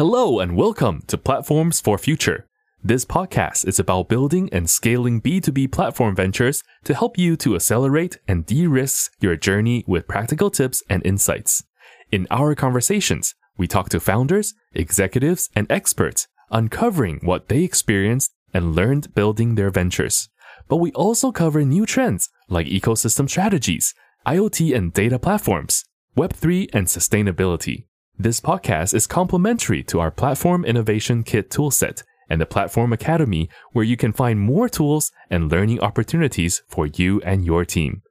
Hello 0.00 0.40
and 0.40 0.56
welcome 0.56 1.02
to 1.08 1.18
Platforms 1.18 1.78
for 1.78 1.98
Future. 1.98 2.46
This 2.82 3.04
podcast 3.04 3.68
is 3.68 3.78
about 3.78 4.08
building 4.08 4.48
and 4.50 4.70
scaling 4.70 5.20
B2B 5.20 5.70
platform 5.72 6.16
ventures 6.16 6.62
to 6.84 6.94
help 6.94 7.18
you 7.18 7.36
to 7.36 7.54
accelerate 7.54 8.16
and 8.26 8.46
de-risk 8.46 9.12
your 9.20 9.36
journey 9.36 9.84
with 9.86 10.08
practical 10.08 10.48
tips 10.48 10.82
and 10.88 11.04
insights. 11.04 11.64
In 12.10 12.26
our 12.30 12.54
conversations, 12.54 13.34
we 13.58 13.66
talk 13.66 13.90
to 13.90 14.00
founders, 14.00 14.54
executives, 14.72 15.50
and 15.54 15.70
experts, 15.70 16.28
uncovering 16.50 17.20
what 17.22 17.48
they 17.48 17.62
experienced 17.62 18.32
and 18.54 18.74
learned 18.74 19.14
building 19.14 19.56
their 19.56 19.68
ventures. 19.68 20.30
But 20.66 20.78
we 20.78 20.92
also 20.92 21.30
cover 21.30 21.62
new 21.62 21.84
trends 21.84 22.30
like 22.48 22.68
ecosystem 22.68 23.28
strategies, 23.28 23.92
IoT 24.26 24.74
and 24.74 24.94
data 24.94 25.18
platforms, 25.18 25.84
Web3 26.16 26.70
and 26.72 26.86
sustainability. 26.86 27.84
This 28.22 28.38
podcast 28.38 28.92
is 28.92 29.06
complementary 29.06 29.82
to 29.84 29.98
our 29.98 30.10
Platform 30.10 30.62
Innovation 30.62 31.22
Kit 31.22 31.48
toolset 31.48 32.02
and 32.28 32.38
the 32.38 32.44
Platform 32.44 32.92
Academy, 32.92 33.48
where 33.72 33.82
you 33.82 33.96
can 33.96 34.12
find 34.12 34.38
more 34.38 34.68
tools 34.68 35.10
and 35.30 35.50
learning 35.50 35.80
opportunities 35.80 36.62
for 36.68 36.86
you 36.86 37.22
and 37.22 37.46
your 37.46 37.64
team. 37.64 38.02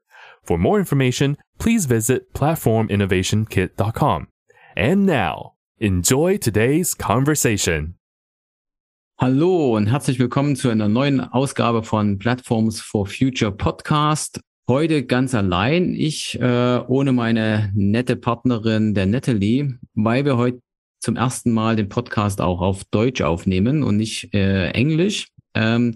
For 0.42 0.58
more 0.58 0.80
information, 0.80 1.38
please 1.60 1.86
visit 1.86 2.34
platforminnovationkit.com. 2.34 4.28
And 4.76 5.06
now, 5.06 5.54
enjoy 5.78 6.38
today's 6.38 6.96
conversation. 6.96 7.94
Hallo 9.20 9.76
und 9.76 9.86
herzlich 9.92 10.18
willkommen 10.18 10.56
zu 10.56 10.72
einer 10.72 10.90
neuen 10.90 11.20
Ausgabe 11.22 11.84
von 11.84 12.18
Platforms 12.18 12.82
for 12.82 13.06
Future 13.06 13.52
Podcast. 13.52 14.40
Heute 14.70 15.04
ganz 15.04 15.34
allein, 15.34 15.96
ich 15.96 16.40
äh, 16.40 16.80
ohne 16.88 17.12
meine 17.12 17.72
nette 17.74 18.16
Partnerin, 18.16 18.94
der 18.94 19.08
Natalie, 19.08 19.80
weil 19.96 20.26
wir 20.26 20.38
heute 20.38 20.60
zum 21.00 21.16
ersten 21.16 21.52
Mal 21.52 21.76
den 21.76 21.90
Podcast 21.90 22.40
auch 22.40 22.62
auf 22.62 22.84
Deutsch 22.92 23.22
aufnehmen 23.22 23.82
und 23.82 23.98
nicht 23.98 24.32
äh, 24.36 24.70
Englisch. 24.70 25.30
Ähm, 25.56 25.96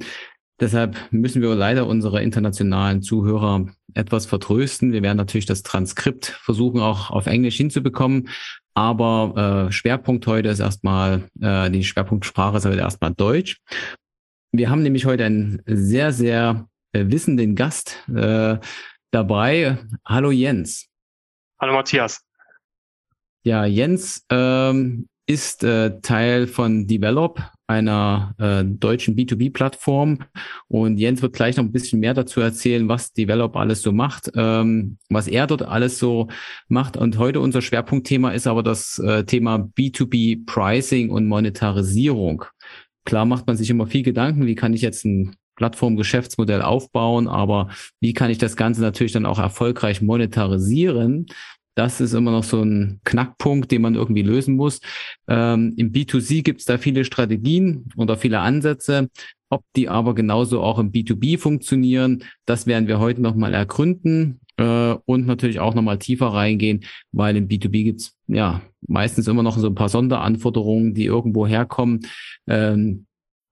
deshalb 0.60 0.98
müssen 1.12 1.44
wir 1.44 1.54
leider 1.54 1.86
unsere 1.86 2.24
internationalen 2.24 3.04
Zuhörer 3.04 3.68
etwas 3.94 4.26
vertrösten. 4.26 4.92
Wir 4.92 5.04
werden 5.04 5.18
natürlich 5.18 5.46
das 5.46 5.62
Transkript 5.62 6.26
versuchen 6.26 6.80
auch 6.80 7.12
auf 7.12 7.28
Englisch 7.28 7.58
hinzubekommen, 7.58 8.30
aber 8.74 9.68
äh, 9.68 9.72
Schwerpunkt 9.72 10.26
heute 10.26 10.50
ist 10.50 10.62
erstmal, 10.62 11.30
äh, 11.40 11.70
die 11.70 11.84
Schwerpunktsprache 11.84 12.58
ist 12.58 12.66
heute 12.66 12.80
erstmal 12.80 13.14
Deutsch. 13.14 13.62
Wir 14.52 14.72
haben 14.72 14.82
nämlich 14.82 15.06
heute 15.06 15.26
einen 15.26 15.62
sehr, 15.68 16.12
sehr 16.12 16.68
äh, 16.94 17.06
wissenden 17.08 17.56
Gast 17.56 18.04
äh, 18.16 18.58
dabei. 19.12 19.78
Hallo 20.06 20.32
Jens. 20.32 20.88
Hallo 21.60 21.74
Matthias. 21.74 22.22
Ja, 23.44 23.66
Jens 23.66 24.26
ähm, 24.30 25.08
ist 25.26 25.64
äh, 25.64 26.00
Teil 26.02 26.48
von 26.48 26.88
Develop, 26.88 27.42
einer 27.68 28.36
äh, 28.38 28.64
deutschen 28.66 29.16
B2B-Plattform. 29.16 30.20
Und 30.68 30.98
Jens 30.98 31.22
wird 31.22 31.34
gleich 31.34 31.58
noch 31.58 31.64
ein 31.64 31.72
bisschen 31.72 32.00
mehr 32.00 32.14
dazu 32.14 32.42
erzählen, 32.42 32.88
was 32.88 33.14
Develop 33.14 33.56
alles 33.56 33.82
so 33.82 33.92
macht, 33.92 34.32
ähm, 34.36 34.98
was 35.10 35.28
er 35.28 35.48
dort 35.48 35.64
alles 35.64 36.00
so 36.00 36.28
macht. 36.68 36.98
Und 36.98 37.18
heute 37.18 37.40
unser 37.40 37.62
Schwerpunktthema 37.62 38.32
ist 38.32 38.48
aber 38.48 38.64
das 38.64 39.00
äh, 39.00 39.24
Thema 39.26 39.56
B2B 39.78 40.46
Pricing 40.46 41.10
und 41.10 41.28
Monetarisierung. 41.28 42.46
Klar 43.06 43.26
macht 43.26 43.48
man 43.48 43.58
sich 43.58 43.70
immer 43.70 43.88
viel 43.88 44.04
Gedanken, 44.04 44.46
wie 44.46 44.56
kann 44.56 44.74
ich 44.74 44.82
jetzt 44.82 45.04
ein 45.04 45.36
Plattform-Geschäftsmodell 45.56 46.62
aufbauen, 46.62 47.28
aber 47.28 47.70
wie 48.00 48.14
kann 48.14 48.30
ich 48.30 48.38
das 48.38 48.56
Ganze 48.56 48.82
natürlich 48.82 49.12
dann 49.12 49.26
auch 49.26 49.40
erfolgreich 49.40 50.02
monetarisieren? 50.02 51.28
Das 51.76 52.02
ist 52.02 52.14
immer 52.14 52.32
noch 52.32 52.44
so 52.44 52.62
ein 52.62 53.00
Knackpunkt, 53.04 53.72
den 53.72 53.82
man 53.82 53.96
irgendwie 53.96 54.22
lösen 54.22 54.56
muss. 54.56 54.80
Ähm, 55.28 55.74
Im 55.78 55.92
B2C 55.92 56.44
gibt 56.44 56.60
es 56.60 56.66
da 56.66 56.78
viele 56.78 57.04
Strategien 57.04 57.90
oder 57.98 58.16
viele 58.16 58.40
Ansätze. 58.40 59.10
Ob 59.50 59.64
die 59.76 59.90
aber 59.90 60.16
genauso 60.16 60.62
auch 60.62 60.80
im 60.80 60.92
B2B 60.92 61.38
funktionieren, 61.38 62.24
das 62.46 62.68
werden 62.68 62.88
wir 62.88 63.00
heute 63.00 63.22
nochmal 63.22 63.54
ergründen 63.54 64.40
äh, 64.58 64.96
und 65.06 65.26
natürlich 65.26 65.60
auch 65.60 65.74
nochmal 65.74 66.00
tiefer 66.00 66.28
reingehen, 66.28 66.86
weil 67.12 67.36
im 67.38 67.48
B2B 67.48 67.84
gibt 67.84 68.02
es 68.02 68.16
ja 68.28 68.62
meistens 68.88 69.28
immer 69.28 69.44
noch 69.44 69.58
so 69.58 69.68
ein 69.68 69.76
paar 69.76 69.90
Sonderanforderungen, 69.90 70.94
die 70.94 71.06
irgendwo 71.06 71.48
herkommen. 71.48 72.02
Ähm, 72.48 73.06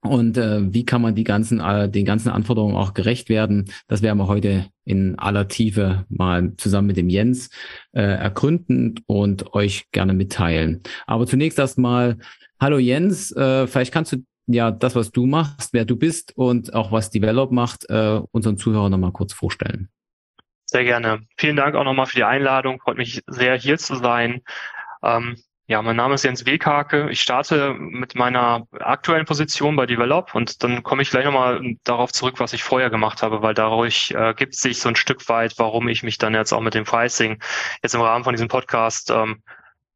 und 0.04 0.38
äh, 0.38 0.74
wie 0.74 0.84
kann 0.84 1.02
man 1.02 1.14
die 1.14 1.24
ganzen, 1.24 1.60
äh, 1.60 1.88
den 1.88 2.06
ganzen 2.06 2.30
Anforderungen 2.30 2.76
auch 2.76 2.94
gerecht 2.94 3.30
werden? 3.30 3.72
Das 3.88 4.02
werden 4.02 4.18
wir 4.18 4.28
heute 4.28 4.66
in 4.84 5.18
aller 5.20 5.48
Tiefe 5.48 6.06
mal 6.10 6.54
zusammen 6.58 6.88
mit 6.88 6.98
dem 6.98 7.10
Jens 7.10 7.52
äh, 7.92 8.02
ergründen 8.02 9.00
und 9.06 9.54
euch 9.54 9.92
gerne 9.92 10.14
mitteilen. 10.14 10.82
Aber 11.06 11.28
zunächst 11.28 11.60
erstmal, 11.60 12.18
hallo 12.60 12.80
Jens, 12.80 13.32
äh, 13.36 13.68
vielleicht 13.68 13.94
kannst 13.94 14.14
du 14.14 14.18
ja 14.48 14.72
das, 14.72 14.96
was 14.96 15.12
du 15.12 15.28
machst, 15.28 15.72
wer 15.72 15.86
du 15.86 15.96
bist 15.96 16.36
und 16.36 16.74
auch 16.74 16.92
was 16.92 17.12
Develop 17.12 17.52
macht, 17.52 17.88
äh, 17.90 18.22
unseren 18.32 18.58
Zuhörern 18.58 18.92
nochmal 18.92 19.12
kurz 19.12 19.34
vorstellen. 19.34 19.90
Sehr 20.66 20.84
gerne. 20.84 21.22
Vielen 21.38 21.58
Dank 21.58 21.76
auch 21.76 21.84
nochmal 21.84 22.08
für 22.08 22.16
die 22.16 22.24
Einladung. 22.24 22.80
Freut 22.80 22.98
mich 22.98 23.22
sehr, 23.28 23.56
hier 23.56 23.78
zu 23.78 23.98
sein. 23.98 24.42
Ähm, 25.04 25.36
ja, 25.72 25.82
mein 25.82 25.96
Name 25.96 26.16
ist 26.16 26.26
Jens 26.26 26.46
Wekake. 26.46 27.10
Ich 27.12 27.22
starte 27.22 27.74
mit 27.76 28.14
meiner 28.14 28.68
aktuellen 28.78 29.26
Position 29.26 29.78
bei 29.78 29.86
Develop 29.86 30.36
und 30.36 30.64
dann 30.64 30.84
komme 30.84 31.02
ich 31.02 31.12
gleich 31.12 31.24
nochmal 31.24 31.62
darauf 31.86 32.12
zurück, 32.12 32.42
was 32.42 32.52
ich 32.52 32.62
vorher 32.62 32.90
gemacht 32.90 33.24
habe, 33.24 33.42
weil 33.42 33.54
dadurch 33.54 34.12
äh, 34.12 34.34
gibt 34.34 34.54
sich 34.54 34.80
so 34.80 34.90
ein 34.90 34.98
Stück 34.98 35.30
weit, 35.30 35.54
warum 35.60 35.88
ich 35.88 36.04
mich 36.04 36.18
dann 36.18 36.34
jetzt 36.34 36.52
auch 36.52 36.60
mit 36.60 36.74
dem 36.74 36.84
Pricing 36.84 37.42
jetzt 37.82 37.96
im 37.96 38.02
Rahmen 38.02 38.26
von 38.26 38.34
diesem 38.34 38.50
Podcast 38.50 39.12
ähm, 39.12 39.44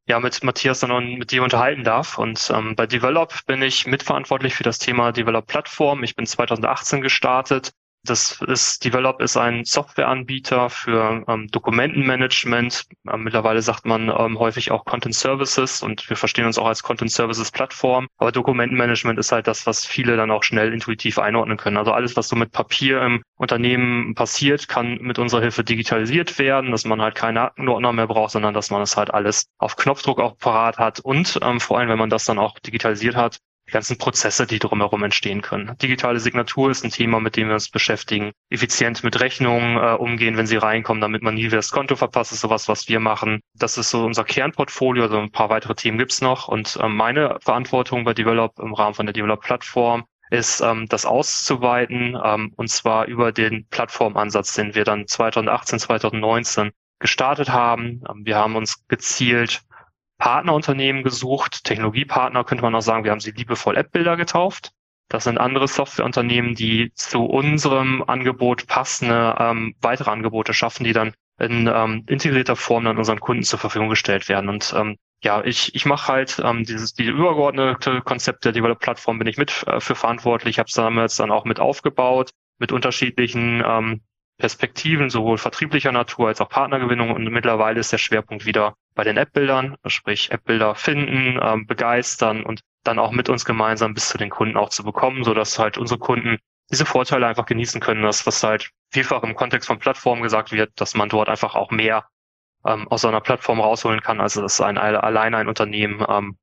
ja 0.06 0.18
mit 0.18 0.42
Matthias 0.42 0.80
dann 0.80 0.92
und 0.92 1.18
mit 1.18 1.30
dir 1.30 1.42
unterhalten 1.42 1.84
darf. 1.84 2.16
Und 2.16 2.50
ähm, 2.54 2.74
bei 2.74 2.86
Develop 2.86 3.44
bin 3.44 3.60
ich 3.60 3.86
mitverantwortlich 3.86 4.54
für 4.54 4.62
das 4.62 4.78
Thema 4.78 5.12
Develop 5.12 5.46
Plattform. 5.46 6.02
Ich 6.04 6.16
bin 6.16 6.24
2018 6.24 7.02
gestartet 7.02 7.72
das 8.06 8.40
ist, 8.42 8.84
Develop 8.84 9.20
ist 9.20 9.36
ein 9.36 9.64
Softwareanbieter 9.64 10.70
für 10.70 11.24
ähm, 11.28 11.48
Dokumentenmanagement. 11.48 12.84
Ähm, 13.12 13.22
mittlerweile 13.22 13.62
sagt 13.62 13.86
man 13.86 14.08
ähm, 14.08 14.38
häufig 14.38 14.70
auch 14.70 14.84
Content 14.84 15.14
Services 15.14 15.82
und 15.82 16.08
wir 16.08 16.16
verstehen 16.16 16.46
uns 16.46 16.58
auch 16.58 16.66
als 16.66 16.82
Content 16.82 17.10
Services 17.10 17.50
Plattform. 17.50 18.06
Aber 18.18 18.32
Dokumentenmanagement 18.32 19.18
ist 19.18 19.32
halt 19.32 19.46
das, 19.46 19.66
was 19.66 19.84
viele 19.84 20.16
dann 20.16 20.30
auch 20.30 20.42
schnell 20.42 20.72
intuitiv 20.72 21.18
einordnen 21.18 21.56
können. 21.56 21.76
Also 21.76 21.92
alles, 21.92 22.16
was 22.16 22.28
so 22.28 22.36
mit 22.36 22.52
Papier 22.52 23.02
im 23.02 23.22
Unternehmen 23.36 24.14
passiert, 24.14 24.68
kann 24.68 24.98
mit 25.00 25.18
unserer 25.18 25.42
Hilfe 25.42 25.64
digitalisiert 25.64 26.38
werden, 26.38 26.70
dass 26.70 26.84
man 26.84 27.02
halt 27.02 27.14
keine 27.14 27.42
Aktenordner 27.42 27.92
mehr 27.92 28.06
braucht, 28.06 28.32
sondern 28.32 28.54
dass 28.54 28.70
man 28.70 28.82
es 28.82 28.96
halt 28.96 29.12
alles 29.12 29.46
auf 29.58 29.76
Knopfdruck 29.76 30.20
auch 30.20 30.38
parat 30.38 30.78
hat 30.78 31.00
und 31.00 31.38
ähm, 31.42 31.60
vor 31.60 31.78
allem, 31.78 31.88
wenn 31.88 31.98
man 31.98 32.10
das 32.10 32.24
dann 32.24 32.38
auch 32.38 32.58
digitalisiert 32.58 33.16
hat, 33.16 33.38
die 33.68 33.72
ganzen 33.72 33.98
Prozesse, 33.98 34.46
die 34.46 34.58
drumherum 34.58 35.02
entstehen 35.02 35.42
können. 35.42 35.76
Digitale 35.78 36.20
Signatur 36.20 36.70
ist 36.70 36.84
ein 36.84 36.90
Thema, 36.90 37.20
mit 37.20 37.36
dem 37.36 37.48
wir 37.48 37.54
uns 37.54 37.68
beschäftigen. 37.68 38.32
Effizient 38.48 39.02
mit 39.02 39.20
Rechnungen 39.20 39.76
äh, 39.76 39.94
umgehen, 39.94 40.36
wenn 40.36 40.46
sie 40.46 40.56
reinkommen, 40.56 41.00
damit 41.00 41.22
man 41.22 41.34
nie 41.34 41.46
wieder 41.46 41.56
das 41.56 41.70
Konto 41.70 41.96
verpasst, 41.96 42.32
ist 42.32 42.40
sowas, 42.40 42.68
was 42.68 42.88
wir 42.88 43.00
machen. 43.00 43.40
Das 43.54 43.76
ist 43.78 43.90
so 43.90 44.04
unser 44.04 44.24
Kernportfolio, 44.24 45.04
also 45.04 45.18
ein 45.18 45.32
paar 45.32 45.50
weitere 45.50 45.74
Themen 45.74 45.98
gibt's 45.98 46.20
noch. 46.20 46.48
Und 46.48 46.76
äh, 46.80 46.88
meine 46.88 47.38
Verantwortung 47.40 48.04
bei 48.04 48.14
Develop 48.14 48.58
im 48.58 48.74
Rahmen 48.74 48.94
von 48.94 49.06
der 49.06 49.12
Develop-Plattform 49.12 50.04
ist, 50.30 50.60
ähm, 50.60 50.86
das 50.88 51.06
auszuweiten, 51.06 52.18
ähm, 52.22 52.52
und 52.56 52.68
zwar 52.68 53.06
über 53.06 53.32
den 53.32 53.66
Plattformansatz, 53.68 54.54
den 54.54 54.74
wir 54.74 54.84
dann 54.84 55.06
2018, 55.06 55.78
2019 55.78 56.70
gestartet 56.98 57.50
haben. 57.50 58.02
Ähm, 58.08 58.24
wir 58.24 58.36
haben 58.36 58.56
uns 58.56 58.86
gezielt 58.88 59.62
Partnerunternehmen 60.18 61.02
gesucht, 61.02 61.64
Technologiepartner 61.64 62.44
könnte 62.44 62.62
man 62.62 62.74
auch 62.74 62.80
sagen, 62.80 63.04
wir 63.04 63.10
haben 63.10 63.20
sie 63.20 63.32
liebevoll 63.32 63.76
App-Bilder 63.76 64.16
getauft. 64.16 64.72
Das 65.08 65.24
sind 65.24 65.38
andere 65.38 65.68
Softwareunternehmen, 65.68 66.54
die 66.54 66.92
zu 66.94 67.24
unserem 67.24 68.02
Angebot 68.02 68.66
passende 68.66 69.36
ähm, 69.38 69.74
weitere 69.80 70.10
Angebote 70.10 70.52
schaffen, 70.52 70.84
die 70.84 70.92
dann 70.92 71.12
in 71.38 71.70
ähm, 71.72 72.04
integrierter 72.08 72.56
Form 72.56 72.84
dann 72.84 72.98
unseren 72.98 73.20
Kunden 73.20 73.44
zur 73.44 73.58
Verfügung 73.58 73.88
gestellt 73.88 74.28
werden. 74.28 74.48
Und 74.48 74.74
ähm, 74.76 74.96
ja, 75.22 75.44
ich, 75.44 75.74
ich 75.74 75.86
mache 75.86 76.12
halt 76.12 76.40
ähm, 76.42 76.64
dieses 76.64 76.94
die 76.94 77.04
übergeordnete 77.04 78.00
Konzept 78.00 78.44
der 78.44 78.52
Develop-Plattform 78.52 79.18
bin 79.18 79.28
ich 79.28 79.36
mit 79.36 79.64
äh, 79.66 79.80
für 79.80 79.94
verantwortlich. 79.94 80.54
Ich 80.54 80.58
habe 80.58 80.68
es 80.68 80.74
damals 80.74 81.16
dann 81.16 81.30
auch 81.30 81.44
mit 81.44 81.60
aufgebaut 81.60 82.30
mit 82.58 82.72
unterschiedlichen 82.72 83.62
ähm, 83.64 84.00
Perspektiven, 84.38 85.10
sowohl 85.10 85.38
vertrieblicher 85.38 85.92
Natur 85.92 86.28
als 86.28 86.40
auch 86.40 86.48
Partnergewinnung. 86.48 87.10
Und 87.10 87.24
mittlerweile 87.24 87.80
ist 87.80 87.92
der 87.92 87.98
Schwerpunkt 87.98 88.46
wieder 88.46 88.74
bei 88.96 89.04
den 89.04 89.18
App-Bildern, 89.18 89.76
sprich 89.86 90.32
App-Bilder 90.32 90.74
finden, 90.74 91.38
ähm, 91.40 91.66
begeistern 91.66 92.42
und 92.42 92.62
dann 92.82 92.98
auch 92.98 93.12
mit 93.12 93.28
uns 93.28 93.44
gemeinsam 93.44 93.94
bis 93.94 94.08
zu 94.08 94.18
den 94.18 94.30
Kunden 94.30 94.56
auch 94.56 94.70
zu 94.70 94.82
bekommen, 94.82 95.22
so 95.22 95.34
dass 95.34 95.58
halt 95.58 95.78
unsere 95.78 96.00
Kunden 96.00 96.38
diese 96.70 96.86
Vorteile 96.86 97.26
einfach 97.26 97.46
genießen 97.46 97.80
können, 97.80 98.02
das 98.02 98.26
was 98.26 98.42
halt 98.42 98.70
vielfach 98.90 99.22
im 99.22 99.36
Kontext 99.36 99.68
von 99.68 99.78
Plattformen 99.78 100.22
gesagt 100.22 100.50
wird, 100.50 100.72
dass 100.80 100.94
man 100.94 101.08
dort 101.08 101.28
einfach 101.28 101.54
auch 101.54 101.70
mehr 101.70 102.08
ähm, 102.64 102.88
aus 102.88 103.04
einer 103.04 103.20
Plattform 103.20 103.60
rausholen 103.60 104.00
kann, 104.00 104.20
also 104.20 104.40
dass 104.40 104.60
ein 104.60 104.78
alleine 104.78 105.36
ein 105.36 105.48
Unternehmen 105.48 106.04
ähm, 106.08 106.38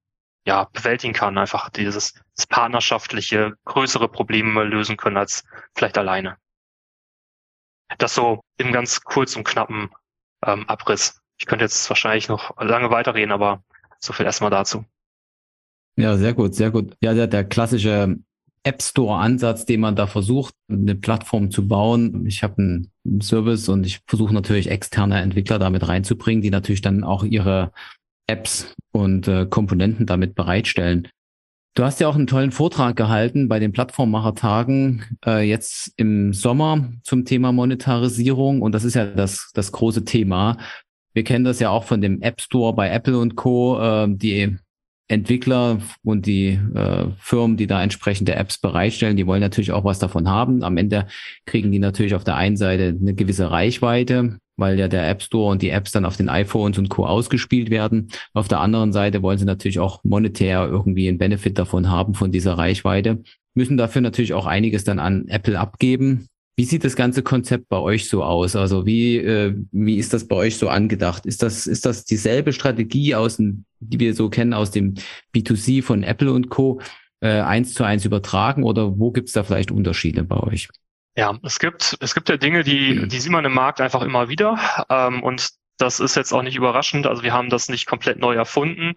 ja 0.45 0.65
bewältigen 0.73 1.13
kann, 1.13 1.37
einfach 1.37 1.69
dieses 1.69 2.13
partnerschaftliche 2.49 3.53
größere 3.65 4.07
Probleme 4.07 4.63
lösen 4.63 4.95
können 4.95 5.17
als 5.17 5.43
vielleicht 5.75 5.97
alleine. 5.97 6.37
Das 7.97 8.13
so 8.13 8.41
im 8.57 8.71
ganz 8.71 9.01
kurz 9.01 9.35
und 9.35 9.43
knappen 9.43 9.89
ähm, 10.45 10.67
Abriss. 10.69 11.22
Ich 11.43 11.47
könnte 11.47 11.65
jetzt 11.65 11.89
wahrscheinlich 11.89 12.29
noch 12.29 12.55
lange 12.55 12.89
weiterreden, 12.89 13.33
aber 13.33 13.65
so 13.99 14.13
viel 14.13 14.25
erstmal 14.25 14.49
dazu. 14.49 14.85
Ja, 15.97 16.15
sehr 16.15 16.33
gut, 16.33 16.55
sehr 16.55 16.71
gut. 16.71 16.95
Ja, 17.01 17.13
der, 17.13 17.27
der 17.27 17.43
klassische 17.43 18.15
App 18.63 18.81
Store-Ansatz, 18.81 19.65
den 19.65 19.81
man 19.81 19.97
da 19.97 20.07
versucht, 20.07 20.55
eine 20.69 20.95
Plattform 20.95 21.51
zu 21.51 21.67
bauen. 21.67 22.25
Ich 22.27 22.43
habe 22.43 22.87
einen 23.03 23.21
Service 23.21 23.67
und 23.67 23.85
ich 23.85 23.99
versuche 24.07 24.33
natürlich 24.33 24.69
externe 24.69 25.19
Entwickler 25.19 25.59
damit 25.59 25.85
reinzubringen, 25.85 26.41
die 26.41 26.49
natürlich 26.49 26.81
dann 26.81 27.03
auch 27.03 27.25
ihre 27.25 27.73
Apps 28.25 28.73
und 28.93 29.27
äh, 29.27 29.45
Komponenten 29.45 30.05
damit 30.05 30.35
bereitstellen. 30.35 31.09
Du 31.75 31.83
hast 31.83 31.99
ja 31.99 32.07
auch 32.07 32.15
einen 32.15 32.27
tollen 32.27 32.53
Vortrag 32.53 32.95
gehalten 32.95 33.49
bei 33.49 33.59
den 33.59 33.73
Plattformmachertagen 33.73 35.17
äh, 35.25 35.41
jetzt 35.41 35.91
im 35.97 36.31
Sommer 36.31 36.89
zum 37.03 37.25
Thema 37.25 37.51
Monetarisierung 37.51 38.61
und 38.61 38.71
das 38.71 38.85
ist 38.85 38.93
ja 38.93 39.07
das, 39.07 39.51
das 39.53 39.73
große 39.73 40.05
Thema. 40.05 40.55
Wir 41.13 41.23
kennen 41.23 41.45
das 41.45 41.59
ja 41.59 41.69
auch 41.69 41.83
von 41.83 42.01
dem 42.01 42.21
App 42.21 42.41
Store 42.41 42.73
bei 42.73 42.89
Apple 42.89 43.17
und 43.17 43.35
Co. 43.35 43.79
Äh, 43.79 44.07
die 44.09 44.57
Entwickler 45.07 45.79
und 46.03 46.25
die 46.25 46.59
äh, 46.73 47.05
Firmen, 47.19 47.57
die 47.57 47.67
da 47.67 47.83
entsprechende 47.83 48.35
Apps 48.35 48.57
bereitstellen, 48.57 49.17
die 49.17 49.27
wollen 49.27 49.41
natürlich 49.41 49.71
auch 49.71 49.83
was 49.83 49.99
davon 49.99 50.29
haben. 50.29 50.63
Am 50.63 50.77
Ende 50.77 51.07
kriegen 51.45 51.71
die 51.71 51.79
natürlich 51.79 52.15
auf 52.15 52.23
der 52.23 52.35
einen 52.35 52.57
Seite 52.57 52.97
eine 52.99 53.13
gewisse 53.13 53.51
Reichweite, 53.51 54.37
weil 54.57 54.79
ja 54.79 54.87
der 54.87 55.07
App 55.09 55.21
Store 55.21 55.51
und 55.51 55.61
die 55.61 55.69
Apps 55.69 55.91
dann 55.91 56.05
auf 56.05 56.17
den 56.17 56.29
iPhones 56.29 56.77
und 56.77 56.89
Co. 56.89 57.05
ausgespielt 57.05 57.69
werden. 57.69 58.09
Auf 58.33 58.47
der 58.47 58.61
anderen 58.61 58.93
Seite 58.93 59.21
wollen 59.21 59.37
sie 59.37 59.45
natürlich 59.45 59.79
auch 59.79 60.03
monetär 60.03 60.65
irgendwie 60.65 61.09
einen 61.09 61.17
Benefit 61.17 61.59
davon 61.59 61.89
haben, 61.89 62.13
von 62.13 62.31
dieser 62.31 62.57
Reichweite, 62.57 63.21
müssen 63.55 63.77
dafür 63.77 64.01
natürlich 64.01 64.33
auch 64.33 64.45
einiges 64.45 64.83
dann 64.83 64.99
an 64.99 65.27
Apple 65.27 65.59
abgeben. 65.59 66.27
Wie 66.55 66.65
sieht 66.65 66.83
das 66.83 66.95
ganze 66.95 67.23
Konzept 67.23 67.67
bei 67.67 67.77
euch 67.77 68.07
so 68.07 68.23
aus? 68.23 68.55
Also 68.55 68.85
wie, 68.85 69.17
äh, 69.17 69.55
wie 69.71 69.97
ist 69.97 70.13
das 70.13 70.27
bei 70.27 70.35
euch 70.35 70.57
so 70.57 70.69
angedacht? 70.69 71.25
Ist 71.25 71.41
das, 71.41 71.65
ist 71.65 71.85
das 71.85 72.05
dieselbe 72.05 72.53
Strategie 72.53 73.15
aus 73.15 73.37
dem, 73.37 73.65
die 73.79 73.99
wir 73.99 74.13
so 74.13 74.29
kennen 74.29 74.53
aus 74.53 74.69
dem 74.69 74.93
B2C 75.35 75.81
von 75.81 76.03
Apple 76.03 76.31
und 76.31 76.49
Co. 76.49 76.79
Äh, 77.21 77.39
eins 77.39 77.73
zu 77.73 77.83
eins 77.83 78.05
übertragen 78.05 78.63
oder 78.63 78.99
wo 78.99 79.11
gibt 79.11 79.29
es 79.29 79.33
da 79.33 79.43
vielleicht 79.43 79.71
Unterschiede 79.71 80.23
bei 80.23 80.37
euch? 80.37 80.67
Ja, 81.15 81.39
es 81.43 81.57
gibt, 81.57 81.97
es 81.99 82.13
gibt 82.13 82.29
ja 82.29 82.37
Dinge, 82.37 82.63
die, 82.63 83.07
die 83.07 83.19
sieht 83.19 83.31
man 83.31 83.45
im 83.45 83.53
Markt 83.53 83.81
einfach 83.81 84.01
immer 84.01 84.29
wieder. 84.29 84.59
Ähm, 84.89 85.23
und 85.23 85.49
das 85.77 85.99
ist 85.99 86.15
jetzt 86.15 86.33
auch 86.33 86.43
nicht 86.43 86.55
überraschend. 86.55 87.07
Also 87.07 87.23
wir 87.23 87.33
haben 87.33 87.49
das 87.49 87.69
nicht 87.69 87.87
komplett 87.87 88.19
neu 88.19 88.35
erfunden 88.35 88.95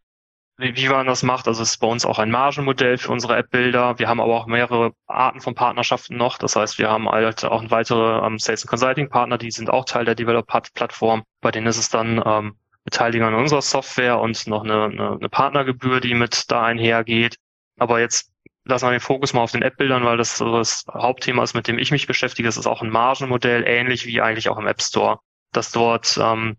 wie, 0.59 0.77
wie 0.77 0.89
man 0.89 1.07
das 1.07 1.23
macht. 1.23 1.49
Also 1.49 1.63
es 1.63 1.73
ist 1.73 1.79
bei 1.79 1.87
uns 1.87 2.05
auch 2.07 2.19
ein 2.19 2.31
Margenmodell 2.31 2.99
für 2.99 3.13
unsere 3.13 3.37
App-Bilder. 3.37 3.99
Wir 3.99 4.09
haben 4.09 4.21
aber 4.21 4.35
auch 4.35 4.47
mehrere 4.47 4.93
Arten 5.07 5.41
von 5.41 5.55
Partnerschaften 5.55 6.17
noch. 6.17 6.39
Das 6.39 6.57
heißt, 6.57 6.79
wir 6.79 6.91
haben 6.91 7.09
halt 7.09 7.45
auch 7.45 7.71
weitere 7.71 8.27
ähm, 8.27 8.39
Sales 8.39 8.63
and 8.63 8.71
Consulting 8.71 9.09
Partner, 9.11 9.39
die 9.39 9.51
sind 9.51 9.71
auch 9.71 9.85
Teil 9.85 10.05
der 10.05 10.15
Developer-Plattform. 10.15 11.25
Bei 11.41 11.51
denen 11.51 11.67
ist 11.67 11.79
es 11.79 11.91
dann 11.91 12.23
ähm, 12.25 12.57
Beteiligung 12.85 13.29
an 13.29 13.35
unserer 13.35 13.63
Software 13.63 14.21
und 14.21 14.47
noch 14.47 14.65
eine, 14.65 14.85
eine, 14.85 15.13
eine 15.13 15.29
Partnergebühr, 15.29 16.01
die 16.01 16.15
mit 16.15 16.51
da 16.51 16.63
einhergeht. 16.63 17.37
Aber 17.79 18.01
jetzt 18.01 18.33
lassen 18.65 18.87
wir 18.87 18.93
den 18.93 19.01
Fokus 19.01 19.33
mal 19.33 19.43
auf 19.43 19.53
den 19.53 19.63
App-Bildern, 19.63 20.05
weil 20.05 20.17
das 20.17 20.39
so 20.39 20.57
das 20.57 20.85
Hauptthema 20.89 21.43
ist, 21.43 21.55
mit 21.55 21.69
dem 21.69 21.79
ich 21.79 21.91
mich 21.91 22.07
beschäftige. 22.07 22.49
Es 22.49 22.57
ist 22.57 22.67
auch 22.67 22.83
ein 22.83 22.91
Margenmodell, 22.91 23.65
ähnlich 23.67 24.07
wie 24.07 24.21
eigentlich 24.21 24.49
auch 24.49 24.59
im 24.59 24.67
App 24.67 24.81
Store, 24.81 25.19
dass 25.53 25.71
dort 25.71 26.19
ähm, 26.21 26.57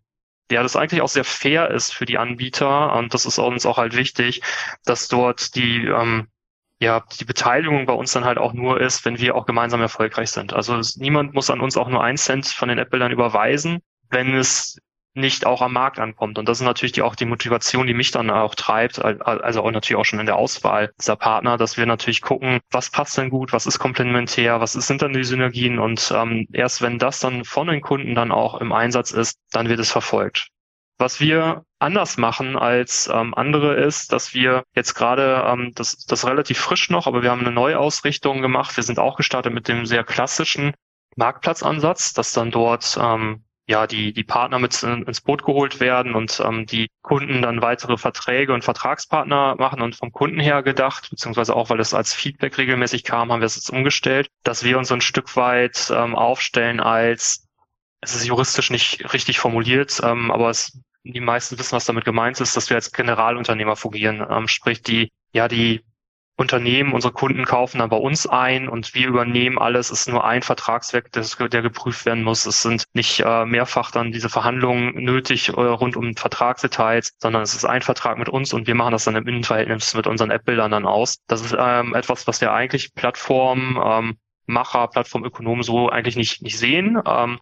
ja, 0.52 0.64
das 0.64 0.76
eigentlich 0.76 1.02
auch 1.02 1.10
sehr 1.10 1.26
fair 1.26 1.72
ist 1.72 1.94
für 1.94 2.06
die 2.06 2.18
Anbieter 2.18 2.96
und 2.96 3.14
das 3.14 3.26
ist 3.26 3.38
uns 3.40 3.66
auch 3.66 3.78
halt 3.78 3.96
wichtig, 3.96 4.42
dass 4.86 5.08
dort 5.08 5.56
die 5.56 5.86
ähm, 5.86 6.28
ja 6.80 7.04
die 7.20 7.26
Beteiligung 7.26 7.86
bei 7.86 7.94
uns 7.94 8.14
dann 8.14 8.26
halt 8.26 8.38
auch 8.38 8.54
nur 8.54 8.80
ist, 8.80 9.06
wenn 9.06 9.20
wir 9.20 9.36
auch 9.36 9.46
gemeinsam 9.46 9.82
erfolgreich 9.82 10.32
sind. 10.32 10.54
Also 10.54 10.78
es, 10.78 10.98
niemand 10.98 11.34
muss 11.34 11.50
an 11.50 11.62
uns 11.62 11.78
auch 11.78 11.90
nur 11.90 12.04
ein 12.04 12.18
Cent 12.18 12.48
von 12.48 12.70
den 12.70 12.78
App-Bildern 12.78 13.12
überweisen, 13.12 13.80
wenn 14.10 14.34
es 14.36 14.80
nicht 15.18 15.46
auch 15.46 15.62
am 15.62 15.74
Markt 15.74 16.00
ankommt. 16.00 16.38
Und 16.38 16.48
das 16.48 16.60
ist 16.60 16.66
natürlich 16.66 16.94
die, 16.94 17.02
auch 17.02 17.16
die 17.16 17.26
Motivation, 17.26 17.88
die 17.88 17.94
mich 17.94 18.12
dann 18.12 18.30
auch 18.30 18.56
treibt, 18.56 19.04
also 19.04 19.64
auch 19.64 19.72
natürlich 19.72 20.00
auch 20.00 20.06
schon 20.06 20.20
in 20.20 20.26
der 20.26 20.38
Auswahl 20.38 20.94
dieser 21.00 21.16
Partner, 21.16 21.58
dass 21.58 21.78
wir 21.78 21.86
natürlich 21.86 22.22
gucken, 22.22 22.60
was 22.72 22.90
passt 22.90 23.18
denn 23.18 23.30
gut, 23.30 23.54
was 23.54 23.66
ist 23.66 23.80
komplementär, 23.80 24.62
was 24.62 24.74
sind 24.74 25.02
dann 25.02 25.14
die 25.14 25.24
Synergien 25.24 25.80
und 25.80 26.14
ähm, 26.16 26.48
erst 26.54 26.82
wenn 26.82 27.00
das 27.00 27.20
dann 27.20 27.44
von 27.44 27.68
den 27.68 27.82
Kunden 27.82 28.16
dann 28.16 28.32
auch 28.32 28.62
im 28.62 28.72
Einsatz 28.72 29.12
ist, 29.12 29.40
dann 29.52 29.70
wird 29.70 29.80
es 29.80 29.92
verfolgt. 29.92 30.50
Was 31.00 31.20
wir 31.20 31.64
anders 31.80 32.18
machen 32.18 32.58
als 32.58 33.08
ähm, 33.14 33.36
andere 33.36 33.76
ist, 33.76 34.12
dass 34.12 34.34
wir 34.34 34.64
jetzt 34.74 34.96
gerade, 34.96 35.44
ähm, 35.48 35.72
das, 35.76 36.06
das 36.06 36.26
relativ 36.26 36.58
frisch 36.58 36.90
noch, 36.90 37.06
aber 37.06 37.22
wir 37.22 37.30
haben 37.30 37.42
eine 37.42 37.52
Neuausrichtung 37.52 38.42
gemacht. 38.42 38.76
Wir 38.76 38.84
sind 38.84 38.98
auch 38.98 39.16
gestartet 39.16 39.54
mit 39.54 39.68
dem 39.68 39.86
sehr 39.86 40.04
klassischen 40.04 40.74
Marktplatzansatz, 41.16 42.14
dass 42.14 42.34
dann 42.34 42.50
dort 42.50 42.98
ähm, 43.00 43.44
ja 43.68 43.86
die 43.86 44.14
die 44.14 44.24
Partner 44.24 44.60
mit 44.60 44.82
ins 44.82 45.22
Boot 45.22 45.44
geholt 45.44 45.80
werden 45.80 46.16
und 46.16 46.42
ähm, 46.44 46.66
die 46.66 46.90
Kunden 47.02 47.42
dann 47.42 47.62
weitere 47.62 47.98
Verträge 47.98 48.54
und 48.54 48.64
Vertragspartner 48.64 49.56
machen 49.58 49.82
und 49.82 49.96
vom 49.96 50.12
Kunden 50.12 50.40
her 50.40 50.64
gedacht, 50.64 51.10
beziehungsweise 51.10 51.56
auch 51.56 51.70
weil 51.70 51.80
es 51.80 51.94
als 51.94 52.14
Feedback 52.14 52.58
regelmäßig 52.58 53.04
kam, 53.04 53.32
haben 53.32 53.42
wir 53.42 53.46
es 53.46 53.56
jetzt 53.56 53.70
umgestellt, 53.70 54.30
dass 54.44 54.64
wir 54.64 54.78
uns 54.78 54.88
so 54.88 54.94
ein 54.96 55.02
Stück 55.02 55.36
weit 55.36 55.92
ähm, 55.94 56.16
aufstellen 56.16 56.80
als 56.80 57.44
es 58.02 58.16
ist 58.16 58.26
juristisch 58.26 58.70
nicht 58.70 59.12
richtig 59.14 59.40
formuliert, 59.40 60.00
ähm, 60.04 60.32
aber 60.32 60.50
es, 60.50 60.80
die 61.04 61.20
meisten 61.20 61.58
wissen, 61.58 61.76
was 61.76 61.86
damit 61.86 62.06
gemeint 62.06 62.40
ist, 62.40 62.56
dass 62.56 62.70
wir 62.70 62.78
als 62.78 62.92
Generalunternehmer 62.92 63.76
fungieren, 63.76 64.26
ähm, 64.30 64.48
sprich 64.48 64.82
die 64.82 65.12
ja 65.34 65.48
die 65.48 65.84
Unternehmen, 66.38 66.94
unsere 66.94 67.14
Kunden 67.14 67.46
kaufen 67.46 67.80
dann 67.80 67.90
bei 67.90 67.98
uns 67.98 68.28
ein 68.28 68.70
und 68.70 68.94
wir 68.94 69.08
übernehmen 69.08 69.58
alles. 69.58 69.90
Es 69.90 70.02
ist 70.02 70.10
nur 70.10 70.24
ein 70.24 70.44
Vertragswerk, 70.44 71.12
der 71.12 71.62
geprüft 71.64 72.06
werden 72.06 72.24
muss. 72.24 72.46
Es 72.46 72.62
sind 72.62 72.86
nicht 72.94 73.22
äh, 73.26 73.46
mehrfach 73.46 73.90
dann 73.90 74.12
diese 74.12 74.30
Verhandlungen 74.30 75.04
nötig 75.04 75.50
äh, 75.50 75.52
rund 75.54 75.98
um 75.98 76.16
Vertragsdetails, 76.16 77.16
sondern 77.18 77.42
es 77.42 77.56
ist 77.56 77.66
ein 77.66 77.82
Vertrag 77.82 78.20
mit 78.20 78.30
uns 78.30 78.54
und 78.54 78.68
wir 78.68 78.76
machen 78.76 78.92
das 78.92 79.06
dann 79.06 79.16
im 79.16 79.28
Innenverhältnis 79.28 79.96
mit 79.96 80.06
unseren 80.06 80.30
App-Bildern 80.30 80.70
dann 80.70 80.86
aus. 80.86 81.18
Das 81.28 81.42
ist 81.42 81.56
ähm, 81.58 81.96
etwas, 81.96 82.28
was 82.28 82.40
wir 82.40 82.54
eigentlich 82.54 82.94
Plattform 82.94 83.82
ähm, 83.84 84.18
Macher, 84.46 84.88
Plattformökonomen 84.88 85.64
so 85.64 85.90
eigentlich 85.90 86.16
nicht, 86.16 86.44
nicht 86.44 86.58
sehen. 86.60 87.02
Ähm, 87.06 87.40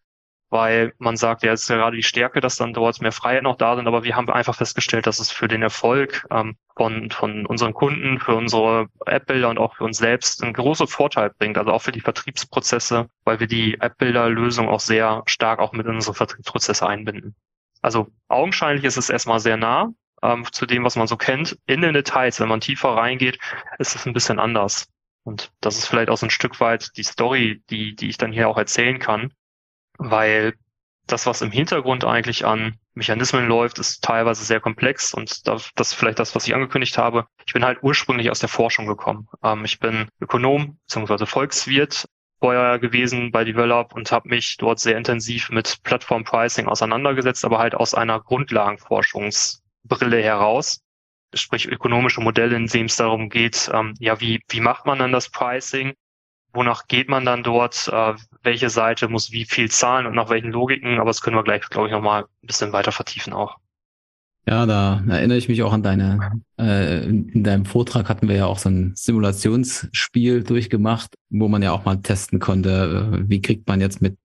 weil 0.50 0.92
man 0.98 1.16
sagt, 1.16 1.42
ja, 1.42 1.52
es 1.52 1.62
ist 1.62 1.68
gerade 1.68 1.96
die 1.96 2.02
Stärke, 2.02 2.40
dass 2.40 2.56
dann 2.56 2.72
dort 2.72 3.00
mehr 3.00 3.12
Freiheit 3.12 3.42
noch 3.42 3.56
da 3.56 3.76
sind, 3.76 3.88
aber 3.88 4.04
wir 4.04 4.14
haben 4.14 4.30
einfach 4.30 4.54
festgestellt, 4.54 5.06
dass 5.06 5.18
es 5.18 5.30
für 5.30 5.48
den 5.48 5.62
Erfolg 5.62 6.24
ähm, 6.30 6.56
von, 6.76 7.10
von 7.10 7.46
unseren 7.46 7.74
Kunden, 7.74 8.20
für 8.20 8.34
unsere 8.34 8.86
App-Bilder 9.06 9.48
und 9.48 9.58
auch 9.58 9.76
für 9.76 9.84
uns 9.84 9.98
selbst 9.98 10.42
einen 10.42 10.52
großen 10.52 10.86
Vorteil 10.86 11.30
bringt, 11.36 11.58
also 11.58 11.72
auch 11.72 11.82
für 11.82 11.92
die 11.92 12.00
Vertriebsprozesse, 12.00 13.08
weil 13.24 13.40
wir 13.40 13.48
die 13.48 13.80
App-Bilder-Lösung 13.80 14.68
auch 14.68 14.80
sehr 14.80 15.22
stark 15.26 15.58
auch 15.58 15.72
mit 15.72 15.86
in 15.86 15.94
unsere 15.96 16.14
Vertriebsprozesse 16.14 16.86
einbinden. 16.86 17.34
Also 17.82 18.08
augenscheinlich 18.28 18.84
ist 18.84 18.96
es 18.96 19.10
erstmal 19.10 19.40
sehr 19.40 19.56
nah 19.56 19.90
ähm, 20.22 20.46
zu 20.52 20.66
dem, 20.66 20.84
was 20.84 20.96
man 20.96 21.06
so 21.06 21.16
kennt. 21.16 21.58
In 21.66 21.82
den 21.82 21.94
Details, 21.94 22.40
wenn 22.40 22.48
man 22.48 22.60
tiefer 22.60 22.90
reingeht, 22.90 23.38
ist 23.78 23.96
es 23.96 24.06
ein 24.06 24.12
bisschen 24.12 24.38
anders. 24.38 24.88
Und 25.24 25.50
das 25.60 25.76
ist 25.76 25.86
vielleicht 25.86 26.08
auch 26.08 26.16
so 26.16 26.26
ein 26.26 26.30
Stück 26.30 26.60
weit 26.60 26.96
die 26.96 27.02
Story, 27.02 27.62
die, 27.68 27.96
die 27.96 28.08
ich 28.08 28.16
dann 28.16 28.30
hier 28.30 28.48
auch 28.48 28.58
erzählen 28.58 29.00
kann 29.00 29.32
weil 29.98 30.54
das, 31.06 31.26
was 31.26 31.42
im 31.42 31.50
Hintergrund 31.50 32.04
eigentlich 32.04 32.44
an 32.44 32.76
Mechanismen 32.94 33.46
läuft, 33.46 33.78
ist 33.78 34.02
teilweise 34.02 34.44
sehr 34.44 34.60
komplex 34.60 35.14
und 35.14 35.46
das 35.46 35.70
ist 35.78 35.94
vielleicht 35.94 36.18
das, 36.18 36.34
was 36.34 36.46
ich 36.46 36.54
angekündigt 36.54 36.98
habe. 36.98 37.26
Ich 37.46 37.52
bin 37.52 37.64
halt 37.64 37.78
ursprünglich 37.82 38.30
aus 38.30 38.40
der 38.40 38.48
Forschung 38.48 38.86
gekommen. 38.86 39.28
Ähm, 39.42 39.64
ich 39.64 39.78
bin 39.78 40.08
Ökonom 40.20 40.78
bzw. 40.88 41.26
Volkswirt 41.26 42.06
vorher 42.40 42.78
gewesen 42.78 43.30
bei 43.30 43.44
Develop 43.44 43.94
und 43.94 44.10
habe 44.12 44.28
mich 44.28 44.56
dort 44.58 44.78
sehr 44.78 44.96
intensiv 44.96 45.50
mit 45.50 45.82
Plattform 45.84 46.24
Pricing 46.24 46.66
auseinandergesetzt, 46.66 47.44
aber 47.44 47.58
halt 47.58 47.74
aus 47.74 47.94
einer 47.94 48.20
Grundlagenforschungsbrille 48.20 50.22
heraus. 50.22 50.80
Sprich 51.34 51.66
ökonomische 51.66 52.20
Modelle, 52.20 52.56
in 52.56 52.66
denen 52.66 52.86
es 52.86 52.96
darum 52.96 53.30
geht, 53.30 53.70
ähm, 53.72 53.94
ja, 53.98 54.20
wie, 54.20 54.42
wie 54.48 54.60
macht 54.60 54.86
man 54.86 54.98
dann 54.98 55.12
das 55.12 55.28
Pricing? 55.28 55.94
Wonach 56.52 56.86
geht 56.88 57.08
man 57.08 57.24
dann 57.24 57.42
dort, 57.42 57.88
äh, 57.92 58.14
welche 58.42 58.70
Seite 58.70 59.08
muss 59.08 59.32
wie 59.32 59.44
viel 59.44 59.70
zahlen 59.70 60.06
und 60.06 60.14
nach 60.14 60.30
welchen 60.30 60.52
Logiken, 60.52 60.98
aber 60.98 61.10
das 61.10 61.20
können 61.20 61.36
wir 61.36 61.44
gleich, 61.44 61.62
glaube 61.68 61.88
ich, 61.88 61.92
nochmal 61.92 62.22
ein 62.22 62.46
bisschen 62.46 62.72
weiter 62.72 62.92
vertiefen 62.92 63.32
auch. 63.32 63.56
Ja, 64.48 64.64
da 64.64 65.02
erinnere 65.08 65.38
ich 65.38 65.48
mich 65.48 65.62
auch 65.64 65.72
an 65.72 65.82
deine, 65.82 66.40
äh, 66.56 67.04
in 67.04 67.42
deinem 67.42 67.64
Vortrag 67.64 68.08
hatten 68.08 68.28
wir 68.28 68.36
ja 68.36 68.46
auch 68.46 68.58
so 68.58 68.68
ein 68.68 68.92
Simulationsspiel 68.94 70.44
durchgemacht, 70.44 71.14
wo 71.30 71.48
man 71.48 71.62
ja 71.62 71.72
auch 71.72 71.84
mal 71.84 71.96
testen 71.96 72.38
konnte, 72.38 73.12
äh, 73.12 73.28
wie 73.28 73.42
kriegt 73.42 73.66
man 73.66 73.80
jetzt 73.80 74.00
mit 74.00 74.16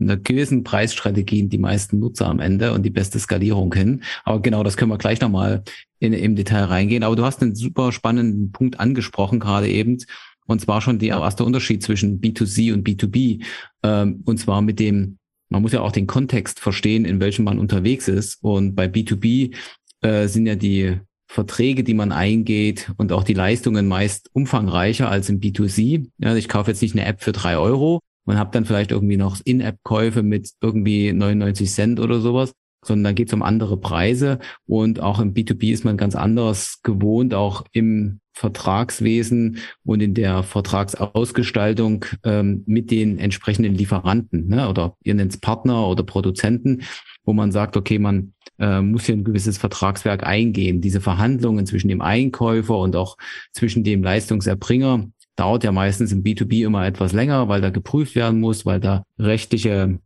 einer 0.00 0.16
gewissen 0.16 0.64
Preisstrategien 0.64 1.50
die 1.50 1.58
meisten 1.58 1.98
Nutzer 1.98 2.26
am 2.26 2.40
Ende 2.40 2.72
und 2.72 2.84
die 2.84 2.90
beste 2.90 3.18
Skalierung 3.18 3.72
hin. 3.74 4.02
Aber 4.24 4.40
genau, 4.40 4.62
das 4.62 4.76
können 4.76 4.90
wir 4.90 4.98
gleich 4.98 5.20
nochmal 5.20 5.62
in, 5.98 6.14
im 6.14 6.36
Detail 6.36 6.64
reingehen. 6.64 7.04
Aber 7.04 7.14
du 7.14 7.24
hast 7.24 7.42
einen 7.42 7.54
super 7.54 7.92
spannenden 7.92 8.50
Punkt 8.50 8.80
angesprochen 8.80 9.40
gerade 9.40 9.68
eben, 9.68 9.98
und 10.46 10.60
zwar 10.60 10.80
schon 10.80 10.98
der 10.98 11.18
erste 11.18 11.44
Unterschied 11.44 11.82
zwischen 11.82 12.20
B2C 12.20 12.72
und 12.72 12.86
B2B. 12.86 13.44
Ähm, 13.82 14.22
und 14.24 14.38
zwar 14.38 14.62
mit 14.62 14.78
dem, 14.78 15.18
man 15.48 15.62
muss 15.62 15.72
ja 15.72 15.80
auch 15.80 15.92
den 15.92 16.06
Kontext 16.06 16.60
verstehen, 16.60 17.04
in 17.04 17.20
welchem 17.20 17.44
man 17.44 17.58
unterwegs 17.58 18.08
ist. 18.08 18.42
Und 18.42 18.74
bei 18.74 18.86
B2B 18.86 19.54
äh, 20.02 20.28
sind 20.28 20.46
ja 20.46 20.54
die 20.54 21.00
Verträge, 21.26 21.82
die 21.82 21.94
man 21.94 22.12
eingeht 22.12 22.92
und 22.96 23.10
auch 23.10 23.24
die 23.24 23.34
Leistungen 23.34 23.88
meist 23.88 24.30
umfangreicher 24.34 25.08
als 25.08 25.28
im 25.30 25.40
B2C. 25.40 26.10
Ja, 26.18 26.36
ich 26.36 26.48
kaufe 26.48 26.70
jetzt 26.70 26.82
nicht 26.82 26.94
eine 26.94 27.06
App 27.06 27.22
für 27.22 27.32
drei 27.32 27.56
Euro 27.56 28.00
und 28.24 28.38
habe 28.38 28.50
dann 28.52 28.64
vielleicht 28.64 28.90
irgendwie 28.90 29.16
noch 29.16 29.40
In-App-Käufe 29.44 30.22
mit 30.22 30.50
irgendwie 30.60 31.12
99 31.12 31.70
Cent 31.70 32.00
oder 32.00 32.20
sowas, 32.20 32.52
sondern 32.84 33.04
da 33.04 33.12
geht 33.12 33.28
es 33.28 33.34
um 33.34 33.42
andere 33.42 33.78
Preise 33.78 34.38
und 34.66 35.00
auch 35.00 35.18
im 35.18 35.34
B2B 35.34 35.72
ist 35.72 35.84
man 35.84 35.96
ganz 35.96 36.14
anders 36.14 36.80
gewohnt, 36.82 37.34
auch 37.34 37.64
im 37.72 38.20
Vertragswesen 38.34 39.58
und 39.84 40.02
in 40.02 40.12
der 40.12 40.42
Vertragsausgestaltung 40.42 42.04
ähm, 42.24 42.64
mit 42.66 42.90
den 42.90 43.18
entsprechenden 43.18 43.74
Lieferanten 43.74 44.48
ne? 44.48 44.68
oder 44.68 44.96
ihr 45.04 45.14
nennt 45.14 45.32
es 45.32 45.40
Partner 45.40 45.86
oder 45.86 46.02
Produzenten, 46.02 46.82
wo 47.24 47.32
man 47.32 47.52
sagt, 47.52 47.76
okay, 47.76 47.98
man 47.98 48.34
äh, 48.58 48.80
muss 48.80 49.06
hier 49.06 49.14
ein 49.14 49.24
gewisses 49.24 49.56
Vertragswerk 49.56 50.26
eingehen. 50.26 50.80
Diese 50.80 51.00
Verhandlungen 51.00 51.64
zwischen 51.66 51.88
dem 51.88 52.00
Einkäufer 52.00 52.76
und 52.78 52.96
auch 52.96 53.16
zwischen 53.52 53.84
dem 53.84 54.02
Leistungserbringer 54.02 55.08
dauert 55.36 55.64
ja 55.64 55.72
meistens 55.72 56.12
im 56.12 56.22
B2B 56.22 56.64
immer 56.64 56.86
etwas 56.86 57.12
länger, 57.12 57.48
weil 57.48 57.60
da 57.60 57.70
geprüft 57.70 58.14
werden 58.14 58.40
muss, 58.40 58.66
weil 58.66 58.80
da 58.80 59.04
rechtliche 59.18 59.98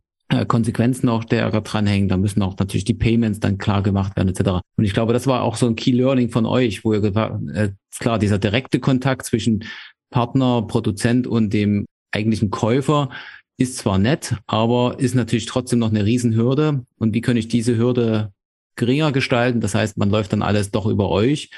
Konsequenzen 0.45 1.09
auch 1.09 1.23
stärker 1.23 1.61
dranhängen. 1.61 2.07
Da 2.07 2.17
müssen 2.17 2.41
auch 2.41 2.57
natürlich 2.57 2.85
die 2.85 2.93
Payments 2.93 3.39
dann 3.39 3.57
klar 3.57 3.81
gemacht 3.81 4.15
werden 4.15 4.29
etc. 4.29 4.61
Und 4.77 4.85
ich 4.85 4.93
glaube, 4.93 5.13
das 5.13 5.27
war 5.27 5.41
auch 5.41 5.55
so 5.55 5.67
ein 5.67 5.75
Key 5.75 5.91
Learning 5.91 6.29
von 6.29 6.45
euch, 6.45 6.85
wo 6.85 6.93
ihr 6.93 7.03
äh, 7.03 7.71
klar 7.97 8.19
dieser 8.19 8.37
direkte 8.37 8.79
Kontakt 8.79 9.25
zwischen 9.25 9.63
Partner, 10.11 10.63
Produzent 10.63 11.27
und 11.27 11.53
dem 11.53 11.85
eigentlichen 12.11 12.49
Käufer 12.49 13.09
ist 13.57 13.77
zwar 13.77 13.97
nett, 13.97 14.37
aber 14.47 14.99
ist 14.99 15.15
natürlich 15.15 15.45
trotzdem 15.45 15.79
noch 15.79 15.89
eine 15.89 16.05
Riesenhürde. 16.05 16.85
Und 16.97 17.13
wie 17.13 17.21
kann 17.21 17.35
ich 17.35 17.49
diese 17.49 17.75
Hürde 17.75 18.31
geringer 18.75 19.11
gestalten? 19.11 19.59
Das 19.59 19.75
heißt, 19.75 19.97
man 19.97 20.09
läuft 20.09 20.31
dann 20.31 20.41
alles 20.41 20.71
doch 20.71 20.85
über 20.85 21.09
euch 21.09 21.49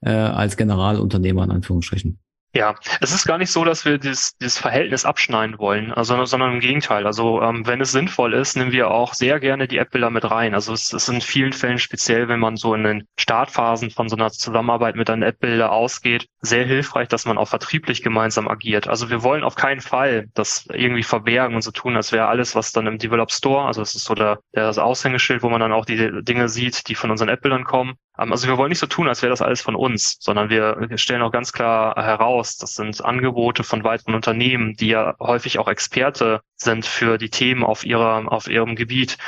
äh, 0.00 0.10
als 0.10 0.56
Generalunternehmer 0.56 1.44
in 1.44 1.50
Anführungsstrichen. 1.50 2.18
Ja, 2.52 2.74
es 3.00 3.12
ist 3.12 3.26
gar 3.26 3.38
nicht 3.38 3.52
so, 3.52 3.64
dass 3.64 3.84
wir 3.84 3.98
dieses, 3.98 4.36
dieses 4.38 4.58
Verhältnis 4.58 5.04
abschneiden 5.04 5.58
wollen, 5.58 5.92
also, 5.92 6.24
sondern 6.24 6.54
im 6.54 6.60
Gegenteil. 6.60 7.06
Also 7.06 7.40
ähm, 7.42 7.64
wenn 7.64 7.80
es 7.80 7.92
sinnvoll 7.92 8.34
ist, 8.34 8.56
nehmen 8.56 8.72
wir 8.72 8.90
auch 8.90 9.14
sehr 9.14 9.38
gerne 9.38 9.68
die 9.68 9.78
App-Bilder 9.78 10.10
mit 10.10 10.28
rein. 10.28 10.54
Also 10.54 10.72
es 10.72 10.92
ist 10.92 11.08
in 11.08 11.20
vielen 11.20 11.52
Fällen 11.52 11.78
speziell, 11.78 12.26
wenn 12.26 12.40
man 12.40 12.56
so 12.56 12.74
in 12.74 12.82
den 12.82 13.06
Startphasen 13.16 13.92
von 13.92 14.08
so 14.08 14.16
einer 14.16 14.30
Zusammenarbeit 14.30 14.96
mit 14.96 15.08
einem 15.08 15.22
App-Bilder 15.22 15.70
ausgeht, 15.70 16.26
sehr 16.40 16.66
hilfreich, 16.66 17.06
dass 17.06 17.24
man 17.24 17.38
auch 17.38 17.46
vertrieblich 17.46 18.02
gemeinsam 18.02 18.48
agiert. 18.48 18.88
Also 18.88 19.10
wir 19.10 19.22
wollen 19.22 19.44
auf 19.44 19.54
keinen 19.54 19.80
Fall 19.80 20.26
das 20.34 20.66
irgendwie 20.72 21.04
verbergen 21.04 21.54
und 21.54 21.62
so 21.62 21.70
tun, 21.70 21.94
als 21.94 22.10
wäre 22.10 22.26
alles, 22.26 22.56
was 22.56 22.72
dann 22.72 22.88
im 22.88 22.98
Develop 22.98 23.30
Store, 23.30 23.66
also 23.66 23.80
es 23.80 23.94
ist 23.94 24.06
so 24.06 24.14
der, 24.14 24.40
der 24.56 24.64
das 24.64 24.78
Aushängeschild, 24.78 25.44
wo 25.44 25.50
man 25.50 25.60
dann 25.60 25.72
auch 25.72 25.84
die 25.84 26.22
Dinge 26.22 26.48
sieht, 26.48 26.88
die 26.88 26.96
von 26.96 27.12
unseren 27.12 27.28
App-Bildern 27.28 27.62
kommen. 27.62 27.94
Ähm, 28.18 28.32
also 28.32 28.48
wir 28.48 28.58
wollen 28.58 28.70
nicht 28.70 28.78
so 28.78 28.86
tun, 28.86 29.08
als 29.08 29.22
wäre 29.22 29.30
das 29.30 29.42
alles 29.42 29.60
von 29.60 29.76
uns, 29.76 30.16
sondern 30.20 30.50
wir, 30.50 30.76
wir 30.88 30.98
stellen 30.98 31.22
auch 31.22 31.32
ganz 31.32 31.52
klar 31.52 31.94
heraus, 31.96 32.39
das 32.40 32.74
sind 32.74 33.04
Angebote 33.04 33.64
von 33.64 33.84
weiteren 33.84 34.14
Unternehmen, 34.14 34.74
die 34.76 34.88
ja 34.88 35.14
häufig 35.20 35.58
auch 35.58 35.68
Experte 35.68 36.40
sind 36.56 36.86
für 36.86 37.18
die 37.18 37.30
Themen 37.30 37.64
auf 37.64 37.84
ihrer, 37.84 38.30
auf 38.30 38.48
ihrem 38.48 38.76
Gebiet. 38.76 39.18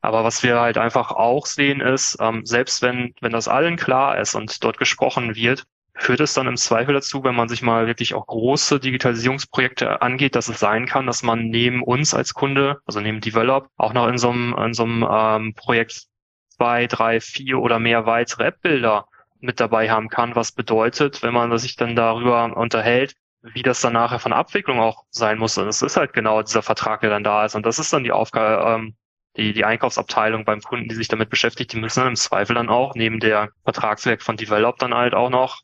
Aber 0.00 0.24
was 0.24 0.42
wir 0.42 0.60
halt 0.60 0.78
einfach 0.78 1.12
auch 1.12 1.46
sehen 1.46 1.80
ist, 1.80 2.16
ähm, 2.20 2.44
selbst 2.44 2.82
wenn, 2.82 3.14
wenn 3.20 3.32
das 3.32 3.48
allen 3.48 3.76
klar 3.76 4.18
ist 4.18 4.34
und 4.34 4.64
dort 4.64 4.78
gesprochen 4.78 5.36
wird, 5.36 5.64
führt 5.94 6.20
es 6.20 6.34
dann 6.34 6.48
im 6.48 6.56
Zweifel 6.56 6.94
dazu, 6.94 7.22
wenn 7.22 7.36
man 7.36 7.48
sich 7.48 7.62
mal 7.62 7.86
wirklich 7.86 8.14
auch 8.14 8.26
große 8.26 8.80
Digitalisierungsprojekte 8.80 10.02
angeht, 10.02 10.34
dass 10.34 10.48
es 10.48 10.58
sein 10.58 10.86
kann, 10.86 11.06
dass 11.06 11.22
man 11.22 11.48
neben 11.48 11.82
uns 11.82 12.14
als 12.14 12.34
Kunde, 12.34 12.80
also 12.86 13.00
neben 13.00 13.20
Develop, 13.20 13.68
auch 13.76 13.92
noch 13.92 14.08
in 14.08 14.18
so 14.18 14.30
einem, 14.30 14.54
in 14.58 14.74
so 14.74 14.84
einem 14.84 15.06
ähm, 15.08 15.54
Projekt 15.54 16.06
zwei, 16.56 16.86
drei, 16.86 17.20
vier 17.20 17.58
oder 17.58 17.78
mehr 17.78 18.06
weitere 18.06 18.46
App-Bilder 18.46 19.06
mit 19.42 19.60
dabei 19.60 19.90
haben 19.90 20.08
kann, 20.08 20.34
was 20.34 20.52
bedeutet, 20.52 21.22
wenn 21.22 21.34
man 21.34 21.56
sich 21.58 21.76
dann 21.76 21.96
darüber 21.96 22.56
unterhält, 22.56 23.14
wie 23.42 23.62
das 23.62 23.80
dann 23.80 23.94
nachher 23.94 24.18
von 24.18 24.32
Abwicklung 24.32 24.80
auch 24.80 25.04
sein 25.10 25.38
muss. 25.38 25.58
Und 25.58 25.68
es 25.68 25.82
ist 25.82 25.96
halt 25.96 26.12
genau 26.12 26.42
dieser 26.42 26.62
Vertrag, 26.62 27.00
der 27.00 27.10
dann 27.10 27.24
da 27.24 27.44
ist. 27.44 27.54
Und 27.54 27.66
das 27.66 27.78
ist 27.78 27.92
dann 27.92 28.04
die 28.04 28.12
Aufgabe, 28.12 28.70
ähm, 28.70 28.96
die, 29.36 29.52
die 29.52 29.64
Einkaufsabteilung 29.64 30.44
beim 30.44 30.60
Kunden, 30.60 30.88
die 30.88 30.94
sich 30.94 31.08
damit 31.08 31.30
beschäftigt, 31.30 31.72
die 31.72 31.78
müssen 31.78 32.00
dann 32.00 32.10
im 32.10 32.16
Zweifel 32.16 32.54
dann 32.54 32.68
auch 32.68 32.94
neben 32.94 33.18
der 33.18 33.50
Vertragswerk 33.64 34.22
von 34.22 34.36
Develop 34.36 34.78
dann 34.78 34.94
halt 34.94 35.14
auch 35.14 35.30
noch 35.30 35.62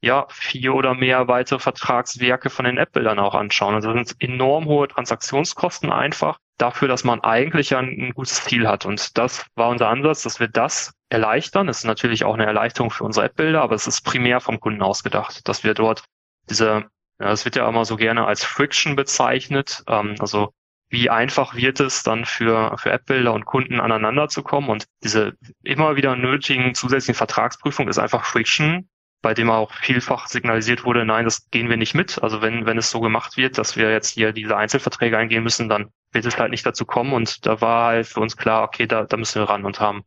ja, 0.00 0.26
vier 0.28 0.74
oder 0.74 0.94
mehr 0.94 1.28
weitere 1.28 1.58
Vertragswerke 1.58 2.50
von 2.50 2.66
den 2.66 2.76
App-Bildern 2.76 3.18
auch 3.18 3.34
anschauen. 3.34 3.74
Also 3.74 3.92
das 3.92 4.08
sind 4.08 4.20
enorm 4.20 4.66
hohe 4.66 4.86
Transaktionskosten 4.88 5.90
einfach 5.90 6.38
dafür, 6.58 6.88
dass 6.88 7.04
man 7.04 7.20
eigentlich 7.22 7.74
ein, 7.74 7.88
ein 7.88 8.12
gutes 8.12 8.44
Ziel 8.44 8.68
hat. 8.68 8.84
Und 8.84 9.16
das 9.16 9.46
war 9.54 9.70
unser 9.70 9.88
Ansatz, 9.88 10.22
dass 10.22 10.40
wir 10.40 10.48
das 10.48 10.92
erleichtern. 11.14 11.66
Das 11.68 11.78
ist 11.78 11.84
natürlich 11.84 12.24
auch 12.24 12.34
eine 12.34 12.44
Erleichterung 12.44 12.90
für 12.90 13.04
unsere 13.04 13.26
App-Bilder, 13.26 13.62
aber 13.62 13.74
es 13.74 13.86
ist 13.86 14.02
primär 14.02 14.40
vom 14.40 14.60
Kunden 14.60 14.82
ausgedacht, 14.82 15.48
dass 15.48 15.64
wir 15.64 15.72
dort 15.72 16.04
diese, 16.50 16.84
ja, 17.20 17.28
das 17.30 17.44
wird 17.46 17.56
ja 17.56 17.66
immer 17.66 17.86
so 17.86 17.96
gerne 17.96 18.26
als 18.26 18.44
Friction 18.44 18.96
bezeichnet. 18.96 19.82
Ähm, 19.88 20.16
also 20.18 20.52
wie 20.90 21.10
einfach 21.10 21.54
wird 21.54 21.80
es 21.80 22.02
dann 22.02 22.24
für, 22.24 22.76
für 22.78 22.90
App-Bilder 22.90 23.32
und 23.32 23.46
Kunden 23.46 23.80
aneinander 23.80 24.28
zu 24.28 24.42
kommen. 24.42 24.68
Und 24.68 24.86
diese 25.02 25.34
immer 25.62 25.96
wieder 25.96 26.16
nötigen 26.16 26.74
zusätzlichen 26.74 27.16
Vertragsprüfung 27.16 27.88
ist 27.88 27.98
einfach 27.98 28.24
Friction, 28.24 28.88
bei 29.22 29.34
dem 29.34 29.50
auch 29.50 29.72
vielfach 29.72 30.28
signalisiert 30.28 30.84
wurde, 30.84 31.04
nein, 31.06 31.24
das 31.24 31.48
gehen 31.50 31.70
wir 31.70 31.78
nicht 31.78 31.94
mit. 31.94 32.22
Also 32.22 32.42
wenn, 32.42 32.66
wenn 32.66 32.76
es 32.76 32.90
so 32.90 33.00
gemacht 33.00 33.36
wird, 33.36 33.56
dass 33.56 33.76
wir 33.76 33.90
jetzt 33.90 34.10
hier 34.10 34.32
diese 34.32 34.56
Einzelverträge 34.56 35.16
eingehen 35.16 35.42
müssen, 35.42 35.68
dann 35.68 35.90
wird 36.12 36.26
es 36.26 36.38
halt 36.38 36.50
nicht 36.50 36.66
dazu 36.66 36.84
kommen. 36.84 37.14
Und 37.14 37.46
da 37.46 37.60
war 37.60 37.86
halt 37.86 38.06
für 38.06 38.20
uns 38.20 38.36
klar, 38.36 38.64
okay, 38.64 38.86
da, 38.86 39.04
da 39.04 39.16
müssen 39.16 39.40
wir 39.40 39.48
ran 39.48 39.64
und 39.64 39.80
haben 39.80 40.04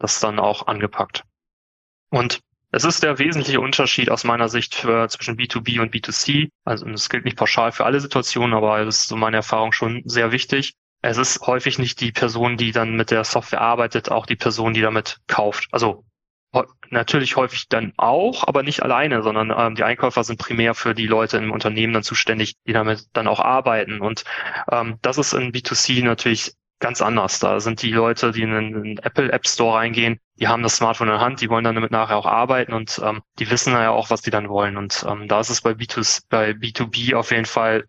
das 0.00 0.18
dann 0.18 0.40
auch 0.40 0.66
angepackt. 0.66 1.22
Und 2.10 2.40
es 2.72 2.84
ist 2.84 3.02
der 3.02 3.18
wesentliche 3.18 3.60
Unterschied 3.60 4.10
aus 4.10 4.24
meiner 4.24 4.48
Sicht 4.48 4.74
für, 4.74 5.08
zwischen 5.08 5.36
B2B 5.36 5.80
und 5.80 5.94
B2C. 5.94 6.48
Also 6.64 6.86
das 6.86 7.08
gilt 7.08 7.24
nicht 7.24 7.36
pauschal 7.36 7.70
für 7.70 7.84
alle 7.84 8.00
Situationen, 8.00 8.54
aber 8.54 8.84
das 8.84 9.02
ist 9.02 9.08
so 9.08 9.16
meine 9.16 9.38
Erfahrung 9.38 9.72
schon 9.72 10.02
sehr 10.06 10.32
wichtig. 10.32 10.74
Es 11.02 11.16
ist 11.16 11.46
häufig 11.46 11.78
nicht 11.78 12.00
die 12.00 12.12
Person, 12.12 12.56
die 12.56 12.72
dann 12.72 12.94
mit 12.94 13.10
der 13.10 13.24
Software 13.24 13.60
arbeitet, 13.60 14.10
auch 14.10 14.26
die 14.26 14.36
Person, 14.36 14.74
die 14.74 14.82
damit 14.82 15.18
kauft. 15.26 15.68
Also 15.72 16.04
natürlich 16.90 17.36
häufig 17.36 17.68
dann 17.68 17.92
auch, 17.96 18.46
aber 18.46 18.62
nicht 18.62 18.82
alleine, 18.82 19.22
sondern 19.22 19.52
ähm, 19.56 19.74
die 19.76 19.84
Einkäufer 19.84 20.24
sind 20.24 20.38
primär 20.38 20.74
für 20.74 20.94
die 20.94 21.06
Leute 21.06 21.38
im 21.38 21.52
Unternehmen 21.52 21.92
dann 21.92 22.02
zuständig, 22.02 22.56
die 22.66 22.72
damit 22.72 23.06
dann 23.12 23.28
auch 23.28 23.40
arbeiten. 23.40 24.00
Und 24.00 24.24
ähm, 24.70 24.98
das 25.02 25.18
ist 25.18 25.32
in 25.32 25.52
B2C 25.52 26.04
natürlich 26.04 26.54
ganz 26.80 27.00
anders. 27.02 27.38
Da 27.38 27.60
sind 27.60 27.82
die 27.82 27.92
Leute, 27.92 28.32
die 28.32 28.42
in 28.42 28.52
den 28.52 28.98
Apple 28.98 29.30
App 29.30 29.46
Store 29.46 29.78
reingehen, 29.78 30.18
die 30.36 30.48
haben 30.48 30.62
das 30.62 30.76
Smartphone 30.76 31.08
in 31.08 31.14
der 31.14 31.20
Hand, 31.20 31.40
die 31.40 31.50
wollen 31.50 31.64
dann 31.64 31.74
damit 31.74 31.90
nachher 31.90 32.16
auch 32.16 32.26
arbeiten 32.26 32.72
und 32.72 33.00
ähm, 33.04 33.22
die 33.38 33.50
wissen 33.50 33.72
ja 33.72 33.90
auch, 33.90 34.10
was 34.10 34.22
die 34.22 34.30
dann 34.30 34.48
wollen. 34.48 34.76
Und 34.76 35.04
ähm, 35.08 35.28
da 35.28 35.40
ist 35.40 35.50
es 35.50 35.60
bei, 35.60 35.72
B2, 35.72 36.22
bei 36.28 36.50
B2B 36.50 37.14
auf 37.14 37.30
jeden 37.30 37.44
Fall 37.44 37.84